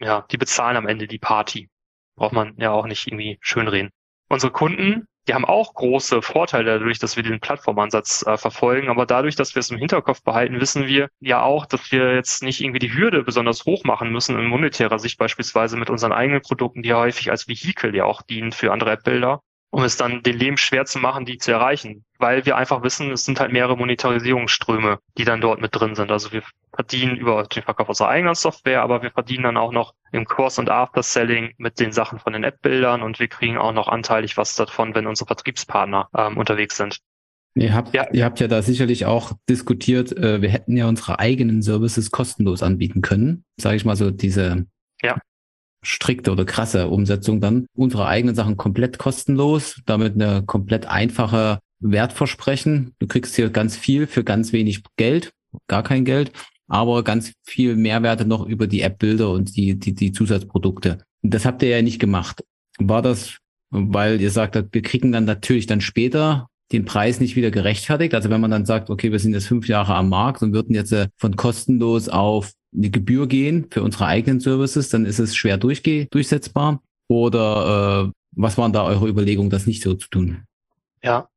ja, 0.00 0.24
die 0.30 0.38
bezahlen 0.38 0.76
am 0.76 0.88
Ende 0.88 1.06
die 1.06 1.18
Party. 1.18 1.68
Braucht 2.16 2.32
man 2.32 2.54
ja 2.56 2.70
auch 2.70 2.86
nicht 2.86 3.06
irgendwie 3.06 3.38
schönreden. 3.42 3.90
Unsere 4.28 4.50
Kunden 4.50 5.06
die 5.26 5.34
haben 5.34 5.44
auch 5.44 5.74
große 5.74 6.22
Vorteile 6.22 6.78
dadurch, 6.78 6.98
dass 6.98 7.16
wir 7.16 7.22
den 7.22 7.40
Plattformansatz 7.40 8.24
äh, 8.26 8.36
verfolgen. 8.36 8.88
Aber 8.88 9.06
dadurch, 9.06 9.36
dass 9.36 9.54
wir 9.54 9.60
es 9.60 9.70
im 9.70 9.78
Hinterkopf 9.78 10.22
behalten, 10.22 10.60
wissen 10.60 10.86
wir 10.86 11.08
ja 11.20 11.42
auch, 11.42 11.66
dass 11.66 11.90
wir 11.90 12.14
jetzt 12.14 12.42
nicht 12.42 12.60
irgendwie 12.60 12.78
die 12.78 12.94
Hürde 12.94 13.22
besonders 13.22 13.64
hoch 13.64 13.84
machen 13.84 14.10
müssen 14.10 14.38
in 14.38 14.46
monetärer 14.46 14.98
Sicht 14.98 15.18
beispielsweise 15.18 15.76
mit 15.76 15.90
unseren 15.90 16.12
eigenen 16.12 16.42
Produkten, 16.42 16.82
die 16.82 16.94
häufig 16.94 17.30
als 17.30 17.48
Vehikel 17.48 17.94
ja 17.94 18.04
auch 18.04 18.22
dienen 18.22 18.52
für 18.52 18.72
andere 18.72 18.92
App-Bilder 18.92 19.42
um 19.70 19.82
es 19.82 19.96
dann 19.96 20.22
den 20.22 20.38
Leben 20.38 20.56
schwer 20.56 20.84
zu 20.86 20.98
machen, 20.98 21.24
die 21.24 21.38
zu 21.38 21.52
erreichen. 21.52 22.04
Weil 22.18 22.46
wir 22.46 22.56
einfach 22.56 22.82
wissen, 22.82 23.10
es 23.10 23.24
sind 23.24 23.40
halt 23.40 23.52
mehrere 23.52 23.76
Monetarisierungsströme, 23.76 24.98
die 25.18 25.24
dann 25.24 25.40
dort 25.40 25.60
mit 25.60 25.74
drin 25.74 25.94
sind. 25.94 26.10
Also 26.10 26.32
wir 26.32 26.42
verdienen 26.74 27.16
über 27.16 27.42
den 27.44 27.62
Verkauf 27.62 27.88
unserer 27.88 28.08
eigenen 28.08 28.34
Software, 28.34 28.82
aber 28.82 29.02
wir 29.02 29.10
verdienen 29.10 29.44
dann 29.44 29.56
auch 29.56 29.72
noch 29.72 29.94
im 30.12 30.24
Cross- 30.24 30.58
und 30.58 30.70
After-Selling 30.70 31.54
mit 31.58 31.80
den 31.80 31.92
Sachen 31.92 32.18
von 32.18 32.32
den 32.32 32.44
App-Bildern 32.44 33.02
und 33.02 33.18
wir 33.18 33.28
kriegen 33.28 33.58
auch 33.58 33.72
noch 33.72 33.88
anteilig 33.88 34.36
was 34.36 34.54
davon, 34.54 34.94
wenn 34.94 35.06
unsere 35.06 35.26
Vertriebspartner 35.26 36.08
ähm, 36.16 36.36
unterwegs 36.38 36.76
sind. 36.76 36.98
Ihr 37.54 37.74
habt, 37.74 37.94
ja. 37.94 38.06
ihr 38.12 38.24
habt 38.24 38.38
ja 38.38 38.48
da 38.48 38.60
sicherlich 38.60 39.06
auch 39.06 39.32
diskutiert, 39.48 40.14
äh, 40.14 40.42
wir 40.42 40.50
hätten 40.50 40.76
ja 40.76 40.86
unsere 40.86 41.18
eigenen 41.18 41.62
Services 41.62 42.10
kostenlos 42.10 42.62
anbieten 42.62 43.00
können. 43.00 43.44
Sage 43.58 43.76
ich 43.76 43.86
mal 43.86 43.96
so, 43.96 44.10
diese 44.10 44.66
ja 45.02 45.16
strikte 45.86 46.32
oder 46.32 46.44
krasse 46.44 46.88
Umsetzung 46.88 47.40
dann. 47.40 47.66
Unsere 47.74 48.06
eigenen 48.06 48.34
Sachen 48.34 48.56
komplett 48.56 48.98
kostenlos, 48.98 49.80
damit 49.86 50.14
eine 50.14 50.42
komplett 50.44 50.86
einfache 50.86 51.60
Wertversprechen. 51.80 52.94
Du 52.98 53.06
kriegst 53.06 53.36
hier 53.36 53.50
ganz 53.50 53.76
viel 53.76 54.06
für 54.06 54.24
ganz 54.24 54.52
wenig 54.52 54.82
Geld, 54.96 55.32
gar 55.68 55.82
kein 55.82 56.04
Geld, 56.04 56.32
aber 56.66 57.04
ganz 57.04 57.32
viel 57.44 57.76
Mehrwerte 57.76 58.24
noch 58.24 58.46
über 58.46 58.66
die 58.66 58.80
App-Bilder 58.80 59.30
und 59.30 59.56
die, 59.56 59.78
die, 59.78 59.94
die 59.94 60.12
Zusatzprodukte. 60.12 60.98
Das 61.22 61.46
habt 61.46 61.62
ihr 61.62 61.68
ja 61.68 61.82
nicht 61.82 62.00
gemacht. 62.00 62.42
War 62.78 63.02
das, 63.02 63.38
weil 63.70 64.20
ihr 64.20 64.30
sagt, 64.30 64.56
wir 64.72 64.82
kriegen 64.82 65.12
dann 65.12 65.24
natürlich 65.24 65.66
dann 65.66 65.80
später 65.80 66.48
den 66.72 66.84
Preis 66.84 67.20
nicht 67.20 67.36
wieder 67.36 67.52
gerechtfertigt. 67.52 68.14
Also 68.14 68.28
wenn 68.28 68.40
man 68.40 68.50
dann 68.50 68.66
sagt, 68.66 68.90
okay, 68.90 69.12
wir 69.12 69.20
sind 69.20 69.34
jetzt 69.34 69.46
fünf 69.46 69.68
Jahre 69.68 69.94
am 69.94 70.08
Markt 70.08 70.42
und 70.42 70.52
würden 70.52 70.74
jetzt 70.74 70.92
äh, 70.92 71.08
von 71.16 71.36
kostenlos 71.36 72.08
auf 72.08 72.52
eine 72.76 72.90
Gebühr 72.90 73.26
gehen 73.26 73.66
für 73.70 73.82
unsere 73.82 74.06
eigenen 74.06 74.40
Services, 74.40 74.88
dann 74.88 75.06
ist 75.06 75.18
es 75.18 75.34
schwer 75.34 75.56
durchge 75.56 76.06
durchsetzbar. 76.06 76.82
Oder 77.08 78.08
äh, 78.08 78.12
was 78.32 78.58
waren 78.58 78.72
da 78.72 78.84
eure 78.84 79.08
Überlegungen, 79.08 79.50
das 79.50 79.66
nicht 79.66 79.82
so 79.82 79.94
zu 79.94 80.08
tun? 80.08 80.44
Ja, 81.02 81.28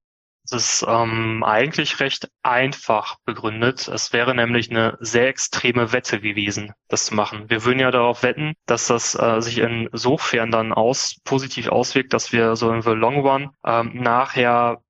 es 0.45 0.51
ist 0.51 0.85
ähm, 0.87 1.43
eigentlich 1.43 1.99
recht 1.99 2.29
einfach 2.41 3.17
begründet. 3.23 3.87
Es 3.87 4.13
wäre 4.13 4.33
nämlich 4.33 4.71
eine 4.71 4.97
sehr 4.99 5.27
extreme 5.27 5.91
Wette 5.93 6.19
gewesen, 6.19 6.73
das 6.87 7.05
zu 7.05 7.15
machen. 7.15 7.49
Wir 7.49 7.65
würden 7.65 7.79
ja 7.79 7.91
darauf 7.91 8.23
wetten, 8.23 8.55
dass 8.65 8.87
das 8.87 9.13
äh, 9.13 9.41
sich 9.41 9.59
insofern 9.59 10.49
dann 10.49 10.73
aus 10.73 11.17
positiv 11.23 11.67
auswirkt, 11.67 12.13
dass 12.13 12.31
wir 12.31 12.55
so 12.55 12.71
in 12.71 12.81
the 12.81 12.91
long 12.91 13.19
run 13.19 13.51
ähm, 13.63 13.91
nachher 13.93 14.81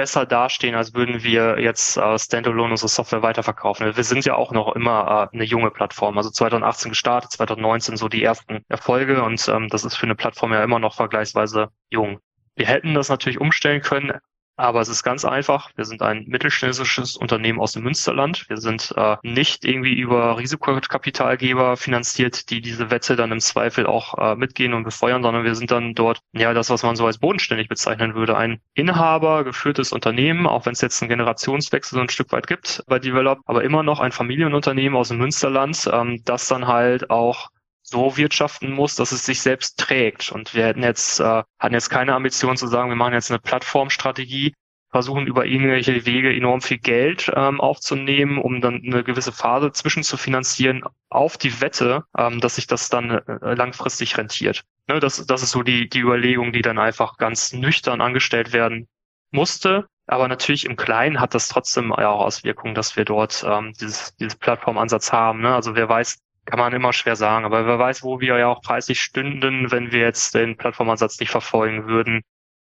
besser 0.00 0.24
dastehen, 0.24 0.74
als 0.74 0.94
würden 0.94 1.22
wir 1.22 1.60
jetzt 1.60 1.98
äh, 1.98 2.18
Standalone 2.18 2.70
unsere 2.70 2.88
Software 2.88 3.22
weiterverkaufen. 3.22 3.94
Wir 3.94 4.02
sind 4.02 4.24
ja 4.24 4.34
auch 4.34 4.50
noch 4.50 4.74
immer 4.74 5.28
äh, 5.30 5.36
eine 5.36 5.44
junge 5.44 5.70
Plattform. 5.70 6.16
Also 6.16 6.30
2018 6.30 6.88
gestartet, 6.88 7.32
2019 7.32 7.98
so 7.98 8.08
die 8.08 8.24
ersten 8.24 8.64
Erfolge 8.70 9.22
und 9.22 9.46
ähm, 9.48 9.68
das 9.68 9.84
ist 9.84 9.96
für 9.96 10.06
eine 10.06 10.14
Plattform 10.14 10.54
ja 10.54 10.64
immer 10.64 10.78
noch 10.78 10.94
vergleichsweise 10.94 11.68
jung. 11.90 12.18
wir 12.56 12.66
hätten 12.66 12.94
das 12.94 13.10
natürlich 13.10 13.42
umstellen 13.42 13.82
können, 13.82 14.14
aber 14.60 14.80
es 14.80 14.88
ist 14.88 15.02
ganz 15.02 15.24
einfach. 15.24 15.70
Wir 15.76 15.84
sind 15.84 16.02
ein 16.02 16.24
mittelständisches 16.28 17.16
Unternehmen 17.16 17.60
aus 17.60 17.72
dem 17.72 17.82
Münsterland. 17.82 18.48
Wir 18.48 18.58
sind 18.58 18.94
äh, 18.96 19.16
nicht 19.22 19.64
irgendwie 19.64 19.94
über 19.94 20.38
Risikokapitalgeber 20.38 21.76
finanziert, 21.76 22.50
die 22.50 22.60
diese 22.60 22.90
Wette 22.90 23.16
dann 23.16 23.32
im 23.32 23.40
Zweifel 23.40 23.86
auch 23.86 24.18
äh, 24.18 24.36
mitgehen 24.36 24.74
und 24.74 24.84
befeuern, 24.84 25.22
sondern 25.22 25.44
wir 25.44 25.54
sind 25.54 25.70
dann 25.70 25.94
dort, 25.94 26.20
ja, 26.32 26.52
das, 26.54 26.70
was 26.70 26.82
man 26.82 26.96
so 26.96 27.06
als 27.06 27.18
bodenständig 27.18 27.68
bezeichnen 27.68 28.14
würde. 28.14 28.36
Ein 28.36 28.60
Inhaber 28.74 29.44
geführtes 29.44 29.92
Unternehmen, 29.92 30.46
auch 30.46 30.66
wenn 30.66 30.72
es 30.72 30.80
jetzt 30.80 31.02
einen 31.02 31.08
Generationswechsel 31.08 31.96
so 31.96 32.00
ein 32.00 32.08
Stück 32.08 32.30
weit 32.32 32.46
gibt 32.46 32.82
bei 32.86 32.98
Develop, 32.98 33.40
aber 33.46 33.64
immer 33.64 33.82
noch 33.82 34.00
ein 34.00 34.12
Familienunternehmen 34.12 34.96
aus 34.96 35.08
dem 35.08 35.18
Münsterland, 35.18 35.88
ähm, 35.92 36.22
das 36.24 36.46
dann 36.48 36.66
halt 36.66 37.10
auch 37.10 37.48
so 37.90 38.16
wirtschaften 38.16 38.72
muss, 38.72 38.94
dass 38.94 39.12
es 39.12 39.26
sich 39.26 39.40
selbst 39.42 39.78
trägt. 39.78 40.32
Und 40.32 40.54
wir 40.54 40.66
hätten 40.66 40.82
jetzt, 40.82 41.20
äh, 41.20 41.42
hatten 41.58 41.74
jetzt 41.74 41.90
keine 41.90 42.14
Ambition 42.14 42.56
zu 42.56 42.66
sagen, 42.66 42.88
wir 42.88 42.96
machen 42.96 43.14
jetzt 43.14 43.30
eine 43.30 43.40
Plattformstrategie, 43.40 44.54
versuchen 44.90 45.26
über 45.26 45.46
irgendwelche 45.46 46.04
Wege 46.04 46.34
enorm 46.34 46.60
viel 46.60 46.78
Geld 46.78 47.30
ähm, 47.34 47.60
aufzunehmen, 47.60 48.38
um 48.38 48.60
dann 48.60 48.82
eine 48.84 49.04
gewisse 49.04 49.32
Phase 49.32 49.72
zwischen 49.72 50.02
zu 50.02 50.16
finanzieren 50.16 50.82
auf 51.08 51.36
die 51.36 51.60
Wette, 51.60 52.04
ähm, 52.16 52.40
dass 52.40 52.56
sich 52.56 52.66
das 52.66 52.88
dann 52.88 53.10
äh, 53.10 53.54
langfristig 53.54 54.18
rentiert. 54.18 54.62
Ne, 54.88 54.98
das, 54.98 55.24
das 55.26 55.42
ist 55.42 55.52
so 55.52 55.62
die, 55.62 55.88
die 55.88 56.00
Überlegung, 56.00 56.52
die 56.52 56.62
dann 56.62 56.78
einfach 56.78 57.16
ganz 57.18 57.52
nüchtern 57.52 58.00
angestellt 58.00 58.52
werden 58.52 58.88
musste. 59.30 59.86
Aber 60.06 60.26
natürlich 60.26 60.64
im 60.64 60.74
Kleinen 60.74 61.20
hat 61.20 61.34
das 61.34 61.46
trotzdem 61.46 61.92
auch 61.92 62.24
Auswirkungen, 62.24 62.74
dass 62.74 62.96
wir 62.96 63.04
dort 63.04 63.44
ähm, 63.46 63.72
dieses, 63.80 64.16
dieses 64.16 64.34
Plattformansatz 64.34 65.12
haben. 65.12 65.40
Ne? 65.40 65.54
Also 65.54 65.76
wer 65.76 65.88
weiß, 65.88 66.18
kann 66.50 66.58
man 66.58 66.72
immer 66.72 66.92
schwer 66.92 67.16
sagen. 67.16 67.44
Aber 67.44 67.66
wer 67.66 67.78
weiß, 67.78 68.02
wo 68.02 68.20
wir 68.20 68.38
ja 68.38 68.48
auch 68.48 68.60
preislich 68.60 69.00
stünden, 69.00 69.70
wenn 69.70 69.92
wir 69.92 70.00
jetzt 70.00 70.34
den 70.34 70.56
Plattformansatz 70.56 71.18
nicht 71.20 71.30
verfolgen 71.30 71.86
würden. 71.86 72.22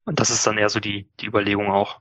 Und 0.05 0.19
das 0.19 0.31
ist 0.31 0.47
dann 0.47 0.59
eher 0.59 0.69
so 0.69 0.81
die, 0.81 1.09
die 1.21 1.27
Überlegung 1.27 1.71
auch. 1.71 2.01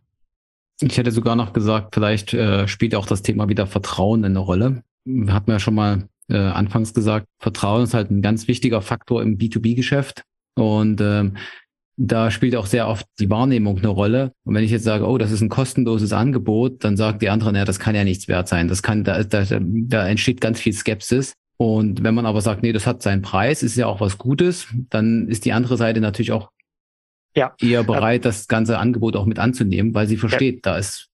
Ich 0.82 0.98
hätte 0.98 1.12
sogar 1.12 1.36
noch 1.36 1.54
gesagt, 1.54 1.94
vielleicht 1.94 2.34
äh, 2.34 2.68
spielt 2.68 2.96
auch 2.96 3.06
das 3.06 3.22
Thema 3.22 3.50
wieder 3.50 3.68
Vertrauen 3.68 4.26
eine 4.26 4.40
Rolle. 4.40 4.84
Hat 5.28 5.48
man 5.48 5.56
ja 5.56 5.60
schon 5.60 5.76
mal 5.76 6.08
äh, 6.30 6.38
anfangs 6.38 6.94
gesagt, 6.94 7.28
Vertrauen 7.40 7.84
ist 7.84 7.94
halt 7.94 8.10
ein 8.10 8.22
ganz 8.22 8.48
wichtiger 8.48 8.82
Faktor 8.82 9.22
im 9.22 9.38
B2B-Geschäft. 9.38 10.24
Und 10.56 11.02
ähm, 11.02 11.38
da 11.98 12.32
spielt 12.32 12.56
auch 12.56 12.66
sehr 12.66 12.88
oft 12.88 13.06
die 13.20 13.30
Wahrnehmung 13.30 13.78
eine 13.78 13.90
Rolle. 13.90 14.34
Und 14.44 14.56
wenn 14.56 14.64
ich 14.64 14.72
jetzt 14.72 14.84
sage, 14.84 15.08
oh, 15.08 15.18
das 15.18 15.32
ist 15.32 15.42
ein 15.42 15.50
kostenloses 15.50 16.14
Angebot, 16.14 16.84
dann 16.84 16.98
sagt 16.98 17.22
die 17.22 17.30
andere, 17.30 17.52
naja, 17.52 17.66
das 17.66 17.80
kann 17.80 17.96
ja 17.96 18.04
nichts 18.04 18.28
wert 18.28 18.48
sein. 18.48 18.68
Das 18.68 18.82
kann, 18.82 19.04
da, 19.04 19.24
da, 19.24 19.46
da 19.60 20.08
entsteht 20.08 20.42
ganz 20.42 20.60
viel 20.60 20.74
Skepsis. 20.74 21.34
Und 21.62 22.04
wenn 22.04 22.16
man 22.16 22.26
aber 22.26 22.42
sagt, 22.42 22.64
nee, 22.64 22.72
das 22.72 22.88
hat 22.88 23.04
seinen 23.04 23.22
Preis, 23.22 23.62
ist 23.62 23.76
ja 23.76 23.86
auch 23.86 24.02
was 24.02 24.18
Gutes, 24.18 24.66
dann 24.90 25.28
ist 25.28 25.46
die 25.46 25.54
andere 25.54 25.78
Seite 25.78 26.02
natürlich 26.02 26.32
auch 26.32 26.50
ja. 27.36 27.54
eher 27.62 27.84
bereit, 27.84 28.26
das 28.26 28.48
ganze 28.48 28.80
Angebot 28.80 29.16
auch 29.16 29.28
mit 29.28 29.38
anzunehmen, 29.38 29.94
weil 29.94 30.08
sie 30.08 30.18
versteht, 30.18 30.66
ja. 30.66 30.72
da 30.72 30.78
ist 30.80 31.10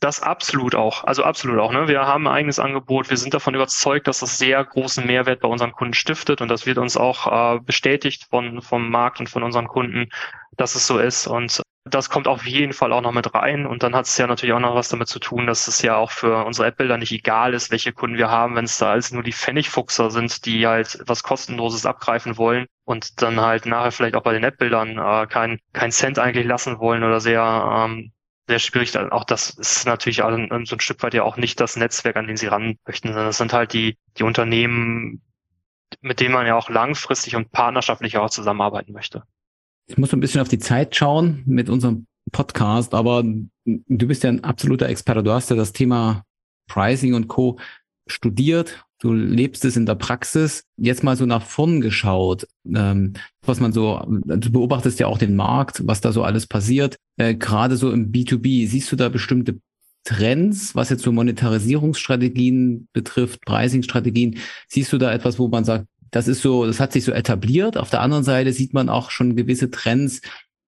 das 0.00 0.20
absolut 0.20 0.74
auch. 0.74 1.04
Also 1.04 1.22
absolut 1.22 1.60
auch. 1.60 1.70
Ne? 1.70 1.86
Wir 1.86 2.00
haben 2.00 2.26
ein 2.26 2.34
eigenes 2.34 2.58
Angebot. 2.58 3.10
Wir 3.10 3.16
sind 3.16 3.32
davon 3.32 3.54
überzeugt, 3.54 4.08
dass 4.08 4.18
das 4.18 4.38
sehr 4.38 4.64
großen 4.64 5.06
Mehrwert 5.06 5.38
bei 5.38 5.46
unseren 5.46 5.70
Kunden 5.70 5.94
stiftet. 5.94 6.40
Und 6.40 6.48
das 6.48 6.66
wird 6.66 6.78
uns 6.78 6.96
auch 6.96 7.28
äh, 7.28 7.60
bestätigt 7.60 8.26
von, 8.28 8.60
vom 8.60 8.90
Markt 8.90 9.20
und 9.20 9.28
von 9.28 9.44
unseren 9.44 9.68
Kunden, 9.68 10.08
dass 10.56 10.74
es 10.74 10.84
so 10.84 10.98
ist. 10.98 11.28
Und 11.28 11.62
das 11.84 12.10
kommt 12.10 12.28
auf 12.28 12.46
jeden 12.46 12.72
Fall 12.72 12.92
auch 12.92 13.00
noch 13.00 13.12
mit 13.12 13.34
rein. 13.34 13.66
Und 13.66 13.82
dann 13.82 13.94
hat 13.94 14.06
es 14.06 14.16
ja 14.16 14.26
natürlich 14.26 14.52
auch 14.52 14.60
noch 14.60 14.74
was 14.74 14.88
damit 14.88 15.08
zu 15.08 15.18
tun, 15.18 15.46
dass 15.46 15.66
es 15.66 15.82
ja 15.82 15.96
auch 15.96 16.12
für 16.12 16.44
unsere 16.44 16.68
App-Bilder 16.68 16.96
nicht 16.96 17.12
egal 17.12 17.54
ist, 17.54 17.70
welche 17.72 17.92
Kunden 17.92 18.16
wir 18.16 18.30
haben, 18.30 18.54
wenn 18.54 18.66
es 18.66 18.78
da 18.78 18.92
alles 18.92 19.10
nur 19.12 19.24
die 19.24 19.32
Pfennigfuchser 19.32 20.10
sind, 20.10 20.46
die 20.46 20.66
halt 20.66 21.02
was 21.06 21.24
Kostenloses 21.24 21.84
abgreifen 21.84 22.36
wollen 22.36 22.66
und 22.84 23.20
dann 23.20 23.40
halt 23.40 23.66
nachher 23.66 23.90
vielleicht 23.90 24.14
auch 24.14 24.22
bei 24.22 24.32
den 24.32 24.44
App-Bildern 24.44 24.98
äh, 24.98 25.26
kein, 25.26 25.58
kein 25.72 25.90
Cent 25.90 26.18
eigentlich 26.20 26.46
lassen 26.46 26.78
wollen 26.78 27.02
oder 27.02 27.20
sehr, 27.20 27.42
ähm, 27.42 28.12
sehr 28.46 28.60
schwierig. 28.60 28.96
Auch 28.96 29.24
das 29.24 29.50
ist 29.50 29.84
natürlich 29.84 30.18
so 30.18 30.26
ein 30.26 30.80
Stück 30.80 31.02
weit 31.02 31.14
ja 31.14 31.24
auch 31.24 31.36
nicht 31.36 31.58
das 31.58 31.76
Netzwerk, 31.76 32.16
an 32.16 32.28
den 32.28 32.36
sie 32.36 32.46
ran 32.46 32.78
möchten, 32.86 33.08
sondern 33.08 33.26
das 33.26 33.38
sind 33.38 33.52
halt 33.52 33.72
die, 33.72 33.98
die 34.18 34.22
Unternehmen, 34.22 35.22
mit 36.00 36.20
denen 36.20 36.34
man 36.34 36.46
ja 36.46 36.54
auch 36.54 36.68
langfristig 36.68 37.34
und 37.34 37.50
partnerschaftlich 37.50 38.18
auch 38.18 38.30
zusammenarbeiten 38.30 38.92
möchte. 38.92 39.24
Ich 39.86 39.98
muss 39.98 40.12
ein 40.12 40.20
bisschen 40.20 40.40
auf 40.40 40.48
die 40.48 40.58
Zeit 40.58 40.94
schauen 40.96 41.42
mit 41.46 41.68
unserem 41.68 42.06
Podcast, 42.30 42.94
aber 42.94 43.24
du 43.24 44.06
bist 44.06 44.22
ja 44.22 44.30
ein 44.30 44.44
absoluter 44.44 44.88
Experte. 44.88 45.22
Du 45.22 45.32
hast 45.32 45.50
ja 45.50 45.56
das 45.56 45.72
Thema 45.72 46.24
Pricing 46.68 47.14
und 47.14 47.28
Co. 47.28 47.58
studiert. 48.06 48.84
Du 49.00 49.12
lebst 49.12 49.64
es 49.64 49.76
in 49.76 49.84
der 49.84 49.96
Praxis. 49.96 50.64
Jetzt 50.76 51.02
mal 51.02 51.16
so 51.16 51.26
nach 51.26 51.42
vorn 51.42 51.80
geschaut, 51.80 52.46
ähm, 52.72 53.14
was 53.44 53.58
man 53.58 53.72
so, 53.72 54.00
du 54.06 54.52
beobachtest 54.52 55.00
ja 55.00 55.08
auch 55.08 55.18
den 55.18 55.34
Markt, 55.34 55.82
was 55.86 56.00
da 56.00 56.12
so 56.12 56.22
alles 56.22 56.46
passiert. 56.46 56.96
Äh, 57.16 57.34
Gerade 57.34 57.76
so 57.76 57.90
im 57.90 58.12
B2B, 58.12 58.68
siehst 58.68 58.92
du 58.92 58.96
da 58.96 59.08
bestimmte 59.08 59.58
Trends, 60.04 60.74
was 60.74 60.90
jetzt 60.90 61.02
so 61.02 61.10
Monetarisierungsstrategien 61.12 62.88
betrifft, 62.92 63.40
Pricing-Strategien? 63.44 64.38
Siehst 64.68 64.92
du 64.92 64.98
da 64.98 65.12
etwas, 65.12 65.38
wo 65.38 65.48
man 65.48 65.64
sagt, 65.64 65.86
das 66.12 66.28
ist 66.28 66.42
so, 66.42 66.64
das 66.66 66.78
hat 66.78 66.92
sich 66.92 67.04
so 67.04 67.12
etabliert. 67.12 67.76
Auf 67.76 67.90
der 67.90 68.02
anderen 68.02 68.22
Seite 68.22 68.52
sieht 68.52 68.74
man 68.74 68.88
auch 68.88 69.10
schon 69.10 69.34
gewisse 69.34 69.70
Trends, 69.70 70.20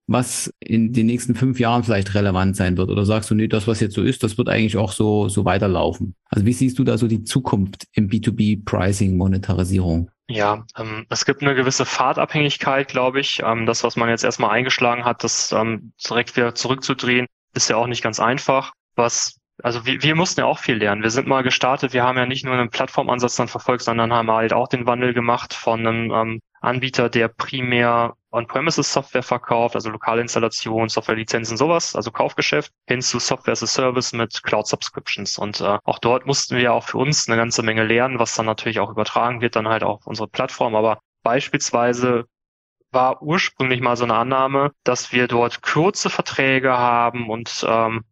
was 0.07 0.53
in 0.59 0.93
den 0.93 1.07
nächsten 1.07 1.35
fünf 1.35 1.61
Jahren 1.61 1.85
vielleicht 1.85 2.15
relevant 2.15 2.57
sein 2.57 2.77
wird? 2.77 2.91
Oder 2.91 3.05
sagst 3.07 3.31
du, 3.31 3.35
nee, 3.35 3.47
das, 3.47 3.67
was 3.67 3.81
jetzt 3.81 3.95
so 3.95 4.03
ist, 4.03 4.23
das 4.23 4.37
wird 4.37 4.49
eigentlich 4.49 4.77
auch 4.77 4.93
so, 4.93 5.29
so 5.29 5.45
weiterlaufen? 5.45 6.15
Also 6.29 6.45
wie 6.47 6.53
siehst 6.53 6.79
du 6.79 6.85
da 6.85 6.99
so 6.99 7.07
die 7.07 7.25
Zukunft 7.25 7.87
im 7.93 8.09
B2B-Pricing, 8.09 9.17
Monetarisierung? 9.17 10.11
Ja, 10.29 10.65
ähm, 10.79 11.07
es 11.11 11.27
gibt 11.27 11.43
eine 11.43 11.55
gewisse 11.55 11.85
Fahrtabhängigkeit, 11.85 12.89
glaube 12.89 13.21
ich. 13.21 13.43
Ähm, 13.45 13.67
das, 13.67 13.85
was 13.85 13.97
man 13.97 14.09
jetzt 14.09 14.25
erstmal 14.25 14.51
eingeschlagen 14.51 15.05
hat, 15.05 15.23
das 15.25 15.53
ähm, 15.53 15.93
direkt 16.09 16.37
wieder 16.37 16.55
zurückzudrehen, 16.55 17.27
ist 17.55 17.69
ja 17.69 17.77
auch 17.77 17.87
nicht 17.87 18.03
ganz 18.03 18.21
einfach. 18.21 18.73
Was 18.97 19.37
also 19.63 19.87
wir, 19.87 20.03
wir 20.03 20.15
mussten 20.15 20.41
ja 20.41 20.47
auch 20.47 20.59
viel 20.59 20.77
lernen. 20.77 21.03
Wir 21.03 21.11
sind 21.11 21.27
mal 21.27 21.43
gestartet, 21.43 21.93
wir 21.93 22.03
haben 22.03 22.19
ja 22.19 22.27
nicht 22.27 22.45
nur 22.45 22.55
einen 22.55 22.71
Plattformansatz 22.71 23.37
dann 23.37 23.49
verfolgt, 23.49 23.83
sondern 23.83 24.13
haben 24.13 24.31
halt 24.31 24.53
auch 24.53 24.69
den 24.69 24.87
Wandel 24.87 25.15
gemacht 25.15 25.55
von 25.55 25.87
einem 25.87 26.11
ähm, 26.11 26.41
Anbieter, 26.61 27.09
der 27.09 27.29
primär 27.29 28.15
On-Premises-Software 28.31 29.23
verkauft, 29.23 29.77
also 29.77 29.91
lokale 29.91 30.27
Softwarelizenzen, 30.27 31.57
sowas, 31.57 31.95
also 31.95 32.11
Kaufgeschäft, 32.11 32.73
hin 32.89 33.01
zu 33.01 33.21
Software 33.21 33.53
as 33.53 33.63
a 33.63 33.67
Service 33.67 34.13
mit 34.13 34.43
Cloud-Subscriptions. 34.43 35.39
Und 35.39 35.61
äh, 35.61 35.79
auch 35.85 35.99
dort 36.01 36.27
mussten 36.27 36.57
wir 36.57 36.73
auch 36.73 36.85
für 36.85 36.99
uns 36.99 37.29
eine 37.29 37.37
ganze 37.37 37.63
Menge 37.63 37.85
lernen, 37.85 38.19
was 38.19 38.35
dann 38.35 38.47
natürlich 38.47 38.81
auch 38.81 38.91
übertragen 38.91 39.41
wird, 39.41 39.55
dann 39.55 39.69
halt 39.69 39.85
auf 39.85 40.07
unsere 40.07 40.27
Plattform. 40.27 40.75
Aber 40.75 40.99
beispielsweise 41.23 42.25
war 42.91 43.23
ursprünglich 43.23 43.81
mal 43.81 43.97
so 43.97 44.05
eine 44.05 44.15
Annahme, 44.15 44.73
dass 44.85 45.13
wir 45.13 45.29
dort 45.29 45.63
kurze 45.63 46.11
Verträge 46.11 46.77
haben 46.77 47.29
und 47.29 47.65
ähm, 47.69 48.05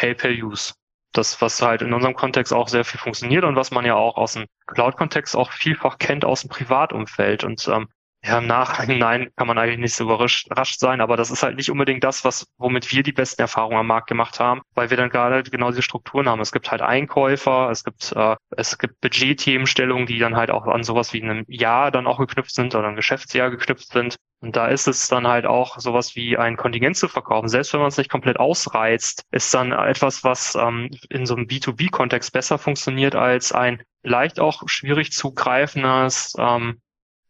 Pay-per-Use. 0.00 0.72
Das, 1.12 1.42
was 1.42 1.60
halt 1.60 1.82
in 1.82 1.92
unserem 1.92 2.14
Kontext 2.14 2.52
auch 2.54 2.68
sehr 2.68 2.84
viel 2.84 3.00
funktioniert 3.00 3.44
und 3.44 3.56
was 3.56 3.70
man 3.70 3.84
ja 3.84 3.96
auch 3.96 4.16
aus 4.16 4.34
dem 4.34 4.46
Cloud-Kontext 4.66 5.36
auch 5.36 5.52
vielfach 5.52 5.98
kennt 5.98 6.24
aus 6.24 6.42
dem 6.42 6.50
Privatumfeld. 6.50 7.44
Und 7.44 7.68
ähm, 7.68 7.88
ja, 8.22 8.38
im 8.38 8.46
Nachhinein 8.46 9.30
kann 9.36 9.46
man 9.46 9.56
eigentlich 9.56 9.78
nicht 9.78 9.94
so 9.94 10.04
überrascht 10.04 10.78
sein, 10.78 11.00
aber 11.00 11.16
das 11.16 11.30
ist 11.30 11.42
halt 11.42 11.56
nicht 11.56 11.70
unbedingt 11.70 12.04
das, 12.04 12.22
was, 12.22 12.46
womit 12.58 12.92
wir 12.92 13.02
die 13.02 13.12
besten 13.12 13.40
Erfahrungen 13.40 13.78
am 13.78 13.86
Markt 13.86 14.08
gemacht 14.08 14.38
haben, 14.40 14.60
weil 14.74 14.90
wir 14.90 14.98
dann 14.98 15.08
gerade 15.08 15.42
genau 15.42 15.70
diese 15.70 15.80
Strukturen 15.80 16.28
haben. 16.28 16.40
Es 16.40 16.52
gibt 16.52 16.70
halt 16.70 16.82
Einkäufer, 16.82 17.70
es 17.70 17.82
gibt, 17.82 18.12
äh, 18.14 18.36
es 18.50 18.76
gibt 18.76 19.00
Budgetthemenstellungen, 19.00 20.06
die 20.06 20.18
dann 20.18 20.36
halt 20.36 20.50
auch 20.50 20.66
an 20.66 20.82
sowas 20.82 21.14
wie 21.14 21.22
einem 21.22 21.46
Jahr 21.48 21.90
dann 21.90 22.06
auch 22.06 22.18
geknüpft 22.18 22.54
sind 22.54 22.74
oder 22.74 22.88
ein 22.88 22.96
Geschäftsjahr 22.96 23.50
geknüpft 23.50 23.90
sind. 23.90 24.16
Und 24.42 24.54
da 24.56 24.68
ist 24.68 24.86
es 24.86 25.08
dann 25.08 25.26
halt 25.26 25.46
auch 25.46 25.78
sowas 25.78 26.14
wie 26.14 26.36
ein 26.36 26.56
Kontingent 26.56 26.96
zu 26.96 27.08
verkaufen. 27.08 27.48
Selbst 27.48 27.72
wenn 27.72 27.80
man 27.80 27.88
es 27.88 27.96
nicht 27.96 28.10
komplett 28.10 28.38
ausreizt, 28.38 29.22
ist 29.30 29.52
dann 29.54 29.72
etwas, 29.72 30.24
was 30.24 30.54
ähm, 30.56 30.90
in 31.08 31.24
so 31.24 31.36
einem 31.36 31.46
B2B-Kontext 31.46 32.32
besser 32.32 32.58
funktioniert 32.58 33.14
als 33.14 33.52
ein 33.52 33.82
leicht 34.02 34.40
auch 34.40 34.62
schwierig 34.66 35.12
zu 35.12 35.32
greifendes 35.32 36.34
ähm, 36.38 36.80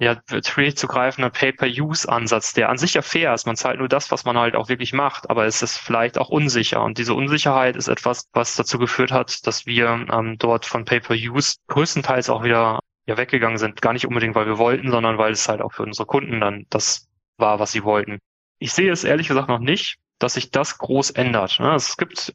ja, 0.01 0.17
schwierig 0.43 0.79
zu 0.79 0.89
greifender 0.89 1.29
Pay-per-Use-Ansatz, 1.29 2.55
der 2.55 2.71
an 2.71 2.79
sich 2.79 2.95
ja 2.95 3.03
fair 3.03 3.35
ist. 3.35 3.47
Man 3.47 3.57
zahlt 3.57 3.79
nur 3.79 3.89
das, 3.89 4.11
was 4.11 4.25
man 4.25 4.39
halt 4.39 4.57
auch 4.57 4.71
wirklich 4.71 4.95
macht, 4.95 5.29
aber 5.29 5.45
es 5.45 5.61
ist 5.61 5.77
vielleicht 5.77 6.17
auch 6.17 6.31
unsicher. 6.31 6.83
Und 6.83 6.97
diese 6.97 7.13
Unsicherheit 7.13 7.77
ist 7.77 7.89
etwas, 7.89 8.25
was 8.33 8.57
dazu 8.57 8.79
geführt 8.79 9.13
hat, 9.13 9.47
dass 9.47 9.67
wir 9.67 10.07
ähm, 10.11 10.37
dort 10.39 10.65
von 10.65 10.87
Pay-per-Use 10.87 11.57
größtenteils 11.69 12.31
auch 12.31 12.43
wieder 12.43 12.79
ja, 13.07 13.19
weggegangen 13.19 13.59
sind. 13.59 13.83
Gar 13.83 13.93
nicht 13.93 14.07
unbedingt, 14.07 14.35
weil 14.35 14.47
wir 14.47 14.57
wollten, 14.57 14.91
sondern 14.91 15.19
weil 15.19 15.33
es 15.33 15.47
halt 15.49 15.61
auch 15.61 15.75
für 15.75 15.83
unsere 15.83 16.07
Kunden 16.07 16.41
dann 16.41 16.65
das 16.71 17.07
war, 17.37 17.59
was 17.59 17.73
sie 17.73 17.85
wollten. 17.85 18.21
Ich 18.59 18.73
sehe 18.73 18.91
es 18.91 19.05
ehrlich 19.05 19.29
gesagt 19.29 19.49
noch 19.49 19.59
nicht, 19.59 19.99
dass 20.19 20.35
sich 20.35 20.51
das 20.51 20.79
groß 20.79 21.11
ändert. 21.11 21.61
Ne? 21.61 21.75
Es 21.75 21.99
gibt 21.99 22.33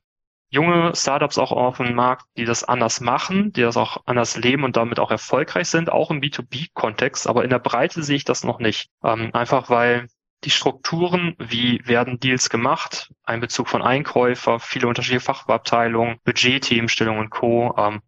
junge 0.56 0.96
Startups 0.96 1.38
auch 1.38 1.52
auf 1.52 1.78
dem 1.78 1.94
Markt, 1.94 2.26
die 2.38 2.46
das 2.46 2.64
anders 2.64 3.02
machen, 3.02 3.52
die 3.54 3.62
das 3.62 3.78
auch 3.78 3.98
anders 4.06 4.38
leben 4.38 4.64
und 4.64 4.78
damit 4.78 5.00
auch 5.00 5.12
erfolgreich 5.12 5.68
sind, 5.68 5.92
auch 5.92 6.10
im 6.10 6.22
B2B-Kontext. 6.22 7.28
Aber 7.28 7.44
in 7.44 7.50
der 7.50 7.60
Breite 7.60 8.02
sehe 8.02 8.16
ich 8.16 8.24
das 8.24 8.44
noch 8.44 8.60
nicht. 8.60 8.90
Ähm, 9.04 9.30
einfach 9.34 9.70
weil 9.70 10.08
die 10.44 10.50
Strukturen, 10.50 11.36
wie 11.40 11.82
werden 11.86 12.20
Deals 12.20 12.50
gemacht, 12.50 13.12
Einbezug 13.24 13.68
von 13.68 13.82
Einkäufer, 13.82 14.60
viele 14.60 14.88
unterschiedliche 14.88 15.26
Fachabteilungen, 15.26 16.18
Budgetthemenstellung 16.24 17.20
und 17.20 17.30
Co. 17.30 17.76
Ähm, 17.78 18.02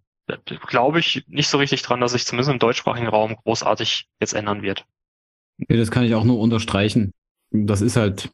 glaube 0.67 0.99
ich 0.99 1.23
nicht 1.27 1.47
so 1.47 1.57
richtig 1.57 1.81
dran, 1.81 2.01
dass 2.01 2.11
sich 2.11 2.25
zumindest 2.25 2.51
im 2.51 2.59
deutschsprachigen 2.59 3.07
Raum 3.07 3.35
großartig 3.35 4.07
jetzt 4.19 4.33
ändern 4.33 4.61
wird. 4.61 4.85
Ja, 5.57 5.77
das 5.77 5.91
kann 5.91 6.03
ich 6.03 6.15
auch 6.15 6.23
nur 6.23 6.39
unterstreichen. 6.39 7.13
Das 7.51 7.81
ist 7.81 7.95
halt 7.95 8.29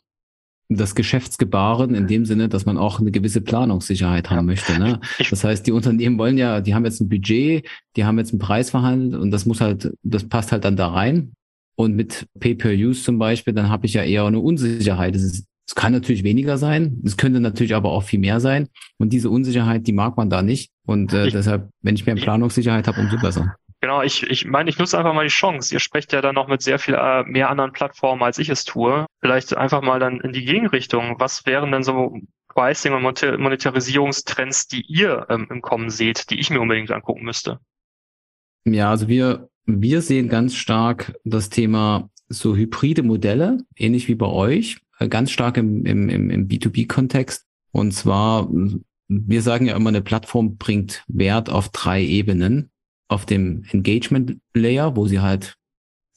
das 0.70 0.96
Geschäftsgebaren 0.96 1.94
in 1.94 2.08
dem 2.08 2.26
Sinne, 2.26 2.50
dass 2.50 2.66
man 2.66 2.78
auch 2.78 3.00
eine 3.00 3.12
gewisse 3.12 3.42
Planungssicherheit 3.42 4.30
haben 4.30 4.46
möchte. 4.46 4.78
Ne? 4.80 5.00
Das 5.30 5.44
heißt, 5.44 5.68
die 5.68 5.72
Unternehmen 5.72 6.18
wollen 6.18 6.38
ja, 6.38 6.62
die 6.62 6.74
haben 6.74 6.86
jetzt 6.86 7.02
ein 7.02 7.10
Budget, 7.10 7.68
die 7.96 8.06
haben 8.06 8.18
jetzt 8.18 8.32
einen 8.32 8.40
Preis 8.40 8.70
verhandelt 8.70 9.22
und 9.22 9.32
das 9.32 9.46
muss 9.46 9.62
halt, 9.62 9.92
das 10.04 10.28
passt 10.28 10.52
halt 10.52 10.66
dann 10.66 10.76
da 10.76 10.88
rein. 10.88 11.34
Und 11.76 11.96
mit 11.96 12.28
Pay-per-Use 12.40 13.04
zum 13.04 13.18
Beispiel, 13.18 13.54
dann 13.54 13.70
habe 13.70 13.88
ich 13.88 13.94
ja 13.94 14.04
eher 14.04 14.26
eine 14.26 14.40
Unsicherheit. 14.40 15.16
Es 15.16 15.46
kann 15.76 15.92
natürlich 15.92 16.24
weniger 16.24 16.58
sein, 16.58 17.02
es 17.04 17.18
könnte 17.18 17.40
natürlich 17.40 17.74
aber 17.74 17.92
auch 17.92 18.04
viel 18.04 18.20
mehr 18.20 18.40
sein. 18.40 18.68
Und 19.00 19.12
diese 19.12 19.30
Unsicherheit, 19.30 19.88
die 19.88 19.94
mag 19.94 20.16
man 20.16 20.30
da 20.30 20.44
nicht. 20.44 20.72
Und 20.86 21.14
äh, 21.14 21.28
ich, 21.28 21.34
deshalb, 21.34 21.70
wenn 21.82 21.96
ich 21.96 22.06
mehr 22.06 22.16
Planungssicherheit 22.16 22.88
habe, 22.88 23.02
umso 23.02 23.18
besser. 23.18 23.56
Genau, 23.84 24.02
ich, 24.02 24.24
ich 24.24 24.46
meine, 24.46 24.70
ich 24.70 24.78
nutze 24.78 24.98
einfach 24.98 25.14
mal 25.14 25.26
die 25.26 25.30
Chance. 25.30 25.74
Ihr 25.74 25.82
sprecht 25.82 26.14
ja 26.14 26.22
dann 26.22 26.36
noch 26.36 26.48
mit 26.48 26.62
sehr 26.62 26.80
viel 26.80 26.94
äh, 26.94 27.26
mehr 27.26 27.50
anderen 27.50 27.74
Plattformen, 27.74 28.24
als 28.24 28.40
ich 28.40 28.48
es 28.48 28.64
tue. 28.64 29.06
Vielleicht 29.20 29.58
einfach 29.58 29.82
mal 29.82 30.00
dann 30.00 30.22
in 30.22 30.32
die 30.32 30.46
Gegenrichtung. 30.46 31.16
Was 31.20 31.46
wären 31.46 31.74
denn 31.74 31.84
so 31.84 32.18
Pricing- 32.48 32.94
und 32.94 33.04
Monetarisierungstrends, 33.04 34.68
die 34.68 34.86
ihr 34.88 35.26
ähm, 35.30 35.48
im 35.50 35.62
Kommen 35.62 35.90
seht, 35.90 36.30
die 36.30 36.40
ich 36.40 36.50
mir 36.50 36.62
unbedingt 36.62 36.92
angucken 36.92 37.26
müsste? 37.26 37.60
Ja, 38.64 38.90
also 38.90 39.10
wir, 39.10 39.50
wir 39.66 40.02
sehen 40.02 40.30
ganz 40.30 40.56
stark 40.56 41.16
das 41.26 41.50
Thema 41.50 42.10
so 42.30 42.56
hybride 42.56 43.04
Modelle, 43.04 43.66
ähnlich 43.76 44.08
wie 44.08 44.16
bei 44.16 44.28
euch, 44.28 44.78
äh, 45.00 45.10
ganz 45.10 45.30
stark 45.30 45.58
im, 45.58 45.86
im, 45.86 46.08
im 46.30 46.48
B2B-Kontext. 46.48 47.46
Und 47.74 47.92
zwar, 47.92 48.48
wir 49.10 49.42
sagen 49.42 49.66
ja 49.66 49.76
immer, 49.76 49.90
eine 49.90 50.02
Plattform 50.02 50.56
bringt 50.56 51.04
Wert 51.10 51.50
auf 51.50 51.68
drei 51.68 52.02
Ebenen 52.02 52.70
auf 53.14 53.26
dem 53.26 53.64
Engagement 53.72 54.38
Layer, 54.54 54.96
wo 54.96 55.08
sie 55.08 55.20
halt 55.20 55.56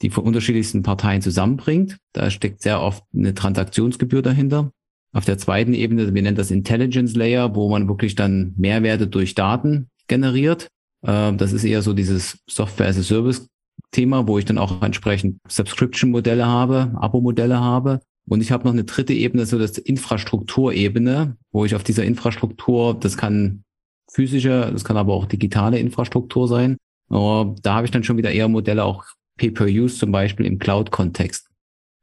die 0.01 0.09
von 0.09 0.25
unterschiedlichsten 0.25 0.83
Parteien 0.83 1.21
zusammenbringt. 1.21 1.97
Da 2.13 2.29
steckt 2.29 2.61
sehr 2.61 2.81
oft 2.81 3.03
eine 3.15 3.33
Transaktionsgebühr 3.33 4.21
dahinter. 4.21 4.71
Auf 5.13 5.25
der 5.25 5.37
zweiten 5.37 5.73
Ebene, 5.73 6.13
wir 6.13 6.21
nennen 6.21 6.35
das 6.35 6.51
Intelligence 6.51 7.15
Layer, 7.15 7.55
wo 7.55 7.69
man 7.69 7.87
wirklich 7.87 8.15
dann 8.15 8.53
Mehrwerte 8.57 9.07
durch 9.07 9.33
Daten 9.33 9.89
generiert. 10.07 10.67
Ähm, 11.03 11.37
das 11.37 11.53
ist 11.53 11.63
eher 11.63 11.81
so 11.81 11.93
dieses 11.93 12.39
Software 12.47 12.87
as 12.87 12.99
a 12.99 13.03
Service 13.03 13.47
Thema, 13.91 14.27
wo 14.27 14.37
ich 14.37 14.45
dann 14.45 14.57
auch 14.57 14.81
entsprechend 14.81 15.39
Subscription 15.47 16.11
Modelle 16.11 16.45
habe, 16.45 16.91
Abo 16.95 17.21
Modelle 17.21 17.59
habe. 17.59 18.01
Und 18.27 18.41
ich 18.41 18.51
habe 18.51 18.65
noch 18.65 18.73
eine 18.73 18.83
dritte 18.83 19.13
Ebene, 19.13 19.45
so 19.45 19.57
das 19.57 19.77
Infrastrukturebene, 19.77 21.37
wo 21.51 21.63
ich 21.63 21.75
auf 21.75 21.83
dieser 21.83 22.03
Infrastruktur, 22.03 22.93
das 22.99 23.17
kann 23.17 23.63
physische, 24.11 24.69
das 24.71 24.83
kann 24.83 24.97
aber 24.97 25.13
auch 25.13 25.25
digitale 25.25 25.79
Infrastruktur 25.79 26.47
sein. 26.47 26.77
Aber 27.09 27.55
da 27.61 27.75
habe 27.75 27.85
ich 27.85 27.91
dann 27.91 28.03
schon 28.03 28.17
wieder 28.17 28.31
eher 28.31 28.47
Modelle 28.47 28.83
auch 28.83 29.05
Pay-per-Use 29.37 29.97
zum 29.97 30.11
Beispiel 30.11 30.45
im 30.45 30.59
Cloud-Kontext. 30.59 31.47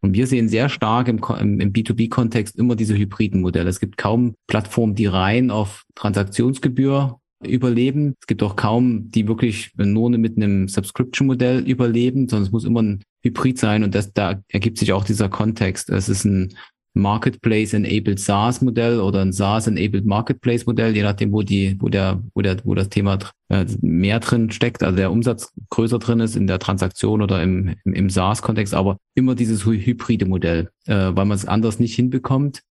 Und 0.00 0.14
wir 0.14 0.26
sehen 0.26 0.48
sehr 0.48 0.68
stark 0.68 1.08
im, 1.08 1.18
im 1.18 1.72
B2B-Kontext 1.72 2.56
immer 2.56 2.76
diese 2.76 2.96
hybriden 2.96 3.40
Modelle. 3.40 3.70
Es 3.70 3.80
gibt 3.80 3.96
kaum 3.96 4.34
Plattformen, 4.46 4.94
die 4.94 5.06
rein 5.06 5.50
auf 5.50 5.84
Transaktionsgebühr 5.94 7.18
überleben. 7.42 8.14
Es 8.20 8.26
gibt 8.26 8.42
auch 8.42 8.56
kaum, 8.56 9.10
die 9.10 9.26
wirklich 9.28 9.72
nur 9.76 10.10
mit 10.10 10.36
einem 10.36 10.68
Subscription-Modell 10.68 11.60
überleben, 11.66 12.28
sondern 12.28 12.46
es 12.46 12.52
muss 12.52 12.64
immer 12.64 12.82
ein 12.82 13.02
Hybrid 13.22 13.58
sein 13.58 13.82
und 13.82 13.94
das, 13.94 14.12
da 14.12 14.42
ergibt 14.48 14.78
sich 14.78 14.92
auch 14.92 15.04
dieser 15.04 15.30
Kontext. 15.30 15.88
Es 15.88 16.10
ist 16.10 16.24
ein 16.24 16.54
Marketplace-enabled 16.94 18.20
SaaS-Modell 18.20 19.00
oder 19.00 19.20
ein 19.20 19.32
SaaS-enabled 19.32 20.06
Marketplace-Modell, 20.06 20.94
je 20.94 21.02
nachdem, 21.02 21.32
wo 21.32 21.42
die, 21.42 21.76
wo 21.80 21.88
der, 21.88 22.22
wo 22.34 22.42
der, 22.42 22.56
wo 22.64 22.74
das 22.74 22.88
Thema 22.88 23.18
äh, 23.48 23.66
mehr 23.80 24.20
drin 24.20 24.50
steckt, 24.50 24.82
also 24.82 24.96
der 24.96 25.10
Umsatz 25.10 25.52
größer 25.70 25.98
drin 25.98 26.20
ist 26.20 26.36
in 26.36 26.46
der 26.46 26.60
Transaktion 26.60 27.20
oder 27.20 27.42
im, 27.42 27.74
im, 27.84 27.92
im 27.92 28.10
SaaS-Kontext, 28.10 28.74
aber 28.74 28.98
immer 29.14 29.34
dieses 29.34 29.66
hybride 29.66 30.26
Modell, 30.26 30.70
äh, 30.86 30.94
weil 30.94 31.24
man 31.24 31.32
es 31.32 31.46
anders 31.46 31.80
nicht 31.80 31.94
hinbekommt. 31.94 32.62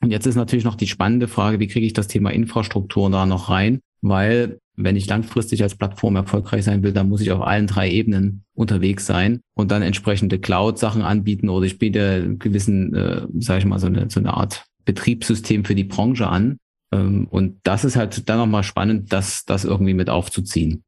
Und 0.00 0.12
jetzt 0.12 0.26
ist 0.26 0.36
natürlich 0.36 0.64
noch 0.64 0.76
die 0.76 0.86
spannende 0.86 1.26
Frage, 1.26 1.58
wie 1.58 1.66
kriege 1.66 1.86
ich 1.86 1.92
das 1.92 2.06
Thema 2.06 2.30
Infrastruktur 2.30 3.10
da 3.10 3.26
noch 3.26 3.50
rein? 3.50 3.80
Weil 4.02 4.58
wenn 4.76 4.96
ich 4.96 5.06
langfristig 5.08 5.62
als 5.62 5.76
Plattform 5.76 6.16
erfolgreich 6.16 6.64
sein 6.64 6.82
will, 6.82 6.92
dann 6.92 7.08
muss 7.08 7.20
ich 7.20 7.32
auf 7.32 7.42
allen 7.42 7.66
drei 7.66 7.90
Ebenen 7.90 8.44
unterwegs 8.54 9.06
sein 9.06 9.40
und 9.54 9.70
dann 9.70 9.82
entsprechende 9.82 10.38
Cloud-Sachen 10.38 11.02
anbieten 11.02 11.48
oder 11.48 11.66
ich 11.66 11.78
biete 11.78 12.36
gewissen, 12.38 12.94
äh, 12.94 13.26
sage 13.38 13.60
ich 13.60 13.64
mal, 13.66 13.78
so 13.78 13.88
eine, 13.88 14.08
so 14.08 14.20
eine 14.20 14.34
Art 14.34 14.64
Betriebssystem 14.84 15.64
für 15.64 15.74
die 15.74 15.84
Branche 15.84 16.26
an. 16.26 16.58
Ähm, 16.92 17.26
und 17.28 17.60
das 17.64 17.84
ist 17.84 17.96
halt 17.96 18.28
dann 18.28 18.38
nochmal 18.38 18.62
spannend, 18.62 19.12
das, 19.12 19.44
das 19.44 19.64
irgendwie 19.64 19.94
mit 19.94 20.08
aufzuziehen. 20.08 20.82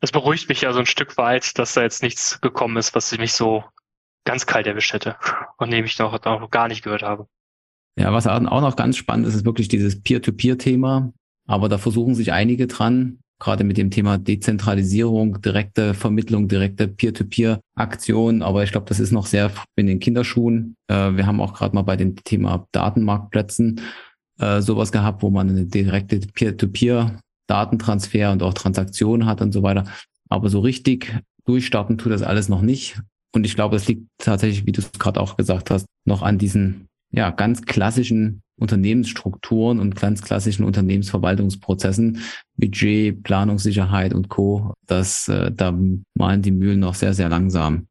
Das 0.00 0.12
beruhigt 0.12 0.48
mich 0.48 0.60
ja 0.60 0.72
so 0.72 0.78
ein 0.78 0.86
Stück 0.86 1.16
weit, 1.16 1.58
dass 1.58 1.74
da 1.74 1.82
jetzt 1.82 2.02
nichts 2.02 2.40
gekommen 2.40 2.76
ist, 2.76 2.94
was 2.94 3.16
mich 3.18 3.32
so 3.32 3.64
ganz 4.24 4.46
kalt 4.46 4.66
erwischt 4.66 4.92
hätte, 4.92 5.16
von 5.58 5.70
dem 5.70 5.84
ich 5.84 5.98
noch, 5.98 6.12
noch 6.24 6.50
gar 6.50 6.68
nicht 6.68 6.82
gehört 6.84 7.02
habe. 7.02 7.26
Ja, 7.98 8.12
was 8.12 8.28
auch 8.28 8.40
noch 8.40 8.76
ganz 8.76 8.96
spannend 8.96 9.26
ist, 9.26 9.34
ist 9.34 9.44
wirklich 9.44 9.66
dieses 9.66 10.00
Peer-to-Peer-Thema. 10.00 11.12
Aber 11.48 11.68
da 11.68 11.78
versuchen 11.78 12.14
sich 12.14 12.32
einige 12.32 12.68
dran, 12.68 13.18
gerade 13.40 13.64
mit 13.64 13.78
dem 13.78 13.90
Thema 13.90 14.18
Dezentralisierung, 14.18 15.40
direkte 15.40 15.94
Vermittlung, 15.94 16.48
direkte 16.48 16.88
Peer-to-Peer-Aktion. 16.88 18.42
Aber 18.42 18.64
ich 18.64 18.72
glaube, 18.72 18.86
das 18.86 19.00
ist 19.00 19.12
noch 19.12 19.24
sehr 19.26 19.50
in 19.76 19.86
den 19.86 20.00
Kinderschuhen. 20.00 20.76
Äh, 20.88 21.16
wir 21.16 21.26
haben 21.26 21.40
auch 21.40 21.54
gerade 21.54 21.74
mal 21.74 21.82
bei 21.82 21.96
dem 21.96 22.16
Thema 22.16 22.66
Datenmarktplätzen 22.72 23.80
äh, 24.38 24.60
sowas 24.60 24.92
gehabt, 24.92 25.22
wo 25.22 25.30
man 25.30 25.48
eine 25.48 25.64
direkte 25.64 26.18
Peer-to-Peer-Datentransfer 26.18 28.32
und 28.32 28.42
auch 28.42 28.52
Transaktionen 28.54 29.26
hat 29.26 29.40
und 29.40 29.52
so 29.52 29.62
weiter. 29.62 29.84
Aber 30.28 30.50
so 30.50 30.60
richtig 30.60 31.16
durchstarten 31.46 31.96
tut 31.96 32.12
das 32.12 32.22
alles 32.22 32.50
noch 32.50 32.60
nicht. 32.60 33.00
Und 33.34 33.46
ich 33.46 33.54
glaube, 33.54 33.76
es 33.76 33.88
liegt 33.88 34.06
tatsächlich, 34.18 34.66
wie 34.66 34.72
du 34.72 34.80
es 34.80 34.90
gerade 34.92 35.20
auch 35.20 35.36
gesagt 35.36 35.70
hast, 35.70 35.86
noch 36.04 36.22
an 36.22 36.38
diesen 36.38 36.88
ja, 37.10 37.30
ganz 37.30 37.62
klassischen 37.62 38.42
Unternehmensstrukturen 38.58 39.80
und 39.80 39.96
ganz 39.96 40.22
klassischen 40.22 40.64
Unternehmensverwaltungsprozessen, 40.64 42.20
Budget, 42.56 43.22
Planungssicherheit 43.22 44.14
und 44.14 44.28
Co. 44.28 44.74
Das, 44.86 45.28
äh, 45.28 45.50
da 45.52 45.76
malen 46.14 46.42
die 46.42 46.50
Mühlen 46.50 46.80
noch 46.80 46.94
sehr, 46.94 47.14
sehr 47.14 47.28
langsam. 47.28 47.86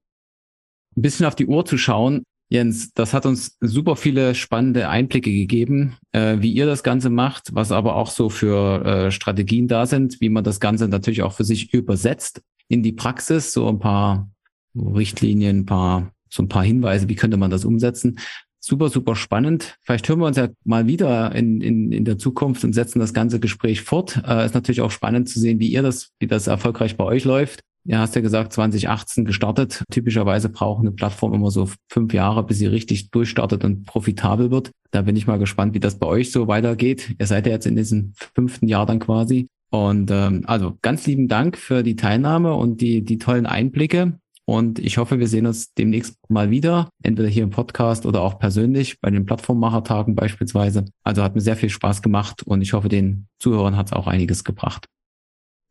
Ein 0.96 1.02
bisschen 1.02 1.26
auf 1.26 1.36
die 1.36 1.48
Uhr 1.48 1.66
zu 1.66 1.78
schauen, 1.78 2.24
Jens, 2.50 2.94
das 2.94 3.14
hat 3.14 3.26
uns 3.26 3.58
super 3.60 3.98
viele 3.98 4.34
spannende 4.34 4.88
Einblicke 4.88 5.32
gegeben, 5.32 5.98
äh, 6.14 6.38
wie 6.40 6.54
ihr 6.54 6.66
das 6.66 6.82
Ganze 6.82 7.10
macht, 7.10 7.50
was 7.54 7.74
aber 7.74 7.96
auch 7.98 8.10
so 8.10 8.30
für 8.30 8.86
äh, 8.86 9.12
Strategien 9.12 9.68
da 9.68 9.86
sind, 9.86 10.22
wie 10.22 10.30
man 10.30 10.46
das 10.46 10.62
Ganze 10.62 10.88
natürlich 10.88 11.24
auch 11.24 11.34
für 11.34 11.44
sich 11.44 11.74
übersetzt 11.74 12.42
in 12.70 12.84
die 12.84 12.94
Praxis, 12.94 13.52
so 13.52 13.68
ein 13.68 13.80
paar 13.80 14.30
Richtlinien, 14.76 15.60
ein 15.60 15.66
paar 15.66 16.14
so 16.30 16.44
ein 16.44 16.50
paar 16.50 16.64
Hinweise, 16.64 17.10
wie 17.10 17.16
könnte 17.16 17.38
man 17.38 17.52
das 17.52 17.66
umsetzen 17.66 18.20
super, 18.68 18.90
super 18.90 19.16
spannend. 19.16 19.78
Vielleicht 19.82 20.08
hören 20.08 20.20
wir 20.20 20.28
uns 20.28 20.38
ja 20.38 20.50
mal 20.64 20.86
wieder 20.86 21.34
in, 21.34 21.62
in, 21.62 21.92
in 21.92 22.06
der 22.06 22.18
Zukunft 22.18 22.64
und 22.64 22.74
setzen 22.74 23.00
das 23.00 23.14
ganze 23.14 23.40
Gespräch 23.40 23.82
fort. 23.82 24.22
Äh, 24.28 24.46
ist 24.46 24.54
natürlich 24.54 24.82
auch 24.82 24.92
spannend 24.92 25.30
zu 25.30 25.40
sehen, 25.40 25.60
wie 25.60 25.70
ihr 25.70 25.82
das, 25.82 26.12
wie 26.20 26.28
das 26.28 26.48
erfolgreich 26.48 26.98
bei 26.98 27.06
euch 27.06 27.24
läuft. 27.24 27.62
Ja, 27.86 28.00
hast 28.00 28.16
ja 28.16 28.22
gesagt, 28.22 28.52
2018 28.52 29.24
gestartet. 29.24 29.84
Typischerweise 29.90 30.50
braucht 30.50 30.82
eine 30.82 30.92
Plattform 30.92 31.34
immer 31.34 31.52
so 31.52 31.70
fünf 31.90 32.14
Jahre, 32.14 32.44
bis 32.44 32.58
sie 32.58 32.66
richtig 32.66 33.12
durchstartet 33.12 33.64
und 33.64 33.86
profitabel 33.86 34.52
wird. 34.52 34.72
Da 34.92 35.04
bin 35.04 35.16
ich 35.16 35.26
mal 35.26 35.40
gespannt, 35.40 35.74
wie 35.74 35.80
das 35.80 35.98
bei 35.98 36.06
euch 36.06 36.34
so 36.34 36.50
weitergeht. 36.50 37.16
Ihr 37.18 37.26
seid 37.26 37.46
ja 37.48 37.54
jetzt 37.54 37.66
in 37.66 37.78
diesem 37.78 38.12
fünften 38.36 38.68
Jahr 38.68 38.86
dann 38.86 39.00
quasi. 39.00 39.48
Und 39.70 40.12
ähm, 40.12 40.44
also 40.48 40.78
ganz 40.82 41.08
lieben 41.08 41.30
Dank 41.30 41.58
für 41.58 41.82
die 41.82 41.96
Teilnahme 41.96 42.54
und 42.56 42.82
die, 42.82 43.04
die 43.04 43.20
tollen 43.20 43.46
Einblicke. 43.46 44.20
Und 44.50 44.80
ich 44.80 44.98
hoffe, 44.98 45.20
wir 45.20 45.28
sehen 45.28 45.46
uns 45.46 45.74
demnächst 45.74 46.18
mal 46.30 46.50
wieder, 46.50 46.90
entweder 47.04 47.28
hier 47.28 47.44
im 47.44 47.50
Podcast 47.50 48.06
oder 48.06 48.22
auch 48.22 48.40
persönlich 48.40 49.02
bei 49.02 49.10
den 49.10 49.26
Plattformmachertagen 49.26 50.16
beispielsweise. 50.16 50.86
Also 51.04 51.22
hat 51.22 51.36
mir 51.36 51.42
sehr 51.42 51.58
viel 51.58 51.70
Spaß 51.70 52.02
gemacht 52.02 52.44
und 52.44 52.62
ich 52.62 52.72
hoffe, 52.72 52.88
den 52.88 53.28
Zuhörern 53.40 53.76
hat 53.76 53.88
es 53.88 53.94
auch 53.94 54.08
einiges 54.08 54.46
gebracht. 54.46 54.88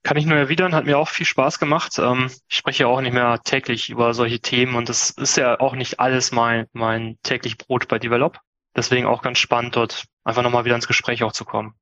Kann 0.02 0.18
ich 0.18 0.26
nur 0.26 0.36
erwidern, 0.36 0.74
hat 0.74 0.84
mir 0.84 0.98
auch 0.98 1.08
viel 1.08 1.24
Spaß 1.24 1.58
gemacht. 1.58 1.98
Ähm, 1.98 2.30
ich 2.48 2.56
spreche 2.58 2.82
ja 2.82 2.88
auch 2.88 3.00
nicht 3.00 3.14
mehr 3.14 3.40
täglich 3.42 3.88
über 3.88 4.12
solche 4.12 4.40
Themen 4.40 4.74
und 4.74 4.90
das 4.90 5.08
ist 5.08 5.38
ja 5.38 5.58
auch 5.58 5.74
nicht 5.74 5.98
alles 5.98 6.30
mein, 6.30 6.66
mein 6.74 7.16
täglich 7.22 7.56
Brot 7.56 7.88
bei 7.88 7.98
Develop. 7.98 8.40
Deswegen 8.76 9.06
auch 9.06 9.22
ganz 9.22 9.38
spannend, 9.38 9.74
dort 9.74 10.04
einfach 10.22 10.42
nochmal 10.42 10.66
wieder 10.66 10.74
ins 10.74 10.86
Gespräch 10.86 11.22
auch 11.22 11.32
zu 11.32 11.46
kommen. 11.46 11.72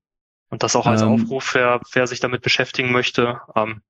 Und 0.49 0.63
das 0.63 0.77
auch 0.77 0.87
als 0.87 1.03
ähm, 1.03 1.09
Aufruf, 1.09 1.55
wer, 1.55 1.81
wer 1.93 2.07
sich 2.07 2.21
damit 2.21 2.43
beschäftigen 2.43 2.93
möchte. 2.93 3.41
Ähm, 3.57 3.83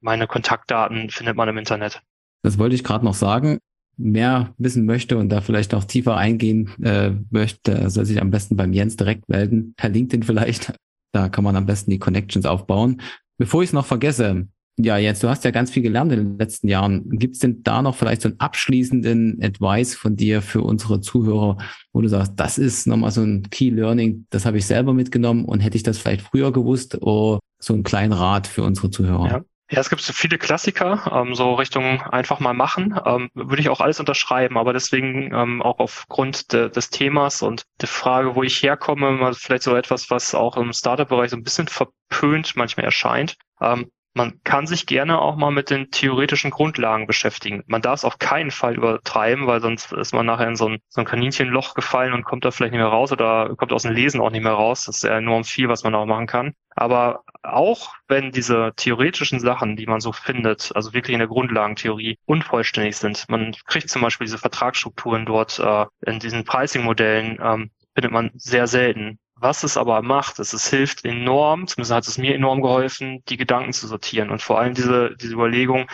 meine 0.00 0.26
Kontaktdaten 0.26 1.08
findet 1.08 1.34
man 1.34 1.48
im 1.48 1.56
Internet. 1.56 2.02
Das 2.42 2.58
wollte 2.58 2.74
ich 2.74 2.84
gerade 2.84 3.04
noch 3.04 3.14
sagen. 3.14 3.58
Mehr 3.96 4.54
wissen 4.58 4.86
möchte 4.86 5.18
und 5.18 5.28
da 5.28 5.40
vielleicht 5.40 5.72
noch 5.72 5.84
tiefer 5.84 6.16
eingehen 6.16 6.70
äh, 6.82 7.12
möchte, 7.30 7.90
soll 7.90 8.04
sich 8.04 8.20
am 8.20 8.30
besten 8.30 8.56
beim 8.56 8.72
Jens 8.72 8.96
direkt 8.96 9.28
melden, 9.28 9.74
per 9.76 9.90
LinkedIn 9.90 10.22
vielleicht. 10.22 10.72
Da 11.12 11.28
kann 11.28 11.42
man 11.42 11.56
am 11.56 11.66
besten 11.66 11.90
die 11.90 11.98
Connections 11.98 12.46
aufbauen. 12.46 13.00
Bevor 13.38 13.62
ich 13.62 13.70
es 13.70 13.72
noch 13.72 13.86
vergesse, 13.86 14.46
ja, 14.80 14.96
Jens, 14.96 15.18
du 15.18 15.28
hast 15.28 15.44
ja 15.44 15.50
ganz 15.50 15.72
viel 15.72 15.82
gelernt 15.82 16.12
in 16.12 16.18
den 16.18 16.38
letzten 16.38 16.68
Jahren. 16.68 17.08
Gibt 17.10 17.34
es 17.34 17.40
denn 17.40 17.64
da 17.64 17.82
noch 17.82 17.96
vielleicht 17.96 18.22
so 18.22 18.28
einen 18.28 18.38
abschließenden 18.38 19.42
Advice 19.42 19.96
von 19.96 20.14
dir 20.14 20.40
für 20.40 20.62
unsere 20.62 21.00
Zuhörer, 21.00 21.58
wo 21.92 22.00
du 22.00 22.08
sagst, 22.08 22.34
das 22.36 22.58
ist 22.58 22.86
nochmal 22.86 23.10
so 23.10 23.22
ein 23.22 23.50
Key 23.50 23.70
Learning, 23.70 24.26
das 24.30 24.46
habe 24.46 24.58
ich 24.58 24.66
selber 24.66 24.94
mitgenommen 24.94 25.44
und 25.44 25.60
hätte 25.60 25.76
ich 25.76 25.82
das 25.82 25.98
vielleicht 25.98 26.22
früher 26.22 26.52
gewusst, 26.52 27.02
oder 27.02 27.40
so 27.58 27.74
einen 27.74 27.82
kleinen 27.82 28.12
Rat 28.12 28.46
für 28.46 28.62
unsere 28.62 28.90
Zuhörer? 28.90 29.28
Ja. 29.28 29.44
Ja, 29.70 29.80
es 29.80 29.90
gibt 29.90 30.00
so 30.00 30.14
viele 30.14 30.38
Klassiker, 30.38 31.10
ähm, 31.12 31.34
so 31.34 31.52
Richtung 31.54 32.00
einfach 32.00 32.40
mal 32.40 32.54
machen, 32.54 32.98
ähm, 33.04 33.30
würde 33.34 33.60
ich 33.60 33.68
auch 33.68 33.80
alles 33.80 34.00
unterschreiben, 34.00 34.56
aber 34.56 34.72
deswegen 34.72 35.30
ähm, 35.34 35.60
auch 35.60 35.78
aufgrund 35.78 36.54
de, 36.54 36.70
des 36.70 36.88
Themas 36.88 37.42
und 37.42 37.64
der 37.82 37.88
Frage, 37.88 38.34
wo 38.34 38.42
ich 38.42 38.62
herkomme, 38.62 39.34
vielleicht 39.34 39.64
so 39.64 39.76
etwas, 39.76 40.10
was 40.10 40.34
auch 40.34 40.56
im 40.56 40.72
Startup-Bereich 40.72 41.30
so 41.30 41.36
ein 41.36 41.42
bisschen 41.42 41.68
verpönt 41.68 42.56
manchmal 42.56 42.86
erscheint. 42.86 43.36
Ähm, 43.60 43.90
man 44.18 44.40
kann 44.42 44.66
sich 44.66 44.86
gerne 44.86 45.20
auch 45.20 45.36
mal 45.36 45.52
mit 45.52 45.70
den 45.70 45.90
theoretischen 45.92 46.50
Grundlagen 46.50 47.06
beschäftigen. 47.06 47.62
Man 47.68 47.82
darf 47.82 48.00
es 48.00 48.04
auf 48.04 48.18
keinen 48.18 48.50
Fall 48.50 48.74
übertreiben, 48.74 49.46
weil 49.46 49.60
sonst 49.60 49.92
ist 49.92 50.12
man 50.12 50.26
nachher 50.26 50.48
in 50.48 50.56
so 50.56 50.68
ein, 50.68 50.78
so 50.88 51.00
ein 51.00 51.06
Kaninchenloch 51.06 51.74
gefallen 51.74 52.12
und 52.12 52.24
kommt 52.24 52.44
da 52.44 52.50
vielleicht 52.50 52.72
nicht 52.72 52.80
mehr 52.80 52.88
raus 52.88 53.12
oder 53.12 53.54
kommt 53.56 53.72
aus 53.72 53.84
dem 53.84 53.92
Lesen 53.92 54.20
auch 54.20 54.30
nicht 54.30 54.42
mehr 54.42 54.52
raus. 54.52 54.84
Das 54.84 54.96
ist 54.96 55.04
ja 55.04 55.16
enorm 55.16 55.44
viel, 55.44 55.68
was 55.68 55.84
man 55.84 55.94
auch 55.94 56.04
machen 56.04 56.26
kann. 56.26 56.54
Aber 56.74 57.22
auch 57.44 57.94
wenn 58.08 58.32
diese 58.32 58.72
theoretischen 58.76 59.38
Sachen, 59.38 59.76
die 59.76 59.86
man 59.86 60.00
so 60.00 60.12
findet, 60.12 60.72
also 60.74 60.92
wirklich 60.92 61.14
in 61.14 61.20
der 61.20 61.28
Grundlagentheorie 61.28 62.18
unvollständig 62.26 62.96
sind, 62.96 63.24
man 63.28 63.54
kriegt 63.66 63.88
zum 63.88 64.02
Beispiel 64.02 64.26
diese 64.26 64.38
Vertragsstrukturen 64.38 65.26
dort 65.26 65.60
äh, 65.60 65.86
in 66.04 66.18
diesen 66.18 66.44
Pricing-Modellen, 66.44 67.38
ähm, 67.40 67.70
findet 67.94 68.12
man 68.12 68.30
sehr 68.34 68.66
selten. 68.66 69.20
Was 69.40 69.62
es 69.62 69.76
aber 69.76 70.02
macht, 70.02 70.38
ist, 70.40 70.52
es 70.52 70.68
hilft 70.68 71.04
enorm, 71.04 71.66
zumindest 71.68 71.92
hat 71.92 72.06
es 72.08 72.18
mir 72.18 72.34
enorm 72.34 72.60
geholfen, 72.60 73.22
die 73.28 73.36
Gedanken 73.36 73.72
zu 73.72 73.86
sortieren 73.86 74.30
und 74.30 74.42
vor 74.42 74.58
allem 74.58 74.74
diese, 74.74 75.14
diese 75.16 75.34
Überlegung, 75.34 75.88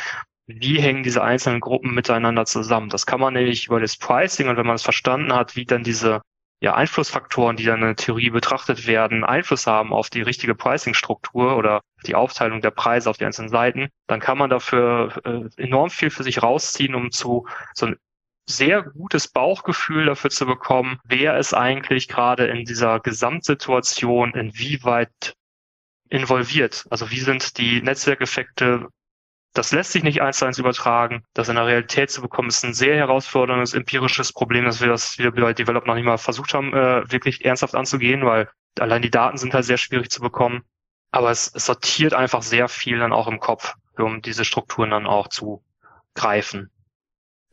wie 0.46 0.80
hängen 0.80 1.02
diese 1.02 1.22
einzelnen 1.22 1.60
Gruppen 1.60 1.94
miteinander 1.94 2.46
zusammen. 2.46 2.88
Das 2.88 3.06
kann 3.06 3.20
man 3.20 3.34
nämlich 3.34 3.66
über 3.66 3.80
das 3.80 3.96
Pricing 3.96 4.48
und 4.48 4.56
wenn 4.56 4.66
man 4.66 4.76
es 4.76 4.82
verstanden 4.82 5.34
hat, 5.34 5.56
wie 5.56 5.64
dann 5.66 5.84
diese 5.84 6.22
ja, 6.60 6.74
Einflussfaktoren, 6.74 7.56
die 7.56 7.64
dann 7.64 7.80
in 7.80 7.86
der 7.88 7.96
Theorie 7.96 8.30
betrachtet 8.30 8.86
werden, 8.86 9.24
Einfluss 9.24 9.66
haben 9.66 9.92
auf 9.92 10.08
die 10.08 10.22
richtige 10.22 10.54
Pricing-Struktur 10.54 11.56
oder 11.56 11.82
die 12.06 12.14
Aufteilung 12.14 12.62
der 12.62 12.70
Preise 12.70 13.10
auf 13.10 13.18
die 13.18 13.26
einzelnen 13.26 13.50
Seiten, 13.50 13.88
dann 14.06 14.20
kann 14.20 14.38
man 14.38 14.48
dafür 14.48 15.20
äh, 15.24 15.62
enorm 15.62 15.90
viel 15.90 16.08
für 16.08 16.22
sich 16.22 16.42
rausziehen, 16.42 16.94
um 16.94 17.10
zu 17.10 17.46
so 17.74 17.86
ein 17.86 17.96
sehr 18.46 18.82
gutes 18.82 19.28
Bauchgefühl 19.28 20.06
dafür 20.06 20.30
zu 20.30 20.46
bekommen, 20.46 21.00
wer 21.04 21.38
ist 21.38 21.54
eigentlich 21.54 22.08
gerade 22.08 22.46
in 22.46 22.64
dieser 22.64 23.00
Gesamtsituation 23.00 24.34
inwieweit 24.34 25.34
involviert. 26.08 26.86
Also 26.90 27.10
wie 27.10 27.20
sind 27.20 27.58
die 27.58 27.80
Netzwerkeffekte 27.82 28.88
das 29.54 29.70
lässt 29.70 29.92
sich 29.92 30.02
nicht 30.02 30.20
eins 30.20 30.38
zu 30.38 30.44
eins 30.44 30.58
übertragen. 30.58 31.22
Das 31.32 31.48
in 31.48 31.54
der 31.54 31.66
Realität 31.66 32.10
zu 32.10 32.20
bekommen, 32.20 32.48
ist 32.48 32.64
ein 32.64 32.74
sehr 32.74 32.96
herausforderndes 32.96 33.72
empirisches 33.72 34.32
Problem, 34.32 34.64
dass 34.64 34.80
wir 34.80 34.88
das 34.88 35.16
wieder 35.16 35.30
bei 35.30 35.54
Develop 35.54 35.86
noch 35.86 35.94
nicht 35.94 36.04
mal 36.04 36.18
versucht 36.18 36.54
haben, 36.54 36.74
äh, 36.74 37.10
wirklich 37.10 37.44
ernsthaft 37.44 37.76
anzugehen, 37.76 38.26
weil 38.26 38.50
allein 38.80 39.00
die 39.00 39.12
Daten 39.12 39.38
sind 39.38 39.54
halt 39.54 39.64
sehr 39.64 39.78
schwierig 39.78 40.10
zu 40.10 40.20
bekommen. 40.20 40.64
Aber 41.12 41.30
es, 41.30 41.52
es 41.54 41.66
sortiert 41.66 42.14
einfach 42.14 42.42
sehr 42.42 42.68
viel 42.68 42.98
dann 42.98 43.12
auch 43.12 43.28
im 43.28 43.38
Kopf, 43.38 43.74
um 43.96 44.20
diese 44.20 44.44
Strukturen 44.44 44.90
dann 44.90 45.06
auch 45.06 45.28
zu 45.28 45.62
greifen. 46.14 46.70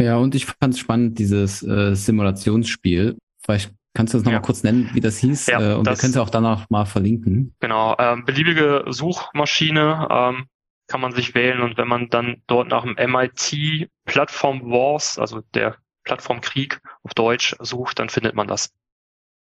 Ja, 0.02 0.18
und 0.18 0.36
ich 0.36 0.46
fand 0.46 0.74
es 0.74 0.80
spannend, 0.80 1.20
dieses 1.20 1.64
äh, 1.64 1.96
Simulationsspiel. 1.96 3.18
Vielleicht 3.44 3.74
kannst 3.94 4.14
du 4.14 4.18
das 4.18 4.26
nochmal 4.26 4.40
ja. 4.40 4.46
kurz 4.46 4.64
nennen, 4.64 4.90
wie 4.94 5.00
das 5.00 5.18
hieß? 5.18 5.48
Ja, 5.48 5.74
äh, 5.74 5.76
und 5.76 5.86
das, 5.86 5.98
wir 5.98 6.02
können 6.02 6.14
es 6.14 6.18
auch 6.18 6.30
danach 6.30 6.70
mal 6.70 6.86
verlinken. 6.86 7.54
Genau, 7.60 7.96
ähm, 8.00 8.26
beliebige 8.26 8.86
Suchmaschine, 8.88 10.08
ähm, 10.10 10.46
kann 10.88 11.02
man 11.02 11.14
sich 11.14 11.34
wählen 11.36 11.62
und 11.62 11.78
wenn 11.78 11.88
man 11.88 12.10
dann 12.10 12.42
dort 12.48 12.68
nach 12.68 12.84
dem 12.84 12.96
MIT 12.96 13.90
Plattform 14.06 14.70
Wars, 14.72 15.18
also 15.18 15.42
der 15.54 15.78
Plattformkrieg 16.04 16.82
auf 17.04 17.14
Deutsch 17.14 17.56
sucht, 17.62 18.00
dann 18.00 18.10
findet 18.10 18.36
man 18.36 18.48
das. 18.48 18.74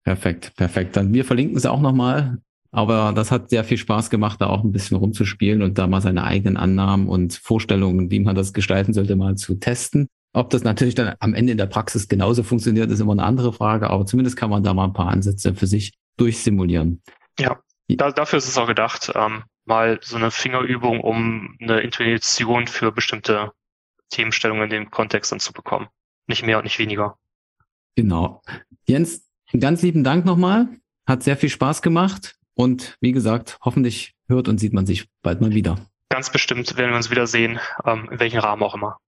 Perfekt, 0.03 0.53
perfekt. 0.57 0.97
Dann 0.97 1.13
wir 1.13 1.23
verlinken 1.23 1.55
es 1.55 1.65
auch 1.65 1.79
nochmal. 1.79 2.39
Aber 2.71 3.13
das 3.15 3.31
hat 3.31 3.49
sehr 3.49 3.63
viel 3.63 3.77
Spaß 3.77 4.09
gemacht, 4.09 4.41
da 4.41 4.47
auch 4.47 4.63
ein 4.63 4.73
bisschen 4.73 4.97
rumzuspielen 4.97 5.61
und 5.61 5.77
da 5.77 5.87
mal 5.87 6.01
seine 6.01 6.25
eigenen 6.25 6.57
Annahmen 6.57 7.07
und 7.07 7.33
Vorstellungen, 7.33 8.11
wie 8.11 8.19
man 8.19 8.35
das 8.35 8.51
gestalten 8.51 8.93
sollte, 8.93 9.15
mal 9.15 9.35
zu 9.35 9.55
testen. 9.55 10.07
Ob 10.37 10.51
das 10.51 10.63
natürlich 10.63 10.93
dann 10.93 11.15
am 11.19 11.33
Ende 11.33 11.53
in 11.53 11.57
der 11.57 11.65
Praxis 11.65 12.07
genauso 12.07 12.43
funktioniert, 12.43 12.91
ist 12.91 12.99
immer 12.99 13.13
eine 13.13 13.23
andere 13.23 13.51
Frage, 13.51 13.89
aber 13.89 14.05
zumindest 14.05 14.37
kann 14.37 14.51
man 14.51 14.61
da 14.61 14.71
mal 14.75 14.83
ein 14.83 14.93
paar 14.93 15.07
Ansätze 15.07 15.55
für 15.55 15.65
sich 15.65 15.95
durchsimulieren. 16.17 17.01
Ja, 17.39 17.59
da, 17.87 18.11
dafür 18.11 18.37
ist 18.37 18.47
es 18.47 18.55
auch 18.55 18.67
gedacht. 18.67 19.11
Ähm, 19.15 19.45
mal 19.65 19.97
so 20.03 20.15
eine 20.15 20.29
Fingerübung, 20.29 21.01
um 21.01 21.57
eine 21.59 21.79
Intuition 21.79 22.67
für 22.67 22.91
bestimmte 22.91 23.51
Themenstellungen 24.11 24.65
in 24.65 24.69
dem 24.69 24.91
Kontext 24.91 25.31
dann 25.31 25.39
zu 25.39 25.53
bekommen. 25.53 25.87
Nicht 26.27 26.45
mehr 26.45 26.59
und 26.59 26.65
nicht 26.65 26.77
weniger. 26.77 27.17
Genau. 27.95 28.43
Jens, 28.87 29.27
ganz 29.59 29.81
lieben 29.81 30.03
Dank 30.03 30.23
nochmal. 30.23 30.67
Hat 31.07 31.23
sehr 31.23 31.37
viel 31.37 31.49
Spaß 31.49 31.81
gemacht. 31.81 32.35
Und 32.53 32.95
wie 33.01 33.11
gesagt, 33.11 33.57
hoffentlich 33.61 34.13
hört 34.27 34.49
und 34.49 34.59
sieht 34.59 34.73
man 34.73 34.85
sich 34.85 35.07
bald 35.23 35.41
mal 35.41 35.55
wieder. 35.55 35.79
Ganz 36.09 36.29
bestimmt 36.31 36.77
werden 36.77 36.91
wir 36.91 36.97
uns 36.97 37.09
wiedersehen, 37.09 37.59
ähm, 37.85 38.07
in 38.11 38.19
welchem 38.19 38.39
Rahmen 38.39 38.61
auch 38.61 38.75
immer. 38.75 38.99